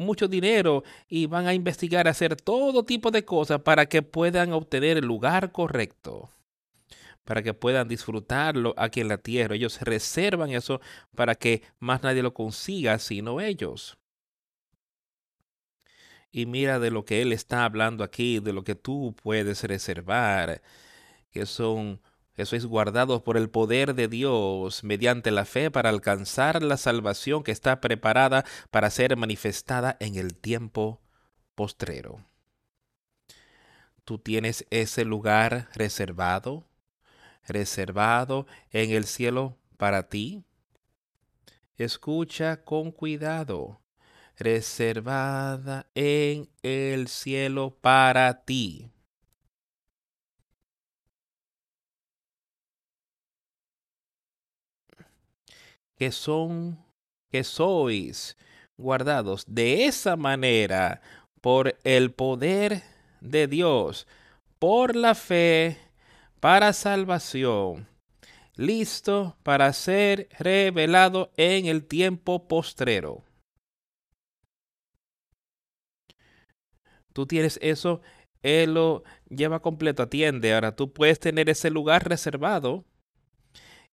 mucho 0.00 0.28
dinero 0.28 0.82
y 1.08 1.26
van 1.26 1.46
a 1.46 1.54
investigar, 1.54 2.08
hacer 2.08 2.36
todo 2.36 2.84
tipo 2.84 3.10
de 3.10 3.24
cosas 3.24 3.60
para 3.62 3.86
que 3.86 4.02
puedan 4.02 4.52
obtener 4.52 4.96
el 4.96 5.06
lugar 5.06 5.52
correcto, 5.52 6.30
para 7.24 7.42
que 7.42 7.54
puedan 7.54 7.88
disfrutarlo 7.88 8.74
aquí 8.76 9.00
en 9.00 9.08
la 9.08 9.18
tierra. 9.18 9.54
Ellos 9.54 9.80
reservan 9.82 10.50
eso 10.50 10.80
para 11.14 11.34
que 11.34 11.62
más 11.78 12.02
nadie 12.02 12.22
lo 12.22 12.34
consiga 12.34 12.98
sino 12.98 13.40
ellos. 13.40 13.98
Y 16.32 16.46
mira 16.46 16.78
de 16.78 16.90
lo 16.90 17.04
que 17.04 17.22
él 17.22 17.32
está 17.32 17.64
hablando 17.64 18.04
aquí, 18.04 18.38
de 18.38 18.52
lo 18.52 18.62
que 18.62 18.76
tú 18.76 19.14
puedes 19.20 19.64
reservar, 19.64 20.62
que 21.30 21.44
son 21.44 22.00
sois 22.46 22.66
guardados 22.66 23.22
por 23.22 23.36
el 23.36 23.50
poder 23.50 23.94
de 23.94 24.08
Dios 24.08 24.84
mediante 24.84 25.30
la 25.30 25.44
fe 25.44 25.70
para 25.70 25.88
alcanzar 25.88 26.62
la 26.62 26.76
salvación 26.76 27.42
que 27.42 27.52
está 27.52 27.80
preparada 27.80 28.44
para 28.70 28.90
ser 28.90 29.16
manifestada 29.16 29.96
en 30.00 30.16
el 30.16 30.36
tiempo 30.36 31.00
postrero. 31.54 32.24
Tú 34.04 34.18
tienes 34.18 34.66
ese 34.70 35.04
lugar 35.04 35.68
reservado, 35.74 36.66
reservado 37.46 38.46
en 38.70 38.90
el 38.90 39.04
cielo 39.04 39.56
para 39.76 40.08
ti. 40.08 40.44
Escucha 41.76 42.64
con 42.64 42.90
cuidado, 42.90 43.80
reservada 44.36 45.86
en 45.94 46.48
el 46.62 47.08
cielo 47.08 47.76
para 47.80 48.44
ti. 48.44 48.90
Que 56.00 56.12
son, 56.12 56.82
que 57.30 57.44
sois 57.44 58.34
guardados 58.78 59.44
de 59.46 59.84
esa 59.84 60.16
manera 60.16 61.02
por 61.42 61.78
el 61.84 62.10
poder 62.10 62.82
de 63.20 63.46
Dios, 63.46 64.06
por 64.58 64.96
la 64.96 65.14
fe, 65.14 65.76
para 66.40 66.72
salvación, 66.72 67.86
listo 68.56 69.36
para 69.42 69.70
ser 69.74 70.30
revelado 70.38 71.32
en 71.36 71.66
el 71.66 71.84
tiempo 71.84 72.48
postrero. 72.48 73.22
Tú 77.12 77.26
tienes 77.26 77.58
eso, 77.60 78.00
Él 78.40 78.72
lo 78.72 79.02
lleva 79.28 79.60
completo, 79.60 80.02
atiende. 80.02 80.54
Ahora 80.54 80.74
tú 80.74 80.94
puedes 80.94 81.20
tener 81.20 81.50
ese 81.50 81.68
lugar 81.68 82.08
reservado 82.08 82.86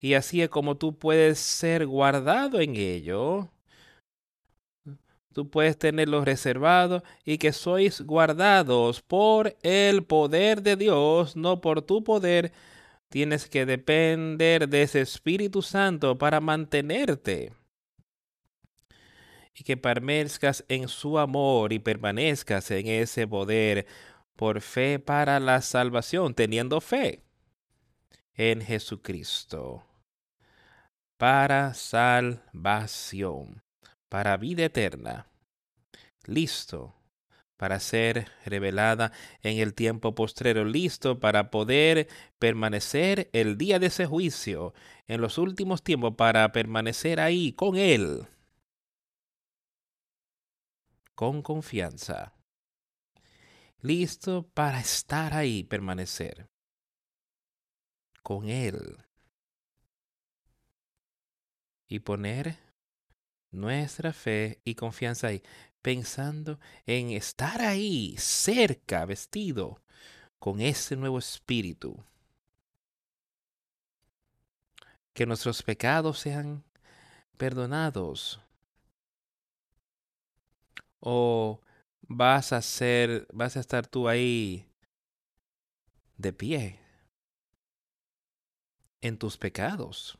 Y 0.00 0.14
así 0.14 0.42
es 0.42 0.48
como 0.48 0.76
tú 0.76 0.96
puedes 0.96 1.38
ser 1.38 1.86
guardado 1.86 2.60
en 2.60 2.76
ello. 2.76 3.50
Tú 5.32 5.50
puedes 5.50 5.78
tenerlo 5.78 6.24
reservado 6.24 7.02
y 7.24 7.38
que 7.38 7.52
sois 7.52 8.00
guardados 8.00 9.02
por 9.02 9.56
el 9.62 10.04
poder 10.04 10.62
de 10.62 10.76
Dios, 10.76 11.36
no 11.36 11.60
por 11.60 11.82
tu 11.82 12.02
poder. 12.02 12.52
Tienes 13.08 13.48
que 13.48 13.66
depender 13.66 14.68
de 14.68 14.82
ese 14.82 15.00
Espíritu 15.00 15.62
Santo 15.62 16.18
para 16.18 16.40
mantenerte 16.40 17.52
y 19.54 19.64
que 19.64 19.76
permanezcas 19.76 20.64
en 20.68 20.88
su 20.88 21.18
amor 21.18 21.72
y 21.72 21.78
permanezcas 21.78 22.70
en 22.70 22.86
ese 22.86 23.26
poder 23.26 23.86
por 24.36 24.60
fe 24.60 25.00
para 25.00 25.40
la 25.40 25.60
salvación, 25.62 26.34
teniendo 26.34 26.80
fe 26.80 27.24
en 28.34 28.60
Jesucristo, 28.60 29.84
para 31.18 31.74
salvación, 31.74 33.62
para 34.08 34.36
vida 34.36 34.64
eterna, 34.64 35.26
listo 36.24 36.94
para 37.56 37.80
ser 37.80 38.28
revelada 38.46 39.10
en 39.42 39.58
el 39.58 39.74
tiempo 39.74 40.14
postrero, 40.14 40.64
listo 40.64 41.18
para 41.18 41.50
poder 41.50 42.08
permanecer 42.38 43.28
el 43.32 43.58
día 43.58 43.80
de 43.80 43.88
ese 43.88 44.06
juicio, 44.06 44.74
en 45.08 45.20
los 45.20 45.38
últimos 45.38 45.82
tiempos, 45.82 46.14
para 46.14 46.52
permanecer 46.52 47.18
ahí 47.18 47.52
con 47.52 47.76
Él. 47.76 48.28
Con 51.16 51.42
confianza, 51.42 52.32
listo 53.80 54.48
para 54.54 54.78
estar 54.78 55.34
ahí, 55.34 55.64
permanecer 55.64 56.46
con 58.22 58.48
Él 58.48 59.07
y 61.88 62.00
poner 62.00 62.58
nuestra 63.50 64.12
fe 64.12 64.60
y 64.64 64.74
confianza 64.74 65.28
ahí, 65.28 65.42
pensando 65.82 66.58
en 66.86 67.10
estar 67.10 67.62
ahí, 67.62 68.14
cerca, 68.18 69.04
vestido 69.04 69.80
con 70.38 70.60
ese 70.60 70.96
nuevo 70.96 71.18
espíritu. 71.18 72.04
Que 75.14 75.26
nuestros 75.26 75.62
pecados 75.62 76.20
sean 76.20 76.62
perdonados 77.36 78.40
o 81.00 81.60
vas 82.02 82.52
a 82.52 82.62
ser, 82.62 83.26
vas 83.32 83.56
a 83.56 83.60
estar 83.60 83.86
tú 83.86 84.08
ahí 84.08 84.68
de 86.16 86.32
pie 86.32 86.80
en 89.00 89.16
tus 89.16 89.36
pecados, 89.38 90.18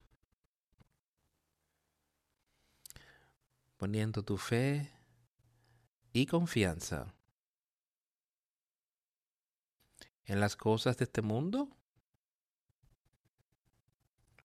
poniendo 3.79 4.23
tu 4.23 4.37
fe 4.37 4.93
y 6.13 6.27
confianza 6.27 7.15
en 10.27 10.41
las 10.41 10.57
cosas 10.57 10.99
de 10.99 11.05
este 11.05 11.23
mundo 11.23 11.71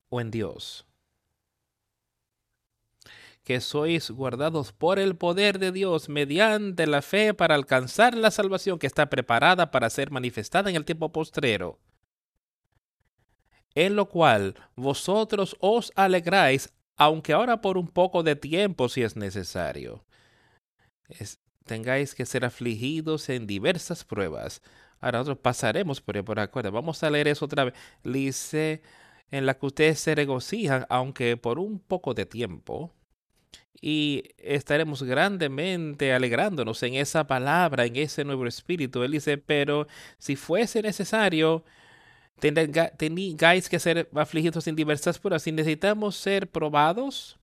o 0.08 0.22
en 0.22 0.32
Dios 0.32 0.86
que 3.44 3.60
sois 3.60 4.10
guardados 4.10 4.72
por 4.72 5.00
el 5.00 5.16
poder 5.16 5.60
de 5.60 5.72
Dios 5.72 6.08
mediante 6.08 6.88
la 6.88 7.02
fe 7.02 7.34
para 7.34 7.56
alcanzar 7.56 8.16
la 8.16 8.32
salvación 8.32 8.80
que 8.80 8.88
está 8.88 9.10
preparada 9.10 9.70
para 9.70 9.90
ser 9.90 10.12
manifestada 10.12 10.70
en 10.70 10.78
el 10.78 10.86
tiempo 10.86 11.12
postrero. 11.12 11.80
En 13.76 13.96
lo 13.96 14.08
cual 14.08 14.56
vosotros 14.76 15.58
os 15.60 15.92
alegráis, 15.96 16.74
aunque 16.98 17.34
ahora 17.34 17.62
por 17.62 17.78
un 17.78 17.88
poco 17.88 18.24
de 18.24 18.36
tiempo 18.36 18.90
si 18.90 19.04
es 19.04 19.16
necesario. 19.16 20.06
tengáis 21.66 22.16
que 22.16 22.26
ser 22.26 22.46
afligidos 22.46 23.30
en 23.30 23.48
diversas 23.48 24.04
pruebas. 24.04 24.62
Ahora 25.00 25.20
nosotros 25.20 25.40
pasaremos 25.40 26.02
por, 26.02 26.24
por 26.24 26.40
acuerdo. 26.40 26.72
Vamos 26.72 27.04
a 27.04 27.10
leer 27.10 27.28
eso 27.28 27.46
otra 27.46 27.66
vez. 27.66 27.74
Dice 28.04 28.82
en 29.32 29.46
la 29.46 29.56
que 29.56 29.66
ustedes 29.66 30.00
se 30.00 30.16
regocijan, 30.16 30.86
aunque 30.90 31.38
por 31.38 31.60
un 31.60 31.80
poco 31.80 32.14
de 32.14 32.26
tiempo 32.26 32.94
y 33.82 34.24
estaremos 34.38 35.04
grandemente 35.04 36.14
alegrándonos 36.14 36.82
en 36.84 36.94
esa 36.94 37.28
palabra, 37.28 37.86
en 37.86 37.98
ese 37.98 38.24
nuevo 38.24 38.48
espíritu. 38.48 39.04
Él 39.04 39.12
dice, 39.12 39.38
pero 39.38 39.88
si 40.18 40.38
fuese 40.38 40.82
necesario, 40.82 41.66
tengáis 42.40 43.70
que 43.70 43.80
ser 43.80 44.10
afligidos 44.16 44.68
en 44.68 44.76
diversas 44.76 45.20
pruebas. 45.20 45.44
Si 45.44 45.52
necesitamos 45.52 46.16
ser 46.16 46.50
probados, 46.50 47.40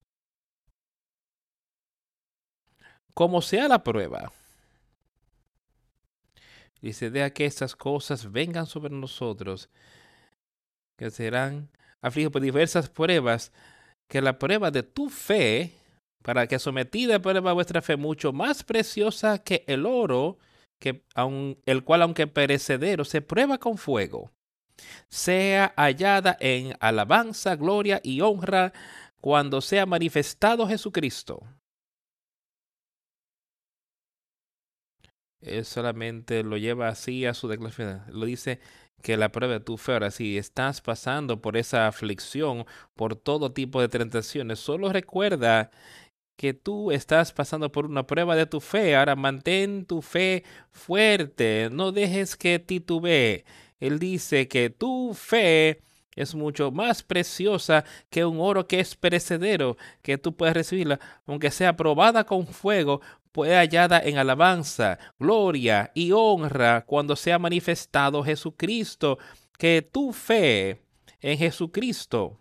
como 3.15 3.43
sea 3.43 3.69
la 3.69 3.83
prueba. 3.83 4.33
Dice, 6.81 7.11
deja 7.11 7.31
que 7.31 7.45
estas 7.45 7.77
cosas 7.77 8.33
vengan 8.33 8.67
sobre 8.67 8.95
nosotros, 8.95 9.69
que 10.99 11.11
serán 11.11 11.69
afligidos 12.01 12.33
por 12.33 12.43
diversas 12.43 12.89
pruebas, 12.89 13.53
que 14.09 14.23
la 14.23 14.39
prueba 14.39 14.71
de 14.71 14.83
tu 14.83 15.11
fe, 15.11 15.75
para 16.23 16.47
que 16.47 16.59
sometida 16.59 17.17
a 17.17 17.21
prueba 17.21 17.53
vuestra 17.53 17.83
fe 17.83 17.97
mucho 17.97 18.33
más 18.33 18.65
preciosa 18.65 19.43
que 19.43 19.65
el 19.67 19.85
oro, 19.87 20.39
que 20.81 21.05
el 21.67 21.85
cual 21.85 22.03
aunque 22.03 22.27
perecedero 22.27 23.05
se 23.05 23.21
prueba 23.21 23.59
con 23.59 23.77
fuego, 23.77 24.31
sea 25.09 25.73
hallada 25.77 26.37
en 26.41 26.77
alabanza, 26.81 27.57
gloria 27.57 28.01
y 28.03 28.21
honra 28.21 28.73
cuando 29.21 29.61
sea 29.61 29.87
manifestado 29.87 30.67
Jesucristo. 30.67 31.43
Él 35.41 35.65
solamente 35.65 36.43
lo 36.43 36.57
lleva 36.57 36.89
así 36.89 37.25
a 37.25 37.35
su 37.35 37.49
declaración. 37.49 38.03
Lo 38.09 38.27
dice 38.27 38.61
que 39.03 39.17
la 39.17 39.33
prueba 39.33 39.55
de 39.55 39.61
tu 39.61 39.79
fe, 39.79 39.93
ahora 39.93 40.11
si 40.11 40.37
estás 40.37 40.81
pasando 40.81 41.41
por 41.41 41.57
esa 41.57 41.87
aflicción, 41.87 42.67
por 42.95 43.17
todo 43.17 43.53
tipo 43.53 43.81
de 43.81 43.89
tentaciones, 43.89 44.59
solo 44.59 44.93
recuerda 44.93 45.71
que 46.37 46.55
tú 46.55 46.91
estás 46.91 47.33
pasando 47.33 47.71
por 47.73 47.87
una 47.87 48.07
prueba 48.07 48.37
de 48.37 48.47
tu 48.47 48.61
fe. 48.61 48.97
Ahora 48.97 49.17
mantén 49.17 49.85
tu 49.87 50.03
fe 50.03 50.45
fuerte, 50.73 51.69
no 51.71 51.93
dejes 51.93 52.37
que 52.37 52.59
titubee. 52.59 53.45
Él 53.81 53.99
dice 53.99 54.47
que 54.47 54.71
tu 54.71 55.15
fe 55.15 55.81
es 56.15 56.35
mucho 56.35 56.71
más 56.71 57.03
preciosa 57.03 57.85
que 58.11 58.25
un 58.25 58.39
oro 58.41 58.67
que 58.67 58.81
es 58.81 58.95
perecedero, 58.95 59.77
que 60.03 60.19
tú 60.19 60.37
puedes 60.37 60.55
recibirla, 60.55 61.01
aunque 61.27 61.51
sea 61.51 61.77
probada 61.77 62.25
con 62.25 62.47
fuego, 62.47 63.01
puede 63.33 63.57
hallada 63.57 64.01
en 64.01 64.19
alabanza, 64.19 64.99
gloria 65.19 65.91
y 65.95 66.13
honra 66.13 66.85
cuando 66.85 67.17
sea 67.17 67.39
manifestado 67.39 68.23
Jesucristo, 68.23 69.19
que 69.59 69.83
tu 69.83 70.13
fe 70.13 70.83
en 71.21 71.39
Jesucristo 71.39 72.41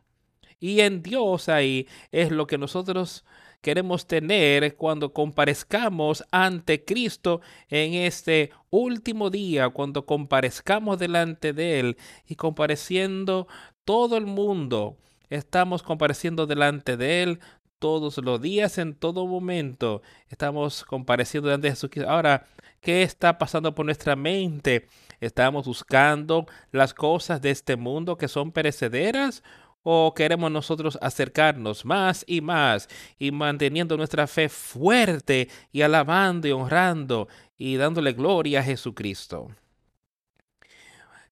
y 0.60 0.82
en 0.82 1.02
Dios 1.02 1.50
ahí 1.50 1.88
es 2.12 2.32
lo 2.32 2.48
que 2.48 2.58
nosotros 2.58 3.26
queremos 3.62 4.07
tener 4.07 4.76
cuando 4.76 5.14
comparezcamos 5.14 6.24
ante 6.32 6.86
Cristo 6.86 7.41
en 7.70 7.93
este 7.93 8.51
último 8.70 9.30
día, 9.30 9.70
cuando 9.70 10.05
comparezcamos 10.05 10.99
delante 10.99 11.53
de 11.53 11.80
Él 11.80 11.97
y 12.28 12.36
compareciendo 12.36 13.47
todo 13.84 14.18
el 14.18 14.26
mundo. 14.26 14.97
Estamos 15.30 15.84
compareciendo 15.84 16.47
delante 16.47 16.97
de 16.97 17.24
Él 17.24 17.39
todos 17.80 18.18
los 18.18 18.41
días, 18.41 18.78
en 18.78 18.93
todo 18.93 19.26
momento. 19.26 20.01
Estamos 20.30 20.84
compareciendo 20.84 21.47
delante 21.47 21.68
de 21.68 21.74
Jesucristo. 21.74 22.10
Ahora, 22.10 22.45
¿qué 22.82 23.03
está 23.03 23.38
pasando 23.38 23.74
por 23.74 23.86
nuestra 23.86 24.16
mente? 24.16 24.88
¿Estamos 25.20 25.66
buscando 25.66 26.45
las 26.72 26.93
cosas 26.93 27.41
de 27.41 27.51
este 27.51 27.76
mundo 27.76 28.18
que 28.18 28.28
son 28.28 28.51
perecederas? 28.51 29.43
¿O 29.84 30.14
queremos 30.14 30.52
nosotros 30.52 30.98
acercarnos 31.02 31.86
más 31.86 32.26
y 32.28 32.42
más 32.42 32.90
y 33.18 33.32
manteniendo 33.32 33.96
nuestra 33.96 34.28
fe 34.28 34.50
fuerte 34.50 35.48
y 35.72 35.82
alabando 35.82 36.48
y 36.48 36.52
honrando 36.52 37.28
y 37.58 37.78
dándole 37.78 38.14
gloria 38.14 38.60
a 38.60 38.64
Jesucristo? 38.64 39.50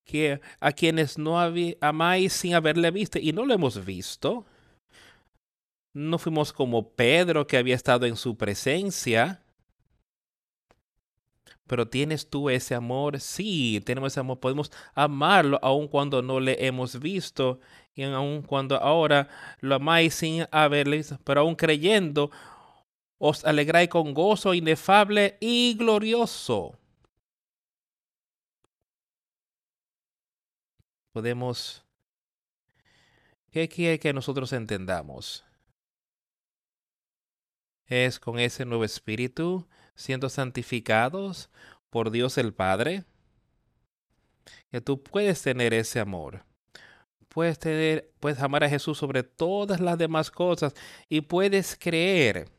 Que 0.06 0.40
a 0.62 0.72
quienes 0.72 1.18
no 1.18 1.38
amáis 1.82 2.32
sin 2.32 2.54
haberle 2.56 2.92
visto 2.92 3.20
y 3.20 3.34
no 3.34 3.46
lo 3.46 3.54
hemos 3.54 3.84
visto, 3.84 4.46
no 5.98 6.18
fuimos 6.18 6.54
como 6.54 6.92
Pedro 6.92 7.48
que 7.48 7.58
había 7.58 7.76
estado 7.76 8.06
en 8.06 8.16
su 8.16 8.38
presencia. 8.38 9.42
Pero 11.66 11.90
tienes 11.90 12.30
tú 12.30 12.50
ese 12.50 12.76
amor, 12.76 13.20
sí, 13.20 13.82
tenemos 13.84 14.14
ese 14.14 14.22
amor, 14.22 14.40
podemos 14.40 14.72
amarlo 14.94 15.60
aun 15.62 15.90
cuando 15.90 16.22
no 16.22 16.40
le 16.40 16.66
hemos 16.66 17.00
visto 17.00 17.60
y 17.98 18.04
aun 18.04 18.44
cuando 18.44 18.78
ahora 18.78 19.28
lo 19.60 19.76
amáis 19.76 20.14
sin 20.14 20.46
haberle 20.52 20.98
visto, 20.98 21.18
pero 21.24 21.42
aún 21.42 21.56
creyendo, 21.56 22.30
os 23.18 23.44
alegráis 23.44 23.90
con 23.90 24.14
gozo 24.14 24.54
inefable 24.54 25.38
y 25.42 25.76
glorioso. 25.76 26.78
Podemos 31.12 31.84
¿Qué 33.52 33.68
quiere 33.68 33.98
que 33.98 34.14
nosotros 34.14 34.54
entendamos? 34.54 35.44
Es 37.88 38.20
con 38.20 38.38
ese 38.38 38.66
nuevo 38.66 38.84
espíritu 38.84 39.68
siendo 39.96 40.30
santificados 40.30 41.50
por 41.90 42.12
Dios 42.12 42.38
el 42.38 42.54
Padre, 42.54 43.06
que 44.70 44.82
tú 44.82 45.02
puedes 45.02 45.42
tener 45.42 45.74
ese 45.74 46.00
amor. 46.00 46.47
Puedes 47.30 47.60
tener, 47.60 48.12
puedes 48.20 48.40
amar 48.40 48.64
a 48.64 48.70
Jesús 48.70 48.98
sobre 48.98 49.24
todas 49.24 49.80
las 49.80 49.98
demás 49.98 50.32
cosas 50.32 50.74
y 51.10 51.22
puedes 51.22 51.76
creer 51.80 52.50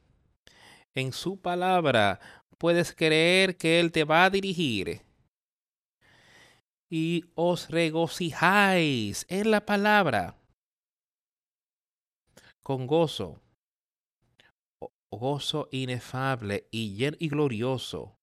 en 0.95 1.13
su 1.13 1.41
palabra. 1.41 2.21
Puedes 2.59 2.95
creer 2.95 3.57
que 3.57 3.81
Él 3.81 3.93
te 3.93 4.05
va 4.05 4.25
a 4.25 4.31
dirigir. 4.31 5.03
Y 6.91 7.25
os 7.35 7.69
regocijáis 7.69 9.27
en 9.29 9.51
la 9.51 9.65
palabra 9.65 10.37
con 12.63 12.87
gozo, 12.87 13.41
gozo 15.11 15.69
inefable 15.71 16.69
y, 16.71 17.05
y 17.19 17.29
glorioso 17.29 18.18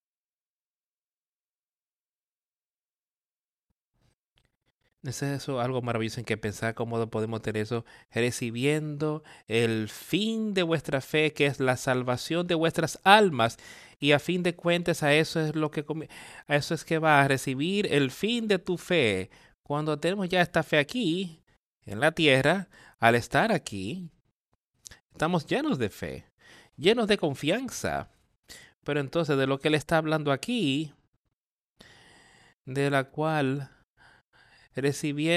Es 5.05 5.21
eso 5.21 5.61
algo 5.61 5.83
maravilloso 5.83 6.19
en 6.19 6.25
que 6.25 6.35
pensar 6.35 6.73
cómo 6.73 7.07
podemos 7.11 7.43
tener 7.43 7.61
eso, 7.61 7.85
recibiendo 8.11 9.23
el 9.47 9.87
fin 9.87 10.55
de 10.55 10.63
vuestra 10.63 10.99
fe, 10.99 11.31
que 11.31 11.45
es 11.45 11.59
la 11.59 11.77
salvación 11.77 12.47
de 12.47 12.55
vuestras 12.55 12.99
almas. 13.03 13.57
Y 13.99 14.13
a 14.13 14.19
fin 14.19 14.41
de 14.41 14.55
cuentas, 14.55 15.03
a 15.03 15.13
eso 15.13 15.39
es 15.39 15.55
lo 15.55 15.69
que 15.69 15.85
a 16.47 16.55
eso 16.55 16.73
es 16.73 16.83
que 16.83 16.97
va 16.97 17.21
a 17.21 17.27
recibir 17.27 17.93
el 17.93 18.09
fin 18.09 18.47
de 18.47 18.57
tu 18.57 18.77
fe. 18.77 19.29
Cuando 19.61 19.99
tenemos 19.99 20.27
ya 20.27 20.41
esta 20.41 20.63
fe 20.63 20.79
aquí, 20.79 21.43
en 21.85 21.99
la 21.99 22.11
tierra, 22.11 22.67
al 22.99 23.13
estar 23.13 23.51
aquí, 23.51 24.09
estamos 25.11 25.45
llenos 25.45 25.77
de 25.77 25.89
fe, 25.89 26.25
llenos 26.77 27.07
de 27.07 27.19
confianza. 27.19 28.09
Pero 28.83 28.99
entonces, 28.99 29.37
de 29.37 29.45
lo 29.45 29.59
que 29.59 29.67
él 29.67 29.75
está 29.75 29.97
hablando 29.97 30.31
aquí, 30.31 30.93
de 32.65 32.89
la 32.89 33.03
cual 33.03 33.74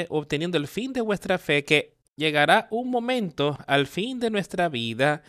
obteniendo 0.09 0.59
el 0.59 0.67
fin 0.67 0.93
de 0.93 1.01
vuestra 1.01 1.39
fe, 1.39 1.65
que 1.65 1.97
llegará 2.17 2.67
un 2.71 2.91
momento 2.91 3.59
al 3.67 3.87
fin 3.87 4.21
de 4.21 4.31
nuestra 4.31 4.69
vida 4.69 5.23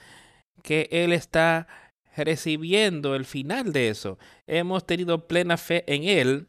que 0.63 0.89
Él 0.91 1.13
está 1.13 1.67
recibiendo 2.15 3.15
el 3.15 3.25
final 3.25 3.71
de 3.71 3.89
eso. 3.89 4.17
Hemos 4.47 4.85
tenido 4.85 5.27
plena 5.27 5.57
fe 5.57 5.83
en 5.87 6.03
Él. 6.03 6.47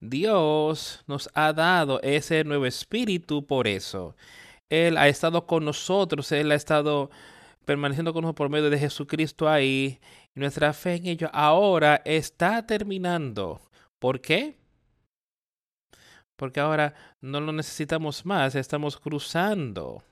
Dios 0.00 1.04
nos 1.06 1.28
ha 1.34 1.52
dado 1.52 2.00
ese 2.02 2.44
nuevo 2.44 2.66
espíritu 2.66 3.46
por 3.46 3.66
eso. 3.66 4.16
Él 4.68 4.96
ha 4.96 5.08
estado 5.08 5.46
con 5.46 5.64
nosotros, 5.64 6.32
Él 6.32 6.50
ha 6.50 6.54
estado 6.54 7.10
permaneciendo 7.64 8.12
con 8.12 8.22
nosotros 8.22 8.36
por 8.36 8.50
medio 8.50 8.70
de 8.70 8.78
Jesucristo 8.78 9.48
ahí. 9.48 10.00
Nuestra 10.34 10.72
fe 10.72 10.94
en 10.96 11.06
ello 11.06 11.30
ahora 11.32 12.02
está 12.04 12.66
terminando. 12.66 13.60
¿Por 13.98 14.20
qué? 14.20 14.56
Porque 16.36 16.60
ahora 16.60 16.94
no 17.20 17.40
lo 17.40 17.52
necesitamos 17.52 18.24
más, 18.24 18.54
estamos 18.54 18.96
cruzando. 18.98 20.02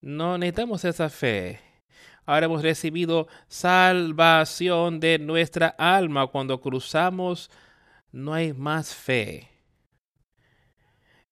No 0.00 0.36
necesitamos 0.36 0.84
esa 0.84 1.08
fe. 1.08 1.60
Ahora 2.26 2.46
hemos 2.46 2.62
recibido 2.62 3.28
salvación 3.48 4.98
de 5.00 5.18
nuestra 5.18 5.68
alma. 5.78 6.26
Cuando 6.26 6.60
cruzamos, 6.60 7.50
no 8.12 8.32
hay 8.32 8.52
más 8.52 8.94
fe. 8.94 9.50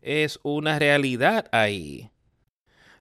Es 0.01 0.39
una 0.43 0.79
realidad 0.79 1.49
ahí. 1.53 2.11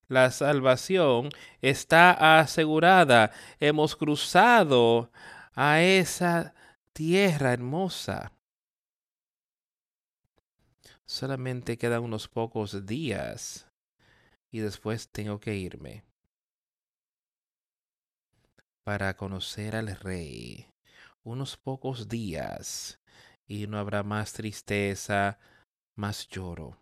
La 0.08 0.32
salvación 0.32 1.30
está 1.62 2.40
asegurada. 2.40 3.32
Hemos 3.60 3.96
cruzado 3.96 5.12
a 5.56 5.82
esa 5.82 6.54
tierra 6.94 7.54
hermosa. 7.54 8.32
Solamente 11.12 11.78
quedan 11.78 12.04
unos 12.04 12.30
pocos 12.30 12.86
días 12.86 13.68
y 14.50 14.60
después 14.60 15.10
tengo 15.10 15.42
que 15.42 15.54
irme 15.56 16.06
para 18.86 19.18
conocer 19.18 19.76
al 19.76 19.94
rey. 19.98 20.72
Unos 21.24 21.58
pocos 21.58 22.08
días 22.08 23.02
y 23.46 23.68
no 23.68 23.78
habrá 23.78 24.04
más 24.04 24.32
tristeza, 24.32 25.38
más 25.98 26.30
lloro. 26.30 26.78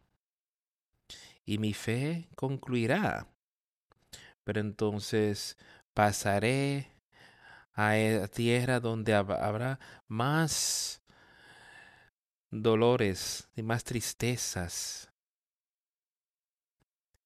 Y 1.44 1.58
mi 1.58 1.74
fe 1.74 2.30
concluirá. 2.36 3.28
Pero 4.44 4.60
entonces 4.60 5.58
pasaré 5.96 6.92
a 7.74 7.96
la 7.96 8.28
tierra 8.28 8.80
donde 8.80 9.16
habrá 9.16 9.80
más 10.08 11.02
dolores 12.52 13.50
y 13.56 13.64
más 13.64 13.84
tristezas. 13.84 15.12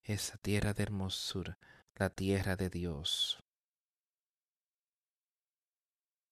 Esa 0.04 0.38
tierra 0.38 0.74
de 0.74 0.84
hermosura, 0.84 1.58
la 1.96 2.10
tierra 2.10 2.56
de 2.56 2.70
Dios. 2.70 3.40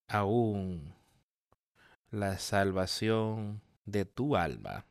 Aún 0.07 0.93
la 2.09 2.37
salvación 2.37 3.61
de 3.85 4.03
tu 4.03 4.35
alma. 4.35 4.85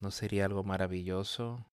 ¿No 0.00 0.10
sería 0.10 0.44
algo 0.44 0.64
maravilloso? 0.64 1.64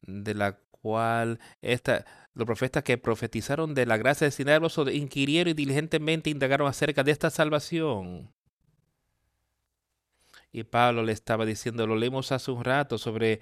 De 0.00 0.32
la 0.34 0.58
cual 0.70 1.38
esta, 1.60 2.06
los 2.32 2.46
profetas 2.46 2.82
que 2.82 2.96
profetizaron 2.96 3.74
de 3.74 3.84
la 3.84 3.98
gracia 3.98 4.26
de 4.26 4.30
Sinai 4.30 4.60
inquirieron 4.94 5.50
y 5.50 5.54
diligentemente 5.54 6.30
indagaron 6.30 6.68
acerca 6.68 7.02
de 7.02 7.12
esta 7.12 7.28
salvación. 7.28 8.32
Y 10.52 10.64
Pablo 10.64 11.02
le 11.02 11.12
estaba 11.12 11.46
diciendo, 11.46 11.86
lo 11.86 11.96
leemos 11.96 12.32
hace 12.32 12.50
un 12.50 12.64
rato 12.64 12.98
sobre 12.98 13.40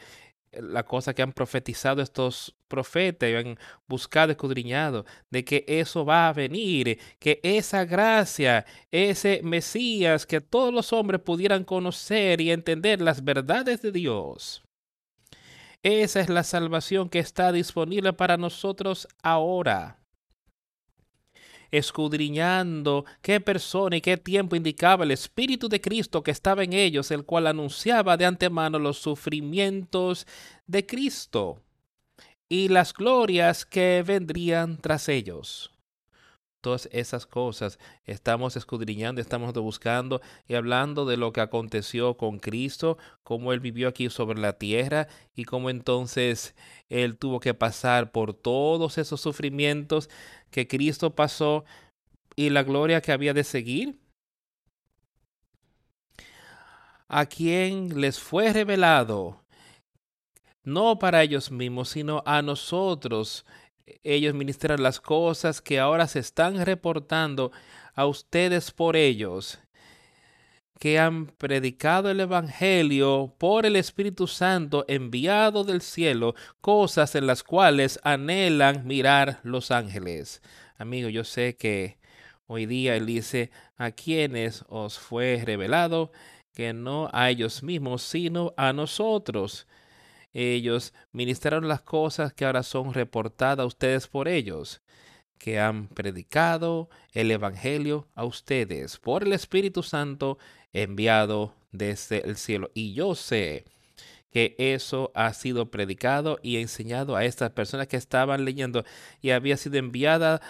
la 0.53 0.85
cosa 0.85 1.15
que 1.15 1.23
han 1.23 1.33
profetizado 1.33 2.03
estos 2.03 2.55
profetas 2.69 3.29
y 3.29 3.35
han 3.35 3.59
buscado, 3.87 4.33
escudriñado, 4.33 5.05
de 5.31 5.45
que 5.45 5.65
eso 5.69 6.05
va 6.05 6.29
a 6.29 6.33
venir, 6.33 6.99
que 7.19 7.41
esa 7.43 7.85
gracia, 7.85 8.65
ese 8.91 9.41
Mesías, 9.43 10.27
que 10.27 10.41
todos 10.41 10.73
los 10.73 10.93
hombres 10.93 11.21
pudieran 11.21 11.65
conocer 11.65 12.41
y 12.41 12.51
entender 12.51 13.01
las 13.01 13.25
verdades 13.25 13.83
de 13.83 13.93
Dios. 13.93 14.63
Esa 15.83 16.21
es 16.21 16.29
la 16.29 16.43
salvación 16.43 17.09
que 17.09 17.21
está 17.21 17.53
disponible 17.53 18.13
para 18.13 18.37
nosotros 18.37 19.07
ahora 19.23 19.99
escudriñando 21.71 23.05
qué 23.23 23.41
persona 23.41 23.97
y 23.97 24.01
qué 24.01 24.17
tiempo 24.17 24.57
indicaba 24.57 25.05
el 25.05 25.11
Espíritu 25.11 25.69
de 25.69 25.81
Cristo 25.81 26.23
que 26.23 26.31
estaba 26.31 26.65
en 26.65 26.73
ellos, 26.73 27.11
el 27.11 27.25
cual 27.25 27.47
anunciaba 27.47 28.17
de 28.17 28.27
antemano 28.27 28.79
los 28.79 28.99
sufrimientos 28.99 30.27
de 30.67 30.87
Cristo 30.87 31.63
y 32.49 32.69
las 32.69 32.93
glorias 32.93 33.65
que 33.67 34.03
vendrían 34.07 34.79
tras 34.79 35.09
ellos. 35.09 35.78
Todas 36.61 36.89
esas 36.91 37.25
cosas 37.25 37.79
estamos 38.05 38.57
escudriñando, 38.57 39.21
estamos 39.21 39.53
buscando 39.53 40.21
y 40.49 40.55
hablando 40.55 41.07
de 41.07 41.17
lo 41.17 41.33
que 41.33 41.41
aconteció 41.41 42.17
con 42.17 42.41
Cristo, 42.41 42.99
cómo 43.23 43.53
Él 43.53 43.61
vivió 43.61 43.89
aquí 43.89 44.11
sobre 44.11 44.41
la 44.41 44.55
tierra 44.55 45.07
y 45.37 45.45
cómo 45.45 45.71
entonces 45.71 46.57
Él 46.89 47.17
tuvo 47.17 47.39
que 47.39 47.55
pasar 47.55 48.11
por 48.11 48.35
todos 48.35 48.99
esos 48.99 49.21
sufrimientos 49.21 50.11
que 50.51 50.67
Cristo 50.67 51.15
pasó 51.15 51.65
y 52.35 52.51
la 52.51 52.65
gloria 52.65 53.01
que 53.03 53.13
había 53.13 53.35
de 53.35 53.45
seguir? 53.45 54.01
A 57.09 57.27
quien 57.27 58.01
les 58.01 58.19
fue 58.19 58.53
revelado, 58.53 59.45
no 60.63 60.99
para 60.99 61.23
ellos 61.23 61.51
mismos, 61.51 61.89
sino 61.89 62.23
a 62.27 62.43
nosotros, 62.43 63.47
ellos 64.03 64.35
ministran 64.35 64.83
las 64.83 65.01
cosas 65.01 65.61
que 65.61 65.79
ahora 65.79 66.07
se 66.07 66.19
están 66.19 66.65
reportando 66.65 67.53
a 67.95 68.07
ustedes 68.07 68.71
por 68.71 68.97
ellos, 68.97 69.59
que 70.79 70.99
han 70.99 71.27
predicado 71.27 72.11
el 72.11 72.21
Evangelio 72.21 73.35
por 73.39 73.67
el 73.67 73.77
Espíritu 73.77 74.27
Santo 74.27 74.85
enviado 74.89 75.65
del 75.65 75.81
cielo, 75.83 76.35
cosas 76.61 77.15
en 77.15 77.27
las 77.27 77.43
cuales 77.43 77.99
anhelan 78.05 78.87
mirar 78.87 79.41
los 79.43 79.71
ángeles. 79.71 80.43
Amigo, 80.77 81.09
yo 81.09 81.25
sé 81.25 81.57
que 81.57 81.99
hoy 82.47 82.67
día 82.67 82.95
Él 82.95 83.07
dice 83.07 83.51
a 83.77 83.91
quienes 83.91 84.65
os 84.69 84.99
fue 84.99 85.43
revelado 85.45 86.13
que 86.53 86.73
no 86.73 87.09
a 87.13 87.31
ellos 87.31 87.63
mismos, 87.63 88.03
sino 88.03 88.53
a 88.57 88.73
nosotros. 88.73 89.67
Ellos 90.41 90.95
ministraron 91.11 91.67
las 91.67 91.83
cosas 91.83 92.33
que 92.33 92.45
ahora 92.45 92.63
son 92.63 92.95
reportadas 92.95 93.65
a 93.65 93.67
ustedes 93.67 94.07
por 94.07 94.29
ellos 94.29 94.81
que 95.37 95.59
han 95.59 95.89
predicado 95.89 96.89
el 97.13 97.33
Evangelio 97.33 98.07
a 98.15 98.25
ustedes 98.25 98.99
por 98.99 99.25
el 99.25 99.33
Espíritu 99.33 99.83
Santo 99.83 100.39
enviado 100.73 101.55
desde 101.73 102.25
el 102.25 102.37
cielo. 102.37 102.71
Y 102.73 102.95
yo 102.95 103.17
sé 103.17 103.65
que 104.31 104.55
eso 104.59 105.11
ha 105.17 105.33
sido 105.33 105.73
predicado 105.73 106.39
y 106.41 106.59
enseñado 106.59 107.17
a 107.17 107.25
estas 107.25 107.51
personas 107.51 107.89
que 107.89 107.97
estaban 107.97 108.45
leyendo 108.45 108.85
y 109.21 109.31
había 109.31 109.57
sido 109.57 109.79
enviada 109.79 110.41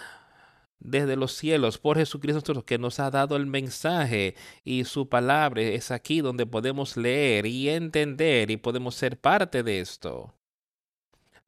desde 0.80 1.16
los 1.16 1.32
cielos 1.32 1.78
por 1.78 1.96
Jesucristo 1.98 2.64
que 2.64 2.78
nos 2.78 3.00
ha 3.00 3.10
dado 3.10 3.36
el 3.36 3.46
mensaje 3.46 4.34
y 4.64 4.84
su 4.84 5.08
palabra 5.08 5.62
es 5.62 5.90
aquí 5.90 6.20
donde 6.20 6.46
podemos 6.46 6.96
leer 6.96 7.46
y 7.46 7.68
entender 7.68 8.50
y 8.50 8.56
podemos 8.56 8.94
ser 8.94 9.18
parte 9.18 9.62
de 9.62 9.80
esto. 9.80 10.34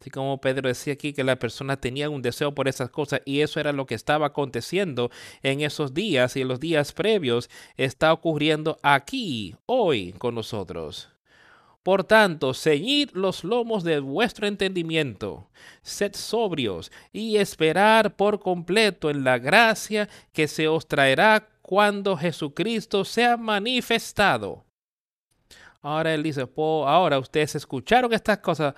Así 0.01 0.09
como 0.09 0.41
Pedro 0.41 0.69
decía 0.69 0.95
aquí 0.95 1.13
que 1.13 1.25
la 1.25 1.39
persona 1.39 1.79
tenía 1.79 2.09
un 2.09 2.23
deseo 2.23 2.55
por 2.55 2.69
esas 2.69 2.89
cosas 2.91 3.21
y 3.27 3.41
eso 3.41 3.61
era 3.61 3.73
lo 3.73 3.85
que 3.85 3.95
estaba 3.95 4.29
aconteciendo 4.29 5.11
en 5.43 5.61
esos 5.61 5.93
días 5.93 6.37
y 6.37 6.41
en 6.41 6.49
los 6.49 6.59
días 6.59 6.93
previos 6.93 7.51
está 7.77 8.13
ocurriendo 8.13 8.79
aquí, 8.83 9.57
hoy 9.67 10.15
con 10.15 10.35
nosotros. 10.35 11.11
Por 11.91 12.05
tanto, 12.05 12.55
ceñid 12.55 13.11
los 13.15 13.43
lomos 13.43 13.83
de 13.83 13.99
vuestro 13.99 14.47
entendimiento, 14.47 15.49
sed 15.83 16.15
sobrios 16.15 16.93
y 17.13 17.37
esperar 17.39 18.15
por 18.15 18.39
completo 18.39 19.11
en 19.11 19.25
la 19.25 19.39
gracia 19.39 20.09
que 20.33 20.47
se 20.47 20.69
os 20.69 20.87
traerá 20.87 21.49
cuando 21.63 22.17
Jesucristo 22.17 23.05
sea 23.05 23.37
manifestado. 23.37 24.65
Ahora 25.83 26.15
él 26.15 26.23
dice, 26.23 26.47
ahora 26.57 27.19
ustedes 27.19 27.57
escucharon 27.57 28.13
estas 28.13 28.39
cosas, 28.39 28.75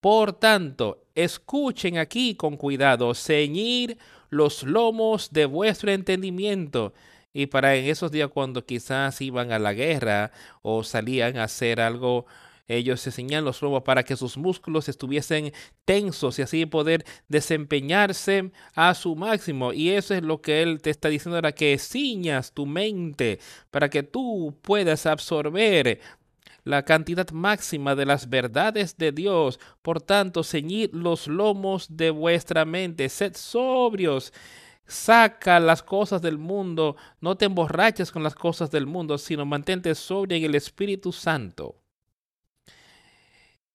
por 0.00 0.32
tanto, 0.32 1.02
escuchen 1.16 1.98
aquí 1.98 2.36
con 2.36 2.56
cuidado, 2.56 3.12
ceñir 3.14 3.98
los 4.30 4.62
lomos 4.62 5.32
de 5.32 5.46
vuestro 5.46 5.90
entendimiento. 5.90 6.94
Y 7.32 7.46
para 7.46 7.74
en 7.74 7.86
esos 7.86 8.12
días 8.12 8.28
cuando 8.28 8.64
quizás 8.64 9.20
iban 9.20 9.50
a 9.50 9.58
la 9.58 9.72
guerra 9.72 10.30
o 10.60 10.84
salían 10.84 11.38
a 11.38 11.44
hacer 11.44 11.80
algo 11.80 12.26
ellos 12.68 13.00
se 13.00 13.10
ceñían 13.10 13.44
los 13.44 13.60
lomos 13.60 13.82
para 13.82 14.04
que 14.04 14.16
sus 14.16 14.36
músculos 14.36 14.88
estuviesen 14.88 15.52
tensos 15.84 16.38
y 16.38 16.42
así 16.42 16.66
poder 16.66 17.04
desempeñarse 17.28 18.52
a 18.74 18.94
su 18.94 19.16
máximo. 19.16 19.72
Y 19.72 19.90
eso 19.90 20.14
es 20.14 20.22
lo 20.22 20.40
que 20.40 20.62
él 20.62 20.80
te 20.80 20.90
está 20.90 21.08
diciendo 21.08 21.36
ahora, 21.36 21.52
que 21.52 21.78
ciñas 21.78 22.52
tu 22.52 22.66
mente 22.66 23.40
para 23.70 23.90
que 23.90 24.02
tú 24.02 24.56
puedas 24.62 25.06
absorber 25.06 26.00
la 26.64 26.84
cantidad 26.84 27.28
máxima 27.32 27.96
de 27.96 28.06
las 28.06 28.28
verdades 28.28 28.96
de 28.96 29.12
Dios. 29.12 29.58
Por 29.82 30.00
tanto, 30.00 30.44
ceñid 30.44 30.90
los 30.92 31.26
lomos 31.26 31.96
de 31.96 32.10
vuestra 32.10 32.64
mente, 32.64 33.08
sed 33.08 33.34
sobrios. 33.36 34.32
Saca 34.86 35.58
las 35.60 35.82
cosas 35.82 36.22
del 36.22 36.38
mundo, 36.38 36.96
no 37.20 37.36
te 37.36 37.46
emborraches 37.46 38.10
con 38.12 38.22
las 38.22 38.34
cosas 38.34 38.70
del 38.70 38.86
mundo, 38.86 39.16
sino 39.16 39.46
mantente 39.46 39.94
sobrio 39.94 40.36
en 40.36 40.44
el 40.44 40.54
Espíritu 40.54 41.12
Santo 41.12 41.81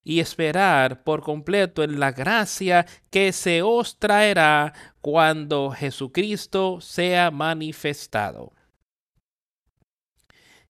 y 0.08 0.20
esperar 0.20 1.04
por 1.04 1.20
completo 1.20 1.82
en 1.82 2.00
la 2.00 2.12
gracia 2.12 2.86
que 3.10 3.30
se 3.30 3.60
os 3.60 3.98
traerá 3.98 4.72
cuando 5.02 5.70
Jesucristo 5.70 6.80
sea 6.80 7.30
manifestado. 7.30 8.54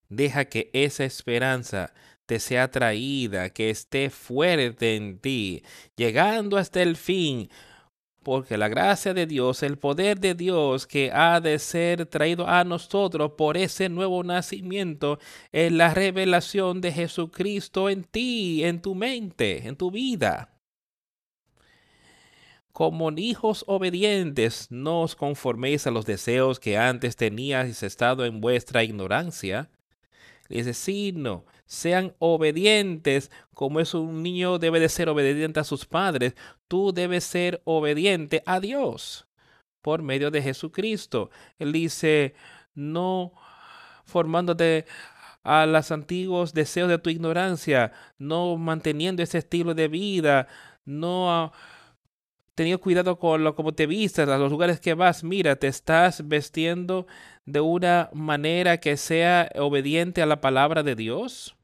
Deja 0.09 0.47
que 0.47 0.71
esa 0.73 1.05
esperanza 1.05 1.95
te 2.27 2.41
sea 2.41 2.69
traída, 2.73 3.51
que 3.51 3.71
esté 3.71 4.11
fuerte 4.11 4.97
en 4.97 5.21
ti, 5.21 5.63
llegando 5.95 6.57
hasta 6.57 6.83
el 6.83 6.97
fin, 6.97 7.49
porque 8.23 8.59
la 8.59 8.69
gracia 8.69 9.15
de 9.15 9.27
Dios, 9.27 9.63
el 9.63 9.79
poder 9.79 10.19
de 10.21 10.35
Dios 10.35 10.87
que 10.87 11.11
ha 11.13 11.41
de 11.41 11.59
ser 11.59 12.07
traído 12.07 12.47
a 12.49 12.65
nosotros 12.65 13.33
por 13.39 13.57
ese 13.57 13.89
nuevo 13.89 14.23
nacimiento, 14.25 15.19
es 15.53 15.73
la 15.73 15.95
revelación 15.95 16.81
de 16.81 16.93
Jesucristo 16.93 17.89
en 17.89 18.05
ti, 18.05 18.65
en 18.65 18.83
tu 18.83 18.95
mente, 18.95 19.67
en 19.67 19.77
tu 19.77 19.91
vida. 19.91 20.51
Como 22.73 23.11
hijos 23.11 23.65
obedientes, 23.67 24.69
no 24.71 25.03
os 25.03 25.17
conforméis 25.17 25.87
a 25.87 25.91
los 25.91 26.07
deseos 26.07 26.61
que 26.61 26.77
antes 26.77 27.17
teníais 27.17 27.83
estado 27.83 28.25
en 28.25 28.41
vuestra 28.41 28.85
ignorancia. 28.85 29.69
Dice, 30.49 30.75
sino 30.75 31.45
sean 31.69 32.15
obedientes 32.19 33.31
como 33.55 33.79
es 33.79 33.95
un 33.95 34.23
niño 34.23 34.59
debe 34.59 34.81
de 34.81 34.89
ser 34.89 35.09
obediente 35.09 35.61
a 35.61 35.65
sus 35.65 35.87
padres. 35.87 36.35
Tú 36.67 36.93
debes 36.93 37.25
ser 37.25 37.61
obediente 37.65 38.43
a 38.47 38.59
Dios 38.59 39.29
por 39.83 40.03
medio 40.03 40.31
de 40.31 40.43
Jesucristo. 40.43 41.31
Él 41.59 41.73
dice, 41.73 42.35
no 42.75 43.33
formándote 44.05 44.87
a 45.45 45.67
los 45.67 45.93
antiguos 45.93 46.55
deseos 46.55 46.89
de 46.89 46.99
tu 46.99 47.11
ignorancia, 47.11 47.93
no 48.17 48.57
manteniendo 48.57 49.23
ese 49.23 49.39
estilo 49.39 49.75
de 49.75 49.89
vida, 49.89 50.49
no 50.85 51.53
teniendo 52.55 52.81
cuidado 52.81 53.19
con 53.19 53.45
lo 53.45 53.55
como 53.55 53.73
te 53.73 53.87
vistas, 53.87 54.27
los 54.27 54.51
lugares 54.51 54.81
que 54.81 54.95
vas. 54.95 55.23
Mira, 55.23 55.57
te 55.57 55.69
estás 55.69 56.27
vestiendo 56.27 57.07
de 57.45 57.61
una 57.61 58.09
manera 58.13 58.79
que 58.79 58.97
sea 58.97 59.51
obediente 59.57 60.23
a 60.23 60.27
la 60.27 60.41
palabra 60.41 60.83
de 60.83 60.95
Dios. 60.97 61.58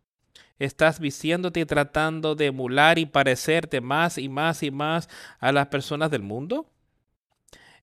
Estás 0.59 1.00
vistiéndote 1.00 1.61
y 1.61 1.64
tratando 1.64 2.34
de 2.34 2.46
emular 2.46 2.98
y 2.98 3.07
parecerte 3.07 3.80
más 3.80 4.18
y 4.18 4.28
más 4.28 4.62
y 4.62 4.70
más 4.70 5.09
a 5.40 5.52
las 5.52 5.66
personas 5.66 6.11
del 6.11 6.22
mundo. 6.22 6.70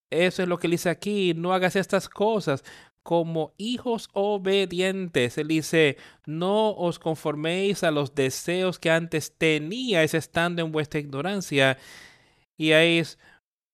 Eso 0.09 0.43
es 0.43 0.49
lo 0.49 0.57
que 0.57 0.67
dice 0.67 0.89
aquí. 0.89 1.33
No 1.33 1.53
hagas 1.53 1.75
estas 1.75 2.07
cosas 2.09 2.63
como 3.03 3.53
hijos 3.57 4.09
obedientes. 4.13 5.37
Él 5.37 5.47
dice, 5.47 5.97
no 6.25 6.71
os 6.71 6.99
conforméis 6.99 7.83
a 7.83 7.91
los 7.91 8.13
deseos 8.15 8.79
que 8.79 8.91
antes 8.91 9.35
teníais 9.37 10.13
estando 10.13 10.61
en 10.61 10.71
vuestra 10.71 10.99
ignorancia. 10.99 11.77
Y 12.57 12.71
es 12.71 13.17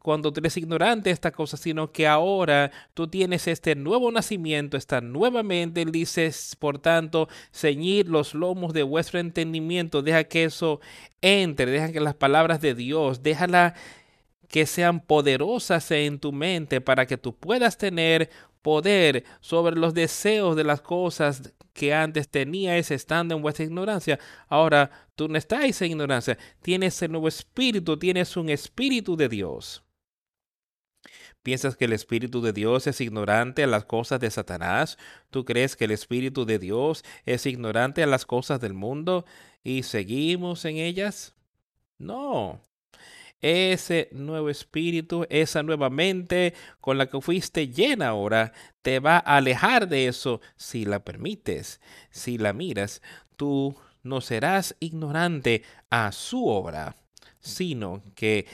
cuando 0.08 0.32
tú 0.32 0.40
eres 0.40 0.56
ignorante 0.56 1.10
de 1.10 1.14
esta 1.14 1.34
cosa, 1.34 1.58
sino 1.58 1.92
que 1.92 2.08
ahora 2.08 2.72
tú 2.94 3.10
tienes 3.10 3.46
este 3.46 3.76
nuevo 3.76 4.10
nacimiento, 4.10 4.78
esta 4.78 5.02
nuevamente, 5.02 5.82
él 5.82 5.92
dice, 5.92 6.32
por 6.60 6.80
tanto, 6.80 7.28
ceñir 7.52 8.08
los 8.08 8.34
lomos 8.34 8.72
de 8.72 8.84
vuestro 8.84 9.20
entendimiento, 9.20 10.02
deja 10.02 10.24
que 10.24 10.46
eso 10.46 10.80
entre, 11.20 11.66
deja 11.66 11.92
que 11.92 12.00
las 12.00 12.16
palabras 12.16 12.62
de 12.62 12.74
Dios, 12.74 13.22
déjala 13.22 13.74
que 14.48 14.66
sean 14.66 15.02
poderosas 15.02 15.92
en 15.92 16.20
tu 16.20 16.32
mente 16.32 16.80
para 16.80 17.06
que 17.06 17.18
tú 17.18 17.36
puedas 17.36 17.78
tener 17.78 18.30
poder 18.62 19.26
sobre 19.42 19.76
los 19.76 19.94
deseos 19.94 20.56
de 20.56 20.64
las 20.64 20.80
cosas 20.80 21.54
que 21.74 21.94
antes 21.94 22.30
teníais 22.30 22.92
estando 22.92 23.36
en 23.36 23.42
vuestra 23.42 23.66
ignorancia. 23.66 24.20
Ahora 24.48 24.90
tú 25.18 25.28
no 25.28 25.38
estás 25.38 25.82
en 25.82 25.92
ignorancia, 25.92 26.38
tienes 26.62 27.02
el 27.02 27.12
nuevo 27.12 27.28
espíritu, 27.28 27.98
tienes 28.00 28.38
un 28.38 28.48
espíritu 28.48 29.18
de 29.18 29.28
Dios. 29.28 29.84
¿Piensas 31.48 31.78
que 31.78 31.86
el 31.86 31.94
Espíritu 31.94 32.42
de 32.42 32.52
Dios 32.52 32.88
es 32.88 33.00
ignorante 33.00 33.64
a 33.64 33.68
las 33.68 33.86
cosas 33.86 34.20
de 34.20 34.30
Satanás? 34.30 34.98
¿Tú 35.30 35.46
crees 35.46 35.78
que 35.78 35.86
el 35.86 35.92
Espíritu 35.92 36.46
de 36.46 36.60
Dios 36.60 37.06
es 37.26 37.46
ignorante 37.46 38.04
a 38.04 38.06
las 38.06 38.26
cosas 38.26 38.60
del 38.60 38.74
mundo 38.74 39.24
y 39.64 39.84
seguimos 39.84 40.66
en 40.66 40.76
ellas? 40.76 41.36
No. 42.00 42.60
Ese 43.40 44.10
nuevo 44.12 44.50
espíritu, 44.50 45.26
esa 45.30 45.64
nueva 45.64 45.90
mente 45.90 46.54
con 46.82 46.98
la 46.98 47.06
que 47.06 47.22
fuiste 47.22 47.70
llena 47.70 48.10
ahora, 48.10 48.52
te 48.82 49.00
va 49.00 49.16
a 49.16 49.38
alejar 49.38 49.88
de 49.88 50.08
eso 50.08 50.42
si 50.58 50.84
la 50.84 51.06
permites, 51.06 51.80
si 52.10 52.38
la 52.38 52.52
miras. 52.52 53.02
Tú 53.38 53.74
no 54.04 54.20
serás 54.20 54.76
ignorante 54.82 55.64
a 55.90 56.12
su 56.12 56.46
obra, 56.46 56.98
sino 57.40 58.04
que 58.16 58.48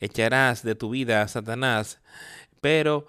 echarás 0.00 0.62
de 0.62 0.74
tu 0.74 0.90
vida 0.90 1.22
a 1.22 1.28
Satanás 1.28 2.00
pero 2.60 3.06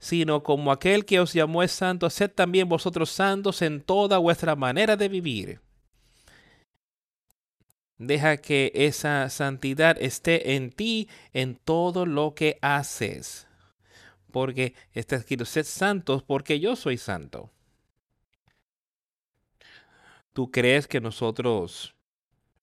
sino 0.00 0.42
como 0.42 0.72
aquel 0.72 1.04
que 1.04 1.20
os 1.20 1.34
llamó 1.34 1.62
es 1.62 1.72
santo, 1.72 2.08
sed 2.08 2.30
también 2.30 2.68
vosotros 2.68 3.10
santos 3.10 3.60
en 3.60 3.82
toda 3.82 4.18
vuestra 4.18 4.56
manera 4.56 4.96
de 4.96 5.08
vivir. 5.08 5.60
Deja 7.98 8.38
que 8.38 8.72
esa 8.74 9.28
santidad 9.28 9.98
esté 10.00 10.54
en 10.54 10.70
ti 10.70 11.08
en 11.34 11.54
todo 11.54 12.06
lo 12.06 12.34
que 12.34 12.58
haces. 12.62 13.46
Porque 14.32 14.74
está 14.94 15.16
escrito, 15.16 15.44
sed 15.44 15.66
santos 15.66 16.22
porque 16.22 16.60
yo 16.60 16.76
soy 16.76 16.96
santo. 16.96 17.50
¿Tú 20.32 20.50
crees 20.50 20.86
que 20.86 21.00
nosotros 21.00 21.94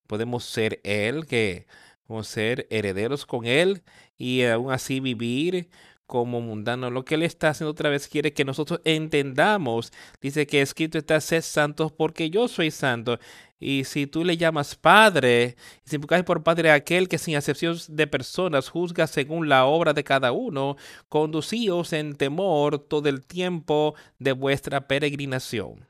podemos 0.07 0.43
ser 0.43 0.79
Él, 0.83 1.27
que 1.27 1.67
podemos 2.07 2.27
ser 2.27 2.67
herederos 2.69 3.25
con 3.25 3.45
Él 3.45 3.83
y 4.17 4.43
aún 4.43 4.71
así 4.71 4.99
vivir 4.99 5.69
como 6.07 6.41
mundano. 6.41 6.89
Lo 6.89 7.05
que 7.05 7.15
él 7.15 7.23
está 7.23 7.49
haciendo 7.49 7.71
otra 7.71 7.89
vez 7.89 8.07
quiere 8.07 8.33
que 8.33 8.45
nosotros 8.45 8.81
entendamos. 8.85 9.91
Dice 10.21 10.47
que 10.47 10.61
escrito 10.61 10.97
está, 10.97 11.21
sed 11.21 11.41
santos 11.41 11.91
porque 11.91 12.29
yo 12.29 12.47
soy 12.47 12.71
santo. 12.71 13.19
Y 13.59 13.83
si 13.83 14.07
tú 14.07 14.23
le 14.23 14.37
llamas 14.37 14.75
Padre, 14.75 15.57
y 15.85 15.89
si 15.89 15.95
invocas 15.95 16.23
por 16.23 16.43
Padre 16.43 16.71
aquel 16.71 17.07
que 17.09 17.17
sin 17.17 17.35
excepción 17.35 17.77
de 17.89 18.07
personas 18.07 18.69
juzga 18.69 19.07
según 19.07 19.49
la 19.49 19.65
obra 19.65 19.93
de 19.93 20.03
cada 20.03 20.31
uno, 20.31 20.77
conducíos 21.09 21.91
en 21.93 22.15
temor 22.15 22.79
todo 22.79 23.09
el 23.09 23.25
tiempo 23.25 23.95
de 24.19 24.31
vuestra 24.31 24.87
peregrinación. 24.87 25.85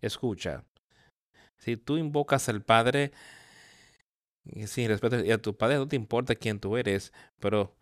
Escucha, 0.00 0.64
Si 1.58 1.76
tú 1.76 1.96
invocas 1.96 2.48
al 2.48 2.62
Padre, 2.62 3.12
sin 4.66 4.88
respeto, 4.88 5.24
y 5.24 5.30
a 5.30 5.38
tu 5.38 5.56
Padre 5.56 5.76
no 5.76 5.88
te 5.88 5.96
importa 5.96 6.34
quién 6.34 6.60
tú 6.60 6.76
eres, 6.76 7.12
pero 7.38 7.76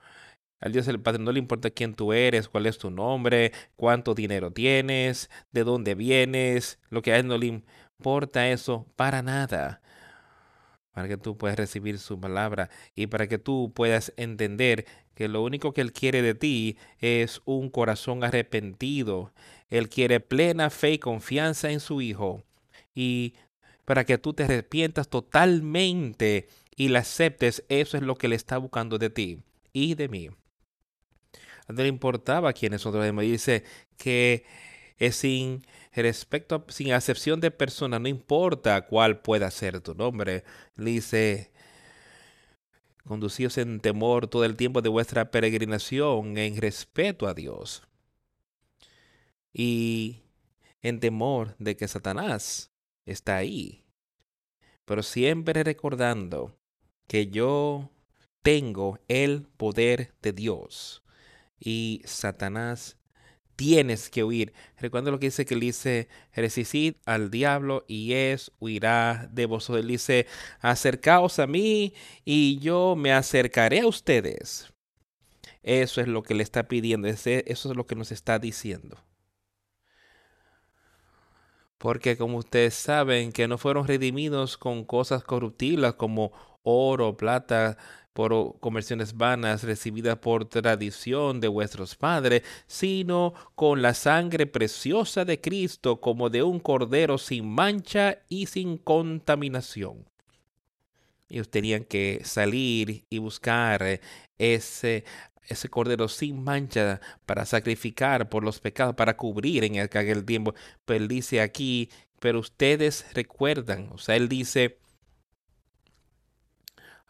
al 0.60 0.72
Dios 0.72 0.88
el 0.88 1.00
Padre 1.00 1.22
no 1.22 1.32
le 1.32 1.38
importa 1.38 1.70
quién 1.70 1.94
tú 1.94 2.12
eres, 2.12 2.48
cuál 2.48 2.66
es 2.66 2.78
tu 2.78 2.90
nombre, 2.90 3.52
cuánto 3.76 4.14
dinero 4.14 4.52
tienes, 4.52 5.30
de 5.52 5.64
dónde 5.64 5.94
vienes, 5.94 6.78
lo 6.90 7.02
que 7.02 7.12
a 7.12 7.18
Él 7.18 7.26
no 7.26 7.38
le 7.38 7.46
importa 7.46 8.48
eso 8.50 8.86
para 8.96 9.22
nada. 9.22 9.80
Para 10.92 11.08
que 11.08 11.16
tú 11.16 11.38
puedas 11.38 11.56
recibir 11.56 11.98
su 11.98 12.20
palabra 12.20 12.68
y 12.94 13.06
para 13.06 13.26
que 13.28 13.38
tú 13.38 13.72
puedas 13.74 14.12
entender 14.16 14.86
que 15.14 15.28
lo 15.28 15.42
único 15.42 15.72
que 15.72 15.80
Él 15.80 15.92
quiere 15.92 16.20
de 16.20 16.34
ti 16.34 16.76
es 16.98 17.40
un 17.44 17.70
corazón 17.70 18.24
arrepentido. 18.24 19.32
Él 19.70 19.88
quiere 19.88 20.20
plena 20.20 20.68
fe 20.68 20.92
y 20.92 20.98
confianza 20.98 21.70
en 21.70 21.80
su 21.80 22.00
Hijo. 22.02 22.42
Y 22.94 23.34
para 23.84 24.04
que 24.04 24.18
tú 24.18 24.32
te 24.34 24.44
arrepientas 24.44 25.08
totalmente 25.08 26.48
y 26.76 26.88
la 26.88 27.00
aceptes, 27.00 27.64
eso 27.68 27.96
es 27.96 28.02
lo 28.02 28.16
que 28.16 28.26
Él 28.26 28.32
está 28.32 28.58
buscando 28.58 28.98
de 28.98 29.10
ti 29.10 29.42
y 29.72 29.94
de 29.94 30.08
mí 30.08 30.30
no 31.72 31.82
le 31.82 31.88
importaba 31.88 32.52
quiénes 32.52 32.82
son 32.82 32.94
los 32.94 33.24
Dice 33.24 33.64
que 33.96 34.44
es 34.98 35.16
sin 35.16 35.62
respecto, 35.94 36.64
sin 36.68 36.92
acepción 36.92 37.40
de 37.40 37.50
persona, 37.50 37.98
no 37.98 38.08
importa 38.08 38.86
cuál 38.86 39.20
pueda 39.20 39.50
ser 39.50 39.80
tu 39.80 39.94
nombre. 39.94 40.44
dice, 40.76 41.50
conducíos 43.04 43.58
en 43.58 43.80
temor 43.80 44.28
todo 44.28 44.44
el 44.44 44.56
tiempo 44.56 44.82
de 44.82 44.88
vuestra 44.88 45.30
peregrinación, 45.30 46.38
en 46.38 46.56
respeto 46.60 47.26
a 47.26 47.34
Dios. 47.34 47.82
Y 49.52 50.20
en 50.82 51.00
temor 51.00 51.56
de 51.58 51.76
que 51.76 51.88
Satanás 51.88 52.69
está 53.10 53.36
ahí. 53.36 53.84
Pero 54.84 55.02
siempre 55.02 55.62
recordando 55.62 56.58
que 57.06 57.28
yo 57.28 57.90
tengo 58.42 58.98
el 59.08 59.46
poder 59.56 60.14
de 60.22 60.32
Dios 60.32 61.02
y 61.58 62.02
Satanás 62.04 62.96
tienes 63.56 64.08
que 64.08 64.24
huir. 64.24 64.54
Recuerda 64.78 65.10
lo 65.10 65.20
que 65.20 65.26
dice 65.26 65.44
que 65.44 65.54
dice, 65.54 66.08
resistid 66.34 66.94
al 67.04 67.30
diablo 67.30 67.84
y 67.86 68.14
es 68.14 68.52
huirá 68.58 69.28
de 69.30 69.44
vosotros. 69.44 69.82
Él 69.82 69.88
dice, 69.88 70.26
acercaos 70.60 71.38
a 71.38 71.46
mí 71.46 71.92
y 72.24 72.58
yo 72.60 72.96
me 72.96 73.12
acercaré 73.12 73.80
a 73.80 73.86
ustedes. 73.86 74.72
Eso 75.62 76.00
es 76.00 76.08
lo 76.08 76.22
que 76.22 76.34
le 76.34 76.42
está 76.42 76.68
pidiendo, 76.68 77.06
eso 77.06 77.30
es 77.44 77.76
lo 77.76 77.86
que 77.86 77.96
nos 77.96 78.12
está 78.12 78.38
diciendo. 78.38 79.04
Porque 81.80 82.18
como 82.18 82.36
ustedes 82.36 82.74
saben 82.74 83.32
que 83.32 83.48
no 83.48 83.56
fueron 83.56 83.86
redimidos 83.86 84.58
con 84.58 84.84
cosas 84.84 85.24
corruptibles 85.24 85.94
como 85.94 86.30
oro, 86.62 87.16
plata, 87.16 87.78
por 88.12 88.60
conversiones 88.60 89.16
vanas 89.16 89.62
recibidas 89.62 90.18
por 90.18 90.44
tradición 90.44 91.40
de 91.40 91.48
vuestros 91.48 91.96
padres, 91.96 92.42
sino 92.66 93.32
con 93.54 93.80
la 93.80 93.94
sangre 93.94 94.46
preciosa 94.46 95.24
de 95.24 95.40
Cristo 95.40 96.02
como 96.02 96.28
de 96.28 96.42
un 96.42 96.60
cordero 96.60 97.16
sin 97.16 97.48
mancha 97.48 98.18
y 98.28 98.44
sin 98.44 98.76
contaminación. 98.76 100.04
Ellos 101.30 101.48
tenían 101.48 101.84
que 101.84 102.20
salir 102.24 103.06
y 103.08 103.16
buscar 103.16 104.00
ese 104.36 105.04
ese 105.48 105.68
cordero 105.68 106.08
sin 106.08 106.42
mancha 106.42 107.00
para 107.26 107.46
sacrificar 107.46 108.28
por 108.28 108.44
los 108.44 108.60
pecados, 108.60 108.94
para 108.94 109.16
cubrir 109.16 109.64
en 109.64 109.80
aquel 109.80 110.24
tiempo. 110.24 110.54
Pero 110.84 111.02
él 111.02 111.08
dice 111.08 111.40
aquí, 111.40 111.90
pero 112.20 112.38
ustedes 112.40 113.06
recuerdan, 113.14 113.90
o 113.92 113.98
sea, 113.98 114.16
él 114.16 114.28
dice, 114.28 114.80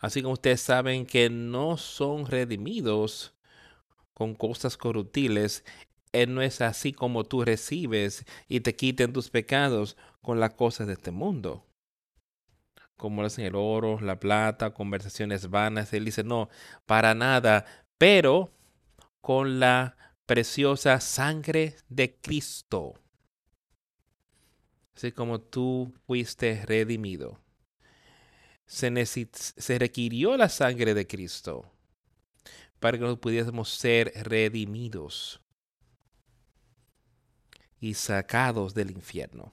Así 0.00 0.22
como 0.22 0.32
ustedes 0.34 0.62
saben 0.62 1.04
que 1.06 1.28
no 1.28 1.76
son 1.76 2.26
redimidos 2.26 3.34
con 4.14 4.34
cosas 4.34 4.76
corruptibles, 4.78 5.64
Él 6.12 6.34
no 6.34 6.42
es 6.42 6.60
así 6.62 6.92
como 6.92 7.24
tú 7.24 7.44
recibes 7.44 8.24
y 8.48 8.60
te 8.60 8.74
quiten 8.74 9.12
tus 9.12 9.30
pecados 9.30 9.96
con 10.22 10.40
las 10.40 10.54
cosas 10.54 10.86
de 10.86 10.94
este 10.94 11.10
mundo. 11.10 11.66
Como 12.96 13.24
es 13.24 13.38
el 13.38 13.54
oro, 13.54 14.00
la 14.00 14.18
plata, 14.20 14.72
conversaciones 14.74 15.50
vanas. 15.50 15.92
Él 15.92 16.04
dice, 16.06 16.24
no, 16.24 16.48
para 16.86 17.14
nada, 17.14 17.64
pero 18.00 18.50
con 19.20 19.60
la 19.60 19.94
preciosa 20.24 20.98
sangre 21.00 21.76
de 21.90 22.16
Cristo. 22.16 22.94
Así 24.96 25.12
como 25.12 25.40
tú 25.40 25.92
fuiste 26.06 26.64
redimido 26.64 27.38
se, 28.70 29.78
requirió 29.78 30.36
la 30.36 30.48
sangre 30.48 30.94
de 30.94 31.06
Cristo 31.06 31.72
para 32.78 32.96
que 32.96 33.04
nos 33.04 33.18
pudiésemos 33.18 33.68
ser 33.68 34.12
redimidos 34.14 35.40
y 37.80 37.94
sacados 37.94 38.72
del 38.72 38.92
infierno. 38.92 39.52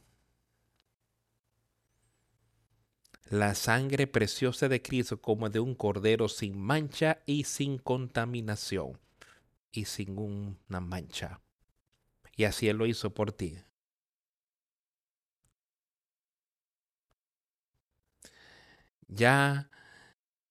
La 3.30 3.56
sangre 3.56 4.08
preciosa 4.08 4.70
de 4.70 4.82
Cristo 4.82 5.22
como 5.22 5.50
de 5.50 5.60
un 5.60 5.76
cordero 5.76 6.28
sin 6.30 6.58
mancha 6.58 7.22
y 7.26 7.44
sin 7.44 7.78
contaminación 7.78 8.98
y 9.72 9.86
sin 9.86 10.18
una 10.18 10.80
mancha. 10.80 11.42
Y 12.36 12.46
así 12.46 12.70
Él 12.70 12.78
lo 12.78 12.86
hizo 12.86 13.14
por 13.14 13.32
ti. 13.32 13.58
ya 19.08 19.70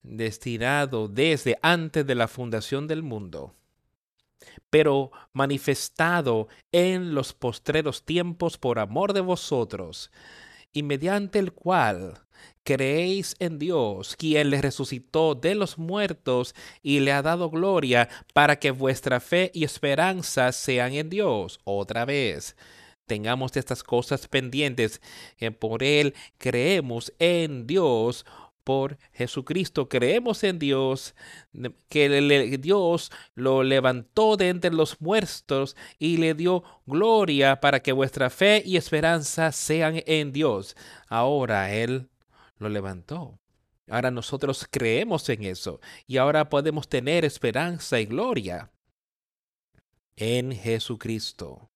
destinado 0.02 1.08
desde 1.08 1.58
antes 1.62 2.06
de 2.06 2.14
la 2.14 2.28
fundación 2.28 2.86
del 2.86 3.02
mundo, 3.02 3.54
pero 4.70 5.10
manifestado 5.32 6.48
en 6.72 7.14
los 7.14 7.32
postreros 7.32 8.04
tiempos 8.04 8.58
por 8.58 8.78
amor 8.78 9.12
de 9.12 9.20
vosotros, 9.20 10.10
y 10.72 10.82
mediante 10.82 11.38
el 11.38 11.52
cual 11.52 12.25
creéis 12.64 13.36
en 13.38 13.58
Dios, 13.58 14.16
quien 14.16 14.50
le 14.50 14.60
resucitó 14.60 15.34
de 15.34 15.54
los 15.54 15.78
muertos 15.78 16.54
y 16.82 17.00
le 17.00 17.12
ha 17.12 17.22
dado 17.22 17.50
gloria 17.50 18.08
para 18.34 18.58
que 18.58 18.70
vuestra 18.70 19.20
fe 19.20 19.50
y 19.54 19.64
esperanza 19.64 20.52
sean 20.52 20.92
en 20.94 21.08
Dios. 21.08 21.60
Otra 21.64 22.04
vez, 22.04 22.56
tengamos 23.06 23.56
estas 23.56 23.82
cosas 23.82 24.26
pendientes, 24.28 25.00
que 25.36 25.52
por 25.52 25.82
Él 25.82 26.14
creemos 26.38 27.12
en 27.18 27.66
Dios 27.66 28.26
por 28.64 28.98
Jesucristo. 29.12 29.88
Creemos 29.88 30.42
en 30.42 30.58
Dios, 30.58 31.14
que 31.88 32.58
Dios 32.60 33.12
lo 33.36 33.62
levantó 33.62 34.36
de 34.36 34.48
entre 34.48 34.72
los 34.72 35.00
muertos 35.00 35.76
y 36.00 36.16
le 36.16 36.34
dio 36.34 36.64
gloria 36.84 37.60
para 37.60 37.80
que 37.80 37.92
vuestra 37.92 38.28
fe 38.28 38.64
y 38.66 38.76
esperanza 38.76 39.52
sean 39.52 40.02
en 40.04 40.32
Dios. 40.32 40.76
Ahora 41.06 41.72
Él 41.72 42.08
lo 42.58 42.68
levantó. 42.68 43.38
Ahora 43.88 44.10
nosotros 44.10 44.66
creemos 44.70 45.28
en 45.28 45.44
eso 45.44 45.80
y 46.06 46.16
ahora 46.16 46.48
podemos 46.48 46.88
tener 46.88 47.24
esperanza 47.24 48.00
y 48.00 48.06
gloria 48.06 48.70
en 50.16 50.52
Jesucristo. 50.52 51.70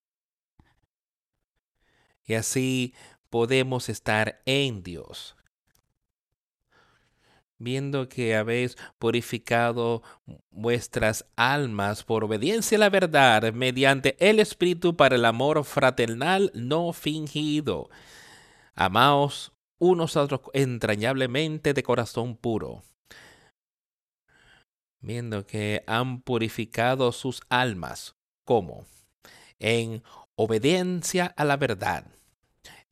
Y 2.24 2.34
así 2.34 2.94
podemos 3.28 3.88
estar 3.88 4.42
en 4.44 4.82
Dios 4.82 5.36
viendo 7.60 8.08
que 8.08 8.34
habéis 8.34 8.76
purificado 8.98 10.02
vuestras 10.50 11.26
almas 11.36 12.02
por 12.02 12.24
obediencia 12.24 12.76
a 12.76 12.80
la 12.80 12.90
verdad 12.90 13.52
mediante 13.52 14.16
el 14.18 14.40
Espíritu 14.40 14.96
para 14.96 15.14
el 15.14 15.24
amor 15.24 15.62
fraternal 15.64 16.50
no 16.54 16.92
fingido. 16.92 17.90
Amaos 18.74 19.52
unos 19.80 20.16
a 20.16 20.22
otros 20.22 20.42
entrañablemente 20.52 21.74
de 21.74 21.82
corazón 21.82 22.36
puro. 22.36 22.84
Viendo 25.00 25.46
que 25.46 25.82
han 25.86 26.20
purificado 26.20 27.10
sus 27.10 27.40
almas. 27.48 28.14
¿Cómo? 28.44 28.84
En 29.58 30.04
obediencia 30.36 31.26
a 31.36 31.44
la 31.44 31.56
verdad. 31.56 32.04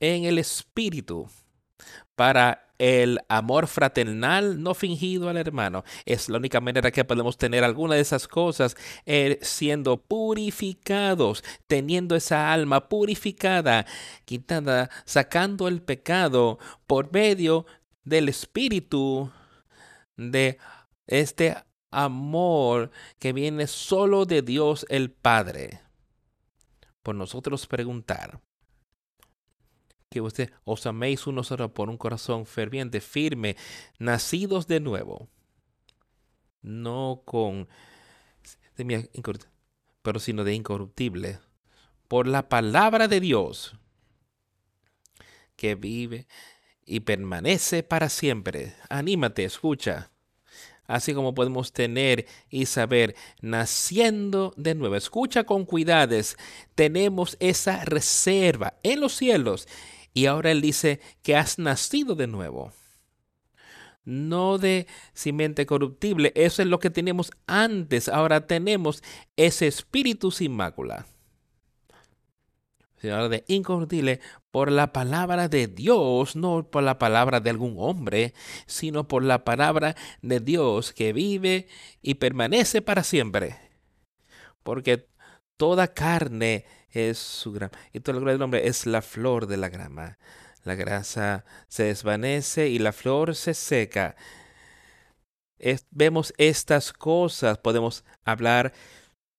En 0.01 0.25
el 0.25 0.39
Espíritu. 0.39 1.29
Para 2.17 2.68
el 2.79 3.19
amor 3.29 3.67
fraternal 3.67 4.63
no 4.63 4.75
fingido 4.75 5.29
al 5.29 5.37
hermano. 5.37 5.85
Es 6.07 6.29
la 6.29 6.39
única 6.39 6.61
manera 6.61 6.91
que 6.91 7.05
podemos 7.05 7.37
tener 7.37 7.65
alguna 7.65 7.97
de 7.97 8.01
esas 8.01 8.29
cosas 8.29 8.77
eh, 9.05 9.39
siendo 9.43 9.99
purificados, 9.99 11.45
teniendo 11.67 12.17
esa 12.17 12.53
alma 12.53 12.89
purificada, 12.89 13.87
quitada, 14.25 14.91
sacando 15.05 15.69
el 15.69 15.83
pecado 15.83 16.59
por 16.87 17.13
medio 17.13 17.67
del 18.05 18.29
espíritu 18.29 19.31
de 20.17 20.59
este 21.07 21.57
amor 21.91 22.91
que 23.19 23.33
viene 23.33 23.67
solo 23.67 24.25
de 24.25 24.43
Dios 24.43 24.87
el 24.89 25.11
Padre. 25.11 25.81
Por 27.03 27.15
nosotros 27.15 27.67
preguntar, 27.67 28.41
que 30.09 30.21
usted 30.21 30.51
os 30.65 30.87
améis 30.87 31.27
unos 31.27 31.51
a 31.51 31.55
otros 31.55 31.73
por 31.73 31.91
un 31.91 31.99
corazón 31.99 32.47
ferviente, 32.47 33.01
firme, 33.01 33.57
nacidos 33.99 34.67
de 34.67 34.81
nuevo, 34.81 35.29
no 36.63 37.23
con 37.25 37.69
pero 40.03 40.21
sino 40.21 40.45
de 40.45 40.55
incorruptible, 40.55 41.41
por 42.07 42.27
la 42.27 42.49
palabra 42.49 43.09
de 43.09 43.21
Dios 43.21 43.77
que 45.57 45.75
vive 45.75 46.27
y 46.87 47.01
permanece 47.01 47.83
para 47.83 48.09
siempre. 48.09 48.75
Anímate, 48.89 49.45
escucha. 49.45 50.11
Así 50.87 51.13
como 51.13 51.35
podemos 51.35 51.73
tener 51.73 52.27
y 52.49 52.65
saber, 52.65 53.15
naciendo 53.43 54.55
de 54.57 54.75
nuevo. 54.75 54.97
Escucha 54.97 55.45
con 55.45 55.67
cuidades. 55.67 56.39
Tenemos 56.75 57.37
esa 57.41 57.85
reserva 57.85 58.79
en 58.83 59.01
los 59.01 59.13
cielos. 59.13 59.69
Y 60.19 60.27
ahora 60.27 60.51
Él 60.51 60.61
dice 60.61 60.99
que 61.23 61.37
has 61.37 61.61
nacido 61.61 62.17
de 62.17 62.27
nuevo. 62.27 62.73
No 64.05 64.59
de 64.59 64.89
simiente 65.13 65.65
corruptible. 65.65 66.33
Eso 66.35 66.61
es 66.61 66.67
lo 66.67 66.81
que 66.81 66.91
teníamos 66.91 67.31
antes. 67.47 68.09
Ahora 68.09 68.45
tenemos 68.45 69.05
ese 69.37 69.69
espíritu 69.69 70.33
sin 70.33 70.57
mácula 70.57 71.07
sino 73.01 73.29
de 73.29 73.45
incorruptible 73.47 74.19
por 74.51 74.73
la 74.73 74.93
palabra 74.93 75.49
de 75.49 75.69
Dios, 75.69 76.35
no 76.35 76.69
por 76.69 76.83
la 76.83 76.99
palabra 76.99 77.39
de 77.39 77.51
algún 77.51 77.77
hombre, 77.79 78.35
sino 78.67 79.07
por 79.07 79.23
la 79.23 79.45
palabra 79.45 79.95
de 80.21 80.41
Dios 80.41 80.93
que 80.93 81.13
vive 81.13 81.69
y 82.03 82.15
permanece 82.15 82.83
para 82.83 83.05
siempre. 83.05 83.57
Porque 84.65 85.07
toda 85.57 85.95
carne 85.95 86.65
es 86.91 87.19
su 87.19 87.53
grama, 87.53 87.73
y 87.93 88.01
toda 88.01 88.15
la 88.15 88.21
gloria 88.21 88.35
del 88.35 88.43
hombre 88.43 88.67
es 88.69 88.87
la 88.87 89.03
flor 89.03 89.47
de 89.47 89.57
la 89.57 89.69
grama. 89.69 90.19
La 90.65 90.75
grasa 90.75 91.45
se 91.69 91.85
desvanece 91.85 92.69
y 92.69 92.79
la 92.79 92.93
flor 92.93 93.35
se 93.35 93.55
seca. 93.55 94.17
vemos 95.91 96.35
estas 96.37 96.93
cosas, 96.93 97.59
podemos 97.59 98.05
hablar 98.25 98.73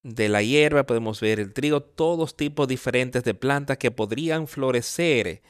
de 0.03 0.29
la 0.29 0.41
hierba, 0.41 0.85
podemos 0.85 1.19
ver 1.21 1.39
el 1.39 1.53
trigo, 1.53 1.81
todos 1.81 2.35
tipos 2.35 2.67
diferentes 2.67 3.23
de 3.23 3.33
plantas 3.33 3.77
que 3.77 3.91
podrían 3.91 4.47
florecer, 4.47 5.41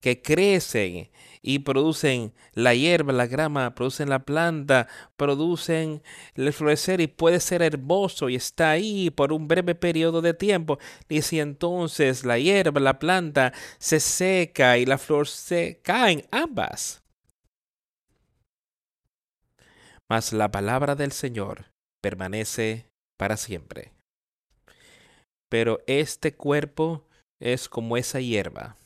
que 0.00 0.20
crecen 0.20 1.10
y 1.46 1.58
producen 1.58 2.32
la 2.54 2.74
hierba, 2.74 3.12
la 3.12 3.26
grama, 3.26 3.74
producen 3.74 4.08
la 4.08 4.20
planta, 4.20 4.88
producen 5.18 6.02
el 6.36 6.50
florecer 6.54 7.02
y 7.02 7.06
puede 7.06 7.38
ser 7.38 7.60
hermoso 7.60 8.30
y 8.30 8.34
está 8.34 8.70
ahí 8.70 9.10
por 9.10 9.30
un 9.30 9.46
breve 9.46 9.74
periodo 9.74 10.22
de 10.22 10.32
tiempo. 10.32 10.78
Y 11.06 11.20
si 11.20 11.40
entonces 11.40 12.24
la 12.24 12.38
hierba, 12.38 12.80
la 12.80 12.98
planta 12.98 13.52
se 13.78 14.00
seca 14.00 14.78
y 14.78 14.86
la 14.86 14.96
flor 14.96 15.28
se 15.28 15.80
caen, 15.82 16.24
ambas. 16.30 17.02
Mas 20.08 20.32
la 20.32 20.50
palabra 20.50 20.94
del 20.94 21.12
Señor 21.12 21.66
permanece 22.02 22.86
para 23.18 23.36
siempre. 23.36 23.92
Pero 25.50 25.80
este 25.86 26.34
cuerpo 26.34 27.04
es 27.38 27.68
como 27.68 27.98
esa 27.98 28.20
hierba. 28.20 28.76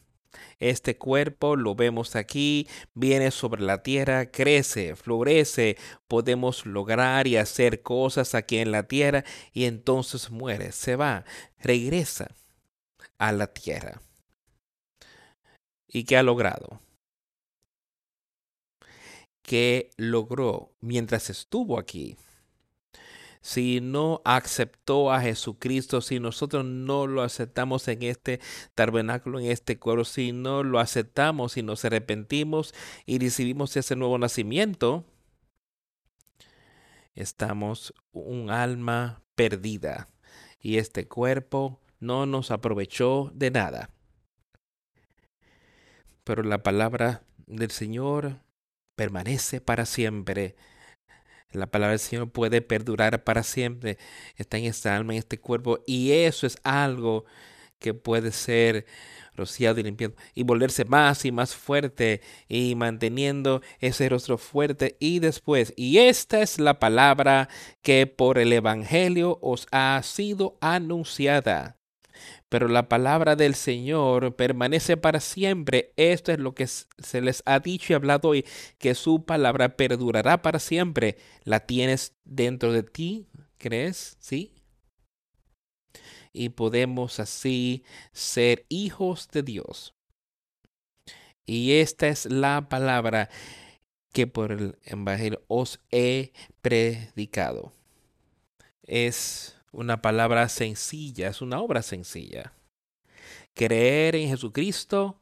Este 0.59 0.97
cuerpo 0.97 1.57
lo 1.57 1.75
vemos 1.75 2.17
aquí, 2.17 2.69
viene 2.95 3.31
sobre 3.31 3.63
la 3.63 3.83
tierra, 3.83 4.31
crece, 4.31 4.97
florece, 4.97 5.77
podemos 6.09 6.67
lograr 6.67 7.27
y 7.27 7.37
hacer 7.37 7.83
cosas 7.83 8.35
aquí 8.35 8.59
en 8.59 8.73
la 8.73 8.85
tierra 8.85 9.25
y 9.53 9.65
entonces 9.65 10.31
muere, 10.31 10.73
se 10.73 10.97
va, 10.97 11.25
regresa 11.61 12.29
a 13.19 13.33
la 13.33 13.49
tierra. 13.49 14.01
¿Y 15.89 16.05
qué 16.05 16.17
ha 16.17 16.23
logrado? 16.23 16.81
¿Qué 19.43 19.91
logró 19.97 20.75
mientras 20.81 21.31
estuvo 21.31 21.79
aquí? 21.79 22.17
Si 23.41 23.81
no 23.81 24.21
aceptó 24.25 25.13
a 25.13 25.21
Jesucristo, 25.21 26.01
si 26.01 26.21
nosotros 26.21 26.65
no 26.65 27.07
lo 27.07 27.23
aceptamos 27.23 27.87
en 27.89 28.03
este 28.03 28.41
tabernáculo, 28.75 29.41
en 29.41 29.47
este 29.47 29.79
cuerpo, 29.79 30.05
si 30.05 30.33
no 30.33 30.63
lo 30.63 30.81
aceptamos 30.81 31.57
y 31.57 31.63
nos 31.63 31.85
arrepentimos 31.85 32.75
y 33.07 33.19
recibimos 33.19 33.77
ese 33.77 33.97
nuevo 33.97 34.19
nacimiento, 34.19 35.05
estamos 37.15 37.95
un 38.13 38.51
alma 38.51 39.23
perdida 39.35 40.09
y 40.61 40.79
este 40.79 41.07
cuerpo 41.07 41.81
no 42.01 42.27
nos 42.27 42.51
aprovechó 42.51 43.31
de 43.35 43.51
nada. 43.51 43.91
Pero 46.25 46.43
la 46.43 46.63
palabra 46.63 47.23
del 47.47 47.71
Señor 47.71 48.41
permanece 48.95 49.61
para 49.61 49.87
siempre 49.87 50.57
la 51.53 51.67
palabra 51.67 51.93
del 51.93 51.99
Señor 52.01 52.31
puede 52.31 52.61
perdurar 52.63 53.25
para 53.25 53.43
siempre. 53.43 53.99
Está 54.37 54.59
en 54.59 54.65
esta 54.65 54.97
alma, 54.97 55.15
en 55.15 55.19
este 55.19 55.39
cuerpo. 55.39 55.81
Y 55.87 56.13
eso 56.13 56.47
es 56.47 56.59
algo 56.63 57.25
que 57.79 57.95
puede 57.95 58.33
ser 58.33 58.87
rociado 59.35 59.81
y 59.81 59.85
limpiado 59.85 60.15
y 60.35 60.43
volverse 60.43 60.85
más 60.85 61.25
y 61.25 61.33
más 61.33 61.55
fuerte 61.55 62.21
y 62.49 62.75
manteniendo 62.75 63.63
ese 63.79 64.09
rostro 64.09 64.37
fuerte 64.37 64.97
y 64.99 65.21
después 65.21 65.73
y 65.77 65.99
esta 65.99 66.43
es 66.43 66.59
la 66.59 66.81
palabra 66.81 67.49
que 67.83 68.09
por 68.09 68.39
el 68.39 68.53
evangelio 68.53 69.39
os 69.41 69.69
ha 69.71 70.01
sido 70.03 70.59
anunciada 70.61 71.78
pero 72.49 72.69
la 72.69 72.89
palabra 72.89 73.37
del 73.37 73.55
Señor 73.55 74.35
permanece 74.37 74.97
para 74.97 75.21
siempre. 75.21 75.93
Esto 75.97 76.33
es 76.33 76.39
lo 76.39 76.55
que 76.55 76.67
se 76.67 77.21
les 77.21 77.43
ha 77.47 77.61
dicho 77.61 77.93
y 77.93 77.97
hablado 77.97 78.31
hoy, 78.31 78.47
que 78.79 78.95
su 78.95 79.25
palabra 79.25 79.77
perdurará 79.77 80.41
para 80.43 80.59
siempre. 80.59 81.19
¿La 81.45 81.61
tienes 81.61 82.15
dentro 82.25 82.73
de 82.73 82.83
ti? 82.83 83.29
¿Crees? 83.59 84.17
¿Sí? 84.21 84.55
Y 86.33 86.51
podemos 86.51 87.21
así 87.21 87.85
ser 88.13 88.65
hijos 88.69 89.29
de 89.31 89.43
Dios. 89.43 89.95
Y 91.45 91.73
esta 91.81 92.09
es 92.09 92.27
la 92.27 92.69
palabra 92.69 93.31
que 94.13 94.27
por 94.27 94.53
el 94.53 94.79
Evangelio 94.85 95.43
os 95.49 95.81
he 95.91 96.33
predicado. 96.63 97.73
Es 98.83 99.58
una 99.73 100.01
palabra 100.01 100.49
sencilla, 100.49 101.29
es 101.29 101.43
una 101.43 101.61
obra 101.61 101.83
sencilla. 101.83 102.53
Creer 103.55 104.17
en 104.17 104.29
Jesucristo, 104.29 105.21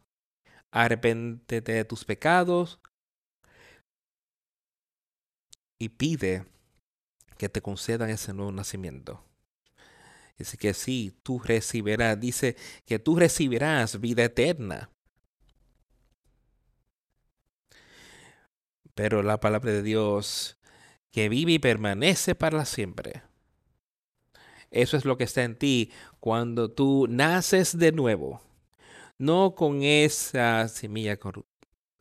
arrepéntete 0.70 1.72
de 1.72 1.84
tus 1.84 2.04
pecados 2.04 2.78
y 5.78 5.88
pide 5.90 6.44
que 7.38 7.48
te 7.48 7.60
concedan 7.62 8.10
ese 8.10 8.32
nuevo 8.32 8.52
nacimiento. 8.52 9.22
Dice 10.38 10.58
que 10.58 10.74
sí, 10.74 11.18
tú 11.22 11.38
recibirás, 11.38 12.20
dice 12.20 12.56
que 12.84 12.98
tú 12.98 13.16
recibirás 13.16 14.00
vida 14.00 14.24
eterna. 14.24 14.90
Pero 18.94 19.22
la 19.22 19.40
palabra 19.40 19.72
de 19.72 19.82
Dios 19.82 20.58
que 21.10 21.28
vive 21.28 21.52
y 21.52 21.58
permanece 21.58 22.34
para 22.34 22.64
siempre 22.64 23.25
eso 24.76 24.98
es 24.98 25.06
lo 25.06 25.16
que 25.16 25.24
está 25.24 25.42
en 25.42 25.56
ti 25.56 25.90
cuando 26.20 26.70
tú 26.70 27.06
naces 27.08 27.78
de 27.78 27.92
nuevo. 27.92 28.42
No 29.18 29.54
con 29.54 29.82
esa 29.82 30.68
semilla 30.68 31.18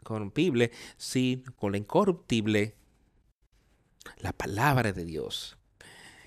corruptible, 0.03 0.71
sino 0.97 1.55
con 1.55 1.71
la 1.71 1.77
incorruptible, 1.77 2.75
la 4.17 4.33
palabra 4.33 4.91
de 4.91 5.05
Dios 5.05 5.57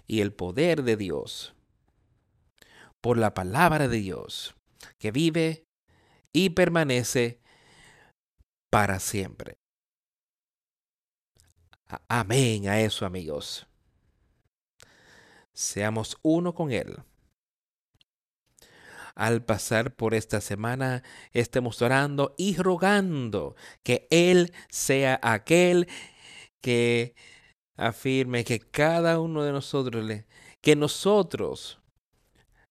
y 0.07 0.20
el 0.20 0.33
poder 0.33 0.85
de 0.85 0.97
Dios. 0.97 1.55
Por 3.03 3.19
la 3.19 3.35
palabra 3.35 3.87
de 3.87 3.99
Dios 3.99 4.55
que 4.99 5.11
vive 5.12 5.66
y 6.33 6.51
permanece 6.51 7.41
para 8.70 9.01
siempre. 9.01 9.59
Amén 12.09 12.69
a 12.69 12.81
eso, 12.81 13.05
amigos 13.05 13.69
seamos 15.59 16.17
uno 16.23 16.55
con 16.55 16.71
Él. 16.71 17.03
Al 19.17 19.45
pasar 19.45 19.97
por 19.97 20.15
esta 20.15 20.41
semana, 20.41 21.03
estemos 21.33 21.83
orando 21.83 22.37
y 22.39 22.57
rogando 22.57 23.57
que 23.83 24.07
Él 24.11 24.53
sea 24.69 25.19
aquel 25.21 25.89
que 26.61 27.17
afirme 27.77 28.45
que 28.45 28.61
cada 28.61 29.19
uno 29.19 29.43
de 29.43 29.51
nosotros, 29.51 30.09
que 30.61 30.77
nosotros 30.77 31.81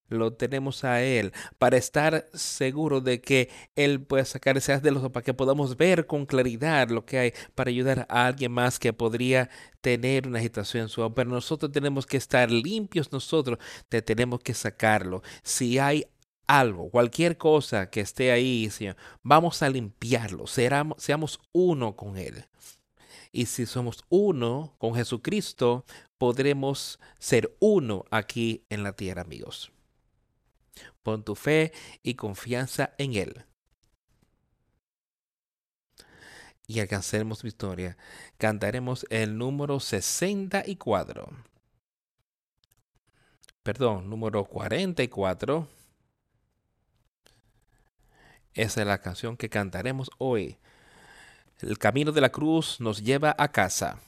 lo 0.10 0.34
tenemos 0.34 0.84
a 0.84 1.02
Él 1.04 1.34
para 1.58 1.78
estar 1.78 2.28
seguro 2.34 3.02
de 3.02 3.22
que 3.22 3.50
Él 3.76 4.02
puede 4.02 4.26
sacar 4.26 4.58
ese 4.58 4.80
de 4.80 4.92
los 4.92 5.10
para 5.12 5.24
que 5.24 5.34
podamos 5.34 5.78
ver 5.78 6.06
con 6.08 6.26
claridad 6.26 6.90
lo 6.90 7.06
que 7.06 7.18
hay 7.20 7.34
para 7.56 7.70
ayudar 7.70 8.06
a 8.10 8.28
alguien 8.28 8.52
más 8.52 8.80
que 8.80 8.94
podría 8.94 9.50
tener 9.82 10.28
una 10.28 10.40
agitación 10.40 10.84
en 10.84 10.90
su 10.90 11.14
pero 11.14 11.30
nosotros 11.30 11.72
tenemos 11.72 12.06
que 12.06 12.18
estar 12.18 12.52
limpios 12.52 13.12
nosotros, 13.12 13.60
te 13.90 14.02
tenemos 14.02 14.40
que 14.42 14.54
sacarlo. 14.54 15.22
Si 15.44 15.80
hay 15.80 16.06
algo, 16.48 16.90
cualquier 16.90 17.38
cosa 17.38 17.90
que 17.90 18.02
esté 18.02 18.32
ahí, 18.32 18.70
Señor, 18.70 18.96
vamos 19.24 19.62
a 19.62 19.70
limpiarlo, 19.70 20.48
Seramos, 20.48 21.02
seamos 21.02 21.40
uno 21.52 21.96
con 21.96 22.18
Él. 22.18 22.46
Y 23.32 23.46
si 23.46 23.66
somos 23.66 24.04
uno 24.10 24.76
con 24.78 24.96
Jesucristo, 24.96 25.86
podremos 26.18 27.00
ser 27.20 27.56
uno 27.60 28.06
aquí 28.10 28.66
en 28.70 28.84
la 28.84 28.94
tierra, 28.94 29.22
amigos. 29.22 29.72
Pon 31.08 31.24
tu 31.24 31.36
fe 31.36 31.72
y 32.04 32.16
confianza 32.16 32.94
en 32.98 33.16
Él. 33.16 33.46
Y 36.68 36.82
alcanzaremos 36.82 37.44
victoria. 37.44 37.96
Cantaremos 38.38 39.08
el 39.10 39.38
número 39.38 39.80
64. 39.80 41.30
Perdón, 43.64 44.10
número 44.10 44.44
44. 44.44 45.70
Esa 48.54 48.82
es 48.82 48.88
la 48.88 48.98
canción 48.98 49.38
que 49.38 49.48
cantaremos 49.48 50.12
hoy. 50.18 50.58
El 51.60 51.78
camino 51.78 52.12
de 52.12 52.20
la 52.20 52.34
cruz 52.34 52.82
nos 52.82 53.02
lleva 53.02 53.34
a 53.40 53.50
casa. 53.54 54.02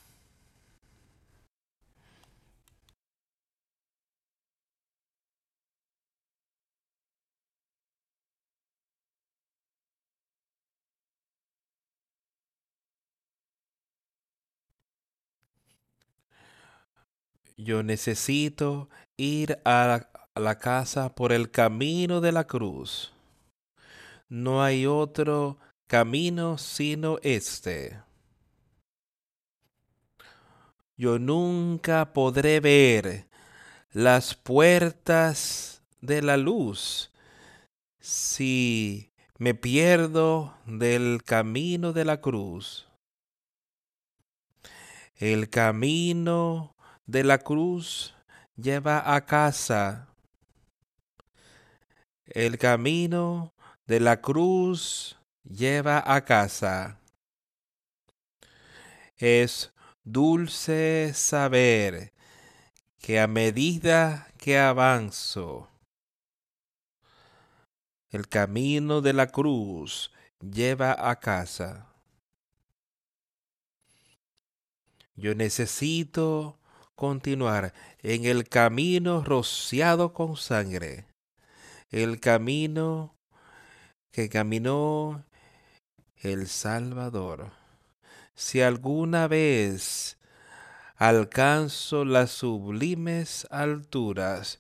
Yo 17.62 17.84
necesito 17.84 18.88
ir 19.18 19.60
a 19.66 20.08
la, 20.34 20.60
casa 20.60 21.14
por 21.14 21.34
el 21.34 21.52
camino 21.52 22.22
de 22.22 22.32
la 22.32 22.48
cruz. 22.48 23.12
No 24.30 24.64
hay 24.64 24.86
otro 24.86 25.60
camino 25.86 26.58
sino 26.58 27.18
este. 27.22 28.00
Yo 30.96 31.20
nunca 31.20 32.14
podré 32.14 32.62
ver 32.62 33.28
las 33.92 34.36
puertas 34.36 35.84
de 36.00 36.22
la 36.22 36.38
luz 36.38 37.12
si 38.00 39.12
me 39.38 39.54
pierdo 39.54 40.56
del 40.66 41.24
camino 41.26 41.92
de 41.92 42.06
la 42.06 42.22
cruz. 42.22 42.88
El 45.18 45.50
camino 45.50 46.74
de 47.10 47.24
la 47.24 47.40
cruz 47.40 48.14
lleva 48.56 49.16
a 49.16 49.26
casa. 49.26 50.10
El 52.28 52.60
camino 52.60 53.56
de 53.88 54.00
la 54.00 54.22
cruz 54.22 55.18
lleva 55.44 56.04
a 56.06 56.24
casa. 56.24 57.00
Es 59.18 59.74
dulce 60.04 61.12
saber 61.16 62.14
que 63.00 63.20
a 63.20 63.26
medida 63.26 64.28
que 64.38 64.60
avanzo, 64.60 65.68
el 68.12 68.28
camino 68.28 69.02
de 69.02 69.14
la 69.14 69.28
cruz 69.32 70.12
lleva 70.40 70.96
a 71.10 71.20
casa. 71.20 71.88
Yo 75.16 75.34
necesito 75.34 76.59
continuar 77.00 77.74
en 78.04 78.26
el 78.26 78.50
camino 78.50 79.24
rociado 79.24 80.12
con 80.12 80.36
sangre, 80.36 81.06
el 81.92 82.20
camino 82.20 83.16
que 84.12 84.28
caminó 84.28 85.24
el 86.18 86.50
Salvador. 86.50 87.52
Si 88.36 88.60
alguna 88.60 89.30
vez 89.30 90.18
alcanzo 90.98 92.04
las 92.04 92.32
sublimes 92.32 93.48
alturas 93.50 94.60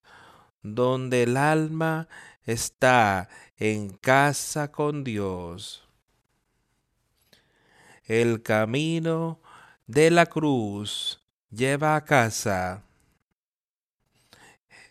donde 0.64 1.24
el 1.24 1.36
alma 1.36 2.07
está 2.45 3.28
en 3.57 3.90
casa 3.90 4.72
con 4.72 5.03
Dios, 5.03 5.84
el 8.06 8.41
camino 8.41 9.41
de 9.88 10.10
la 10.10 10.26
cruz 10.26 11.19
lleva 11.49 11.95
a 11.95 12.05
casa. 12.05 12.84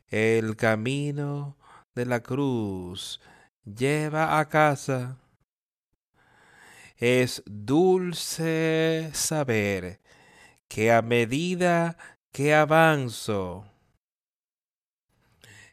El 0.09 0.57
camino 0.57 1.57
de 1.95 2.07
la 2.07 2.21
cruz 2.21 3.21
lleva 3.65 4.39
a 4.39 4.49
casa. 4.49 5.19
Es 6.97 7.43
dulce 7.47 9.11
saber 9.13 10.01
que 10.67 10.93
a 10.93 11.03
medida 11.03 11.97
que 12.33 12.55
avanzo, 12.55 13.65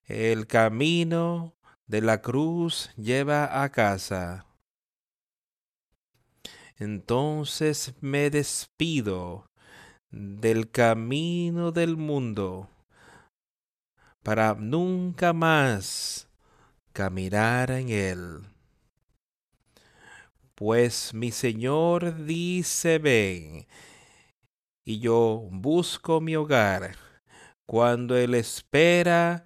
el 0.06 0.46
camino 0.46 1.56
de 1.88 2.02
la 2.02 2.22
cruz 2.22 2.92
lleva 2.96 3.64
a 3.64 3.72
casa. 3.72 4.46
Entonces 6.78 7.94
me 8.02 8.30
despido 8.30 9.50
del 10.16 10.72
camino 10.72 11.74
del 11.74 11.98
mundo 11.98 12.70
para 14.24 14.56
nunca 14.56 15.34
más 15.34 16.30
caminar 16.94 17.70
en 17.70 17.90
él. 17.90 18.40
Pues 20.56 21.14
mi 21.14 21.32
Señor 21.32 22.24
dice, 22.24 22.98
ven, 22.98 23.68
y 24.86 25.00
yo 25.00 25.50
busco 25.52 26.22
mi 26.22 26.38
hogar 26.38 26.96
cuando 27.66 28.16
Él 28.16 28.36
espera 28.36 29.46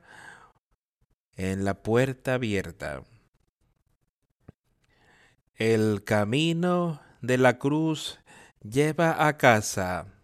en 1.36 1.66
la 1.66 1.82
puerta 1.82 2.36
abierta. 2.36 3.04
El 5.56 6.04
camino 6.04 7.02
de 7.22 7.40
la 7.40 7.58
cruz 7.58 8.20
lleva 8.62 9.26
a 9.28 9.36
casa 9.38 10.19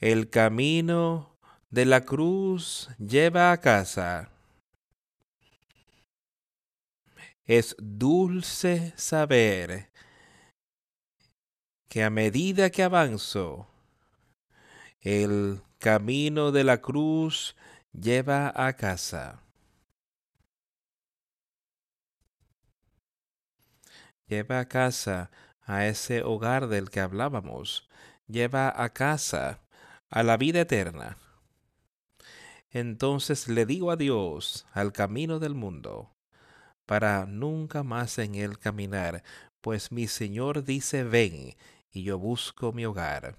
el 0.00 0.30
camino 0.30 1.36
de 1.68 1.84
la 1.84 2.06
cruz 2.06 2.88
lleva 2.98 3.52
a 3.52 3.60
casa. 3.60 4.30
Es 7.44 7.76
dulce 7.78 8.94
saber 8.96 9.90
que 11.88 12.02
a 12.02 12.08
medida 12.08 12.70
que 12.70 12.82
avanzo, 12.82 13.68
el 15.02 15.60
camino 15.78 16.50
de 16.50 16.64
la 16.64 16.80
cruz 16.80 17.54
lleva 17.92 18.52
a 18.54 18.72
casa. 18.72 19.42
Lleva 24.26 24.60
a 24.60 24.68
casa 24.68 25.30
a 25.62 25.86
ese 25.86 26.22
hogar 26.22 26.68
del 26.68 26.88
que 26.88 27.00
hablábamos. 27.00 27.88
Lleva 28.28 28.72
a 28.74 28.90
casa 28.90 29.60
a 30.10 30.22
la 30.22 30.36
vida 30.36 30.60
eterna. 30.60 31.16
Entonces 32.70 33.48
le 33.48 33.66
digo 33.66 33.90
adiós 33.90 34.66
al 34.72 34.92
camino 34.92 35.38
del 35.38 35.54
mundo, 35.54 36.14
para 36.86 37.26
nunca 37.26 37.82
más 37.82 38.18
en 38.18 38.34
él 38.34 38.58
caminar, 38.58 39.22
pues 39.60 39.92
mi 39.92 40.06
Señor 40.06 40.64
dice 40.64 41.04
ven, 41.04 41.56
y 41.92 42.02
yo 42.02 42.18
busco 42.18 42.72
mi 42.72 42.84
hogar, 42.86 43.38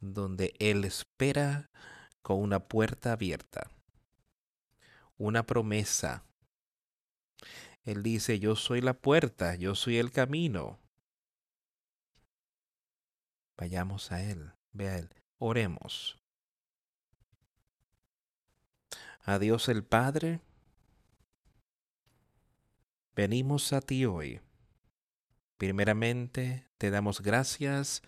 donde 0.00 0.54
Él 0.58 0.84
espera 0.84 1.70
con 2.22 2.40
una 2.40 2.60
puerta 2.60 3.12
abierta, 3.12 3.70
una 5.16 5.44
promesa. 5.44 6.24
Él 7.84 8.02
dice, 8.02 8.38
yo 8.38 8.54
soy 8.54 8.80
la 8.80 8.94
puerta, 8.94 9.56
yo 9.56 9.74
soy 9.74 9.98
el 9.98 10.12
camino. 10.12 10.78
Vayamos 13.56 14.12
a 14.12 14.22
Él, 14.22 14.52
ve 14.72 14.88
a 14.88 14.98
Él. 14.98 15.21
Oremos. 15.44 16.20
A 19.24 19.40
Dios 19.40 19.68
el 19.68 19.82
Padre, 19.82 20.38
venimos 23.16 23.72
a 23.72 23.80
ti 23.80 24.04
hoy. 24.04 24.40
Primeramente, 25.56 26.68
te 26.78 26.90
damos 26.90 27.22
gracias 27.22 28.02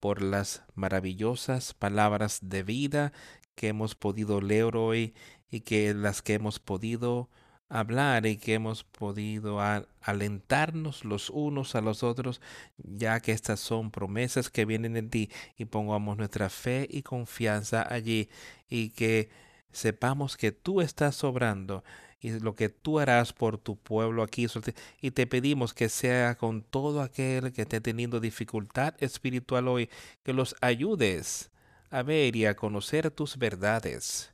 por 0.00 0.20
las 0.20 0.64
maravillosas 0.74 1.74
palabras 1.74 2.40
de 2.42 2.64
vida 2.64 3.12
que 3.54 3.68
hemos 3.68 3.94
podido 3.94 4.40
leer 4.40 4.74
hoy 4.74 5.14
y 5.48 5.60
que 5.60 5.94
las 5.94 6.22
que 6.22 6.34
hemos 6.34 6.58
podido 6.58 7.30
hablar 7.70 8.26
y 8.26 8.36
que 8.36 8.54
hemos 8.54 8.84
podido 8.84 9.60
alentarnos 10.02 11.04
los 11.04 11.30
unos 11.30 11.74
a 11.74 11.80
los 11.80 12.02
otros, 12.02 12.40
ya 12.76 13.20
que 13.20 13.32
estas 13.32 13.60
son 13.60 13.90
promesas 13.90 14.50
que 14.50 14.64
vienen 14.64 14.94
de 14.94 15.02
ti 15.02 15.30
y 15.56 15.64
pongamos 15.64 16.18
nuestra 16.18 16.50
fe 16.50 16.86
y 16.90 17.02
confianza 17.02 17.86
allí 17.88 18.28
y 18.68 18.90
que 18.90 19.30
sepamos 19.72 20.36
que 20.36 20.52
tú 20.52 20.80
estás 20.80 21.14
sobrando 21.14 21.84
y 22.20 22.38
lo 22.40 22.54
que 22.54 22.68
tú 22.68 22.98
harás 22.98 23.32
por 23.32 23.56
tu 23.56 23.76
pueblo 23.76 24.22
aquí. 24.22 24.46
Y 25.00 25.12
te 25.12 25.26
pedimos 25.26 25.72
que 25.72 25.88
sea 25.88 26.36
con 26.36 26.62
todo 26.62 27.02
aquel 27.02 27.52
que 27.52 27.62
esté 27.62 27.80
teniendo 27.80 28.20
dificultad 28.20 28.94
espiritual 28.98 29.68
hoy, 29.68 29.88
que 30.22 30.32
los 30.32 30.56
ayudes 30.60 31.50
a 31.90 32.02
ver 32.02 32.36
y 32.36 32.46
a 32.46 32.56
conocer 32.56 33.10
tus 33.10 33.38
verdades 33.38 34.32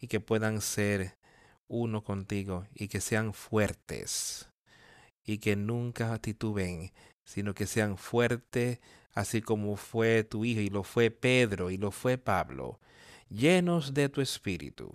y 0.00 0.06
que 0.06 0.20
puedan 0.20 0.60
ser 0.60 1.16
uno 1.68 2.02
contigo 2.04 2.66
y 2.74 2.88
que 2.88 3.00
sean 3.00 3.32
fuertes 3.32 4.48
y 5.24 5.38
que 5.38 5.56
nunca 5.56 6.18
tituben, 6.18 6.92
sino 7.24 7.54
que 7.54 7.66
sean 7.66 7.98
fuertes 7.98 8.80
así 9.16 9.40
como 9.40 9.76
fue 9.76 10.24
tu 10.24 10.44
hijo 10.44 10.60
y 10.60 10.68
lo 10.68 10.84
fue 10.84 11.10
Pedro 11.10 11.70
y 11.70 11.78
lo 11.78 11.90
fue 11.90 12.18
Pablo, 12.18 12.78
llenos 13.28 13.94
de 13.94 14.08
tu 14.08 14.20
espíritu, 14.20 14.92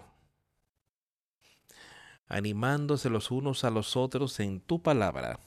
animándose 2.27 3.10
los 3.10 3.31
unos 3.31 3.64
a 3.64 3.72
los 3.72 3.98
otros 3.98 4.39
en 4.39 4.61
tu 4.61 4.81
palabra. 4.81 5.39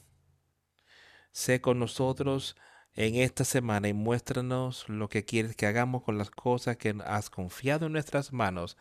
Sé 1.31 1.61
con 1.61 1.79
nosotros 1.79 2.57
en 2.93 3.15
esta 3.15 3.45
semana 3.45 3.87
y 3.87 3.93
muéstranos 3.93 4.87
lo 4.89 5.09
que 5.09 5.25
quieres 5.25 5.55
que 5.55 5.65
hagamos 5.65 6.03
con 6.03 6.17
las 6.17 6.29
cosas 6.29 6.77
que 6.77 6.95
has 7.05 7.29
confiado 7.29 7.87
en 7.87 7.93
nuestras 7.93 8.33
manos, 8.33 8.77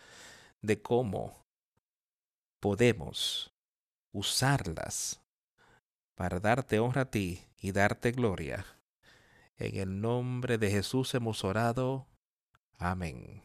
de 0.61 0.83
cómo 0.83 1.44
podemos 2.65 3.53
usarlas 4.11 5.20
para 6.15 6.41
darte 6.41 6.78
honra 6.78 7.03
a 7.03 7.11
ti 7.11 7.45
y 7.59 7.73
darte 7.73 8.11
gloria. 8.11 8.65
En 9.59 9.77
el 9.77 10.01
nombre 10.01 10.57
de 10.57 10.70
Jesús 10.70 11.12
hemos 11.12 11.45
orado. 11.45 12.07
Amén. 12.78 13.45